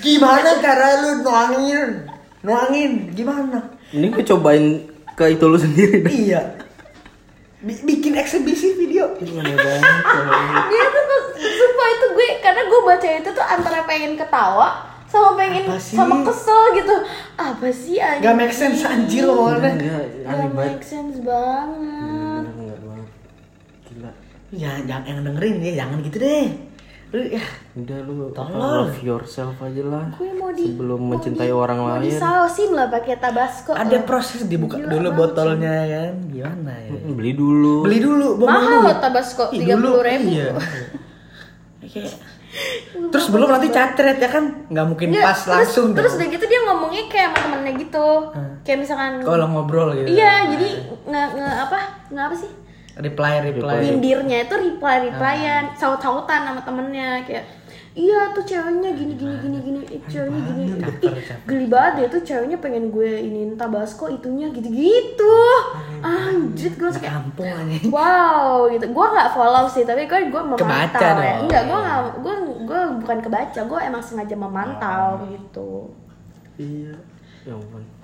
Gimana 0.02 0.58
cara 0.58 1.04
lu 1.06 1.22
nuangin? 1.22 2.02
Nuangin 2.42 3.12
gimana? 3.14 3.62
Ini 3.94 4.10
gue 4.10 4.24
cobain 4.26 4.88
ke 5.14 5.36
itu 5.38 5.44
lu 5.46 5.58
sendiri 5.60 6.02
deh. 6.02 6.10
Iya 6.10 6.42
bikin 7.64 8.14
eksibisi 8.14 8.78
video. 8.78 9.10
Aneh 9.18 9.56
banget 9.58 9.96
kalau 10.06 10.30
ini. 10.30 10.58
dia 10.70 10.86
tuh 10.86 11.22
sumpah 11.34 11.88
itu 11.90 12.06
gue 12.14 12.28
karena 12.38 12.62
gue 12.66 12.80
baca 12.86 13.08
itu 13.18 13.30
tuh 13.34 13.46
antara 13.46 13.78
pengen 13.82 14.14
ketawa 14.14 14.68
sama 15.08 15.34
pengen 15.34 15.64
sama 15.80 16.22
kesel 16.22 16.60
gitu. 16.78 16.94
Apa 17.34 17.66
sih 17.74 17.98
anjing? 17.98 18.22
Gak 18.22 18.34
make 18.38 18.54
sense 18.54 18.84
anjir 18.86 19.26
enggak 19.26 19.74
Gak 20.22 20.36
banget 20.38 20.52
make 20.54 20.84
sense 20.84 21.16
banget. 21.24 22.44
banget. 22.46 23.08
Gila. 23.90 24.10
Jangan 24.48 24.82
jangan 24.86 25.04
yang 25.04 25.18
dengerin 25.26 25.56
ya 25.60 25.72
jangan 25.84 25.96
gitu 26.06 26.16
deh 26.22 26.67
lu 27.08 27.24
ya 27.24 27.40
udah 27.74 27.98
lu 28.04 28.28
Tolol. 28.30 28.60
love 28.84 29.00
yourself 29.00 29.56
aja 29.58 29.80
lah 29.82 30.12
gue 30.12 30.28
mau 30.30 30.50
di 30.50 30.68
sebelum 30.68 30.98
mau 30.98 31.10
mencintai 31.10 31.46
di- 31.46 31.56
orang 31.56 31.78
mau 31.78 31.88
lain. 31.94 32.04
disausin 32.04 32.70
lah 32.70 32.86
pakai 32.86 33.16
tabasco. 33.16 33.72
Ada 33.72 33.96
Eh, 33.96 34.02
proses 34.02 34.44
dibuka 34.44 34.76
Gila 34.76 34.90
dulu 34.90 35.08
botolnya 35.14 35.72
kan? 35.86 36.14
Gimana 36.26 36.72
ya? 36.78 36.90
Beli 37.08 37.32
dulu. 37.32 37.74
Beli 37.82 37.98
dulu 37.98 38.26
mahal 38.38 38.60
dulu. 38.74 38.84
loh 38.84 38.96
tabasco 38.98 39.48
tiga 39.48 39.72
dulu, 39.74 39.88
puluh 39.90 40.04
ribu. 40.04 40.28
iya. 40.28 40.52
Kayak- 41.82 42.20
terus 43.08 43.26
belum 43.28 43.48
nanti 43.48 43.68
cacret 43.70 44.18
ya 44.18 44.28
kan? 44.28 44.44
Nggak 44.66 44.86
mungkin 44.86 45.08
Nggak, 45.08 45.24
pas 45.24 45.38
terus, 45.38 45.48
langsung 45.54 45.86
terus 45.94 46.12
udah 46.12 46.26
gitu 46.26 46.44
dia 46.44 46.60
ngomongnya 46.62 47.02
kayak 47.06 47.28
sama 47.30 47.38
temennya 47.46 47.72
gitu. 47.78 48.08
Hmm. 48.28 48.52
kayak 48.60 48.78
misalkan 48.78 49.12
kalau 49.22 49.46
ngobrol 49.48 49.88
gitu. 49.94 50.08
Iya 50.10 50.32
jadi 50.50 50.68
nge, 51.06 51.22
nge 51.34 51.48
apa? 51.62 51.78
Nge 52.08 52.20
apa 52.22 52.36
sih 52.36 52.52
reply 52.98 53.32
reply. 53.46 53.76
Nyindirnya 53.82 54.38
itu 54.50 54.54
reply 54.58 54.96
replyan 55.10 55.74
saut 55.78 56.02
sautan 56.02 56.42
sama 56.44 56.60
temennya 56.66 57.22
kayak 57.22 57.46
iya 57.98 58.30
tuh 58.30 58.46
ceweknya 58.46 58.94
gini 58.94 59.18
gini 59.18 59.34
gini 59.42 59.58
gini 59.58 59.80
eh, 59.90 60.02
ceweknya 60.06 60.40
gini. 60.54 60.62
Geli 61.46 61.66
banget 61.66 61.94
ya 61.98 62.06
tuh 62.10 62.22
ceweknya 62.22 62.58
pengen 62.62 62.94
gue 62.94 63.10
ini 63.22 63.58
tabasco 63.58 64.06
itunya 64.06 64.50
gitu 64.54 64.70
gitu 64.70 65.38
anjir 65.98 66.78
gue 66.78 66.86
langsung 66.86 67.02
kayak 67.02 67.90
wow 67.90 68.70
gitu. 68.70 68.86
Gue 68.90 69.06
nggak 69.10 69.30
follow 69.34 69.66
sih 69.66 69.82
tapi 69.82 70.06
kan 70.06 70.30
gue 70.30 70.42
memantau 70.42 70.66
Kebaca 70.66 71.22
ya. 71.22 71.34
enggak 71.42 71.62
gue 71.66 71.78
nggak 71.78 72.00
gue 72.22 72.34
gue 72.66 72.80
bukan 73.02 73.18
kebaca 73.22 73.60
gue 73.66 73.80
emang 73.82 74.02
sengaja 74.02 74.36
memantau 74.38 75.26
gitu. 75.30 75.90
Iya. 76.58 76.94
Ya 77.46 77.54
ampun 77.54 77.97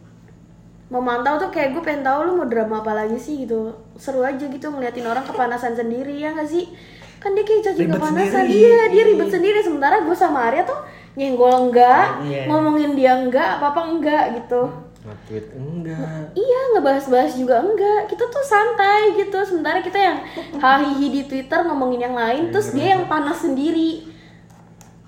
memantau 0.95 1.43
tuh 1.43 1.51
kayak 1.51 1.75
gue 1.75 1.83
pengen 1.83 2.07
tahu 2.07 2.31
lu 2.31 2.33
mau 2.39 2.47
drama 2.47 2.79
apa 2.79 2.95
lagi 2.95 3.19
sih 3.19 3.43
gitu. 3.43 3.75
Seru 3.99 4.23
aja 4.23 4.47
gitu 4.47 4.71
ngeliatin 4.71 5.03
orang 5.11 5.27
kepanasan 5.27 5.75
sendiri 5.75 6.15
ya 6.23 6.31
gak 6.31 6.47
sih? 6.47 6.71
Kan 7.19 7.35
dia 7.35 7.43
kayak 7.43 7.67
cacing 7.67 7.91
kepanasan. 7.91 8.47
sendiri. 8.47 8.63
iya 8.63 8.81
dia 8.95 9.03
ribet 9.03 9.29
sendiri. 9.35 9.59
Sementara 9.59 10.07
gue 10.07 10.15
sama 10.15 10.47
Arya 10.47 10.63
tuh 10.63 10.79
nyenggol 11.19 11.71
enggak 11.71 12.23
Iya. 12.23 12.47
ngomongin 12.47 12.95
dia 12.95 13.19
enggak 13.19 13.59
apa 13.59 13.75
apa 13.75 13.81
enggak 13.91 14.25
gitu. 14.39 14.71
Nge-tweet 15.03 15.47
enggak. 15.59 16.23
Iya 16.39 16.61
ngebahas-bahas 16.79 17.33
juga 17.35 17.59
enggak. 17.59 18.15
Kita 18.15 18.25
tuh 18.31 18.45
santai 18.47 19.19
gitu. 19.19 19.39
Sementara 19.43 19.83
kita 19.83 19.99
yang 19.99 20.23
hahihi 20.63 21.07
di 21.11 21.23
Twitter 21.27 21.59
ngomongin 21.67 22.07
yang 22.07 22.15
lain 22.15 22.55
terus 22.55 22.71
dia 22.71 22.95
yang 22.95 23.11
panas 23.11 23.43
sendiri. 23.43 24.07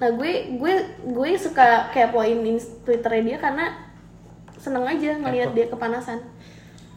Nah 0.03 0.11
gue 0.19 0.59
gue 0.59 0.75
gue 1.15 1.31
suka 1.39 1.95
kayak 1.95 2.11
poin 2.11 2.35
Twitternya 2.83 3.23
dia 3.23 3.39
karena 3.39 3.86
seneng 4.67 4.83
aja 4.83 5.11
ngelihat 5.23 5.51
dia 5.55 5.67
kepanasan. 5.71 6.19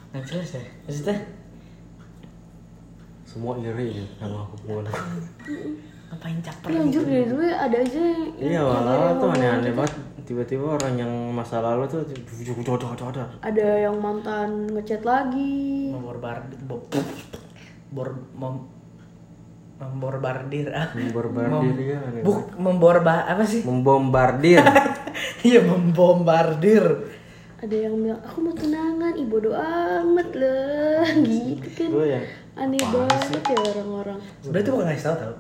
Nggak 0.09 0.23
jelas 0.25 0.49
ya? 0.57 0.63
Maksudnya? 0.89 1.17
Semua 3.29 3.53
iri 3.61 4.01
ya 4.01 4.05
sama 4.17 4.41
hubungan 4.49 4.89
aku 4.89 5.05
ngapain 6.09 6.41
caper 6.41 6.65
Tapi 6.73 6.81
anjir 6.81 7.05
dari 7.05 7.25
dulu 7.29 7.43
ya 7.45 7.57
ada 7.69 7.77
aja 7.77 8.01
iya 8.41 8.61
ada 8.65 9.13
tuh 9.21 9.29
yang 9.29 9.37
aneh-aneh 9.37 9.69
ngomong 9.69 9.85
banget. 9.85 9.93
Tiba-tiba 10.25 10.65
orang 10.77 10.93
yang 10.97 11.13
masa 11.33 11.61
lalu 11.61 11.85
tuh 11.85 12.01
ada 13.41 13.67
yang 13.81 13.97
mantan 14.01 14.69
ngechat 14.73 15.05
lagi. 15.05 15.93
Memborbardir 15.93 16.57
bo, 16.65 16.81
bor 17.93 18.09
mem, 18.33 18.55
memborbardir 19.77 20.69
ah. 20.73 20.89
Memborbardir, 20.97 21.53
Mem- 21.53 21.81
ya, 21.81 21.97
aneh 22.01 22.21
buk 22.25 22.57
memborba 22.57 23.29
apa 23.29 23.45
sih? 23.45 23.61
Membombardir. 23.61 24.65
Iya 25.39 25.63
membombardir 25.63 26.83
ada 27.59 27.75
yang 27.75 27.95
bilang 27.95 28.21
aku 28.21 28.37
mau 28.39 28.53
tunangan 28.53 29.13
ih 29.13 29.27
bodo 29.27 29.51
amat 29.51 30.29
lah. 30.33 31.03
Gitu 31.27 31.67
kan. 31.75 31.89
Gue 31.91 32.05
ya 32.09 32.21
aneh 32.55 32.79
banget 32.81 33.43
ya 33.45 33.57
orang-orang. 33.57 34.19
Sebenarnya 34.39 34.63
itu 34.63 34.71
bukan 34.71 34.85
ngasih 34.87 35.05
tahu 35.05 35.15
tau. 35.17 35.35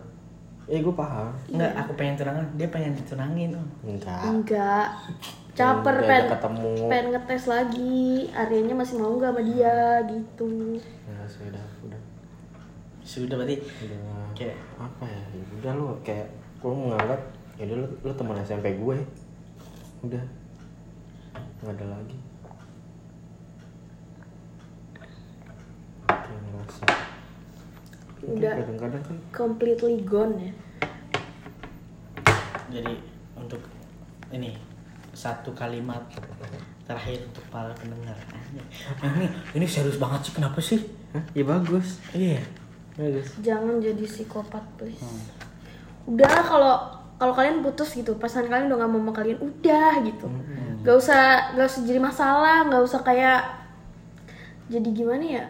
Eh 0.69 0.79
gue 0.79 0.93
paham. 0.93 1.27
Enggak, 1.49 1.71
aku 1.75 1.91
pengen 1.95 2.15
tunangan, 2.15 2.45
dia 2.53 2.67
pengen 2.69 2.91
ditunangin. 2.93 3.49
Oh. 3.53 3.67
enggak. 3.83 4.21
Enggak. 4.23 4.87
Caper 5.51 5.95
Diajak 5.97 6.07
pengen 6.07 6.27
ketemu. 6.31 6.71
pengen 6.87 7.07
ngetes 7.11 7.43
lagi. 7.45 8.03
Aryanya 8.31 8.75
masih 8.77 8.95
mau 8.95 9.11
nggak 9.13 9.31
sama 9.31 9.41
dia 9.41 9.77
gitu. 10.05 10.51
Ya 11.03 11.19
sudah 11.25 11.65
udah 11.83 12.01
Sudah 13.01 13.35
berarti 13.35 13.57
udah 13.57 13.99
Kayak- 14.31 14.59
apa 14.77 15.03
ya? 15.03 15.21
Udah 15.59 15.71
lu 15.73 15.85
kayak 15.99 16.27
lu 16.61 16.71
menganggap 16.77 17.19
ya 17.57 17.63
udah 17.65 17.77
lu, 17.79 17.87
lu 17.99 18.11
teman 18.13 18.37
SMP 18.39 18.77
gue. 18.77 18.97
Udah 19.99 20.23
nggak 21.59 21.75
ada 21.75 21.85
lagi 21.89 22.17
kayak 26.07 26.39
ngerasa 26.41 26.85
Udah. 28.19 28.53
kadang-kadang 28.55 29.03
kan 29.03 29.17
completely 29.31 29.95
gone 30.03 30.35
ya 30.39 30.51
jadi 32.69 32.93
untuk 33.33 33.61
ini 34.29 34.53
satu 35.11 35.51
kalimat 35.51 36.05
terakhir 36.85 37.25
untuk 37.25 37.41
para 37.49 37.73
pendengar. 37.75 38.13
Ini 39.01 39.25
ini 39.57 39.65
serius 39.65 39.97
banget 39.97 40.29
sih 40.29 40.33
kenapa 40.33 40.61
sih? 40.61 40.79
Hah? 41.11 41.23
ya 41.33 41.43
bagus 41.43 41.97
Iya. 42.13 42.39
bagus 42.93 43.33
jangan 43.41 43.81
jadi 43.81 44.05
psikopat 44.05 44.61
please 44.77 45.01
udah 46.05 46.29
kalau 46.45 46.73
kalau 47.17 47.33
kalian 47.33 47.59
putus 47.59 47.97
gitu 47.97 48.13
pasangan 48.15 48.47
kalian 48.47 48.69
udah 48.69 48.77
gak 48.79 48.89
mau 48.89 49.01
sama 49.01 49.13
kalian 49.13 49.39
udah 49.41 49.91
gitu 50.05 50.27
gak 50.81 50.95
usah 50.95 51.53
gak 51.55 51.67
usah 51.67 51.81
jadi 51.83 51.99
masalah 51.99 52.67
gak 52.67 52.83
usah 52.83 53.01
kayak 53.03 53.41
jadi 54.69 54.89
gimana 54.93 55.25
ya? 55.25 55.45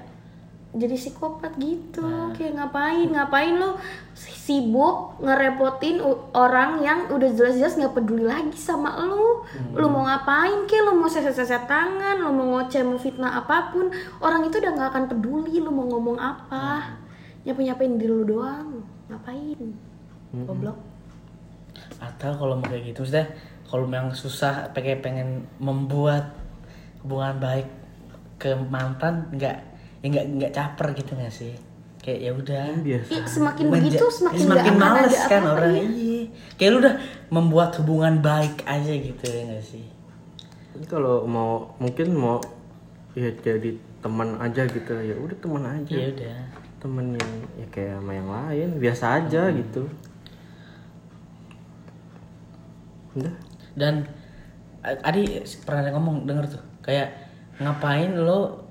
Jadi 0.69 0.95
psikopat 0.95 1.57
gitu. 1.57 2.05
Kayak 2.37 2.61
ngapain 2.61 3.09
ngapain 3.09 3.57
lo 3.57 3.81
sibuk 4.15 5.17
ngerepotin 5.21 5.99
orang 6.33 6.81
yang 6.81 7.09
udah 7.09 7.29
jelas-jelas 7.33 7.77
nggak 7.77 7.93
peduli 7.97 8.25
lagi 8.25 8.57
sama 8.57 8.97
lo 9.01 9.45
lo 9.77 9.87
mau 9.89 10.05
ngapain 10.09 10.65
kayak 10.65 10.89
lo 10.89 10.93
mau 10.97 11.05
seset-seset 11.05 11.69
tangan 11.69 12.17
lo 12.21 12.33
mau 12.33 12.57
ngoceh 12.57 12.81
mau 12.81 12.97
fitnah 12.97 13.45
apa 13.45 13.69
pun 13.73 13.93
orang 14.21 14.45
itu 14.49 14.57
udah 14.57 14.71
nggak 14.73 14.89
akan 14.93 15.05
peduli 15.09 15.61
lo 15.61 15.69
mau 15.69 15.85
ngomong 15.89 16.17
apa. 16.17 16.97
Nyapain 17.45 17.65
nyapain 17.73 17.93
diri 17.97 18.13
lo 18.13 18.23
doang. 18.25 18.69
Ngapain? 19.09 19.59
Goblok. 20.45 20.77
Atau 21.97 22.31
kalau 22.37 22.61
mau 22.61 22.65
kayak 22.69 22.93
gitu, 22.93 23.01
maksudnya 23.03 23.25
kalau 23.69 23.85
memang 23.85 24.11
susah 24.11 24.73
pengen 24.73 24.99
pengen 24.99 25.29
membuat 25.57 26.33
hubungan 26.99 27.37
baik 27.37 27.67
ke 28.35 28.51
mantan, 28.67 29.29
nggak 29.31 29.57
ya 30.01 30.05
nggak 30.05 30.25
nggak 30.35 30.51
caper 30.51 30.87
gitu 30.93 31.13
nggak 31.13 31.29
sih? 31.29 31.53
Kayak 31.99 32.19
ya 32.19 32.31
udah. 32.33 32.65
biasa 32.79 33.09
Ih, 33.11 33.23
semakin 33.27 33.65
Menja- 33.67 33.75
begitu 33.77 34.05
semakin, 34.09 34.39
semakin 34.39 34.49
nggak 34.49 34.65
akan 34.65 34.79
males 34.79 35.13
ada 35.13 35.27
kan 35.27 35.43
orang 35.45 35.71
iya. 35.71 35.83
iya. 35.85 36.21
Kayak 36.55 36.71
lu 36.71 36.77
udah 36.79 36.95
membuat 37.29 37.69
hubungan 37.77 38.15
baik 38.19 38.55
aja 38.65 38.91
gitu 38.91 39.23
ya 39.23 39.41
nggak 39.45 39.61
sih? 39.61 39.85
Tapi 40.73 40.85
kalau 40.87 41.23
mau 41.23 41.75
mungkin 41.77 42.15
mau 42.15 42.39
ya 43.13 43.29
jadi 43.35 43.75
teman 43.99 44.39
aja 44.39 44.63
gitu 44.63 44.93
ya 44.95 45.11
udah 45.13 45.37
teman 45.37 45.63
aja 45.67 45.91
Ya 45.91 46.07
udah. 46.07 46.39
temen 46.79 47.05
yang 47.11 47.31
ya 47.53 47.65
kayak 47.67 47.99
sama 47.99 48.11
yang 48.15 48.29
lain 48.31 48.69
biasa 48.79 49.05
aja 49.19 49.41
gitu 49.51 49.83
udah 53.11 53.33
Dan 53.79 54.03
a- 54.83 54.99
Adi 55.07 55.39
pernah 55.63 55.87
ada 55.87 55.95
ngomong 55.95 56.27
denger 56.27 56.59
tuh. 56.59 56.63
Kayak 56.83 57.15
ngapain 57.63 58.11
lo 58.19 58.67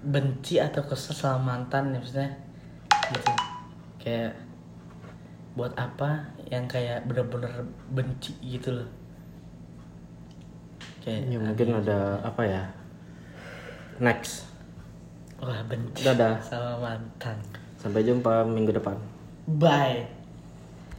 benci 0.00 0.56
atau 0.56 0.80
kesel 0.88 1.12
sama 1.12 1.52
mantan 1.52 1.92
ya 1.92 2.00
maksudnya? 2.00 2.30
Gitu. 3.12 3.32
Kayak 4.00 4.32
buat 5.52 5.76
apa 5.76 6.32
yang 6.48 6.64
kayak 6.64 7.04
bener-bener 7.04 7.52
benci 7.92 8.32
gitu 8.40 8.72
loh. 8.72 8.88
Kayak 11.04 11.28
ya 11.28 11.38
mungkin 11.44 11.68
ada 11.84 11.98
apa 12.24 12.42
ya? 12.48 12.62
Next. 14.00 14.48
Wah 15.38 15.60
benci 15.68 16.02
Dadah. 16.02 16.40
sama 16.40 16.80
mantan. 16.80 17.36
Sampai 17.76 18.02
jumpa 18.02 18.42
minggu 18.48 18.72
depan. 18.74 18.96
Bye 19.44 20.17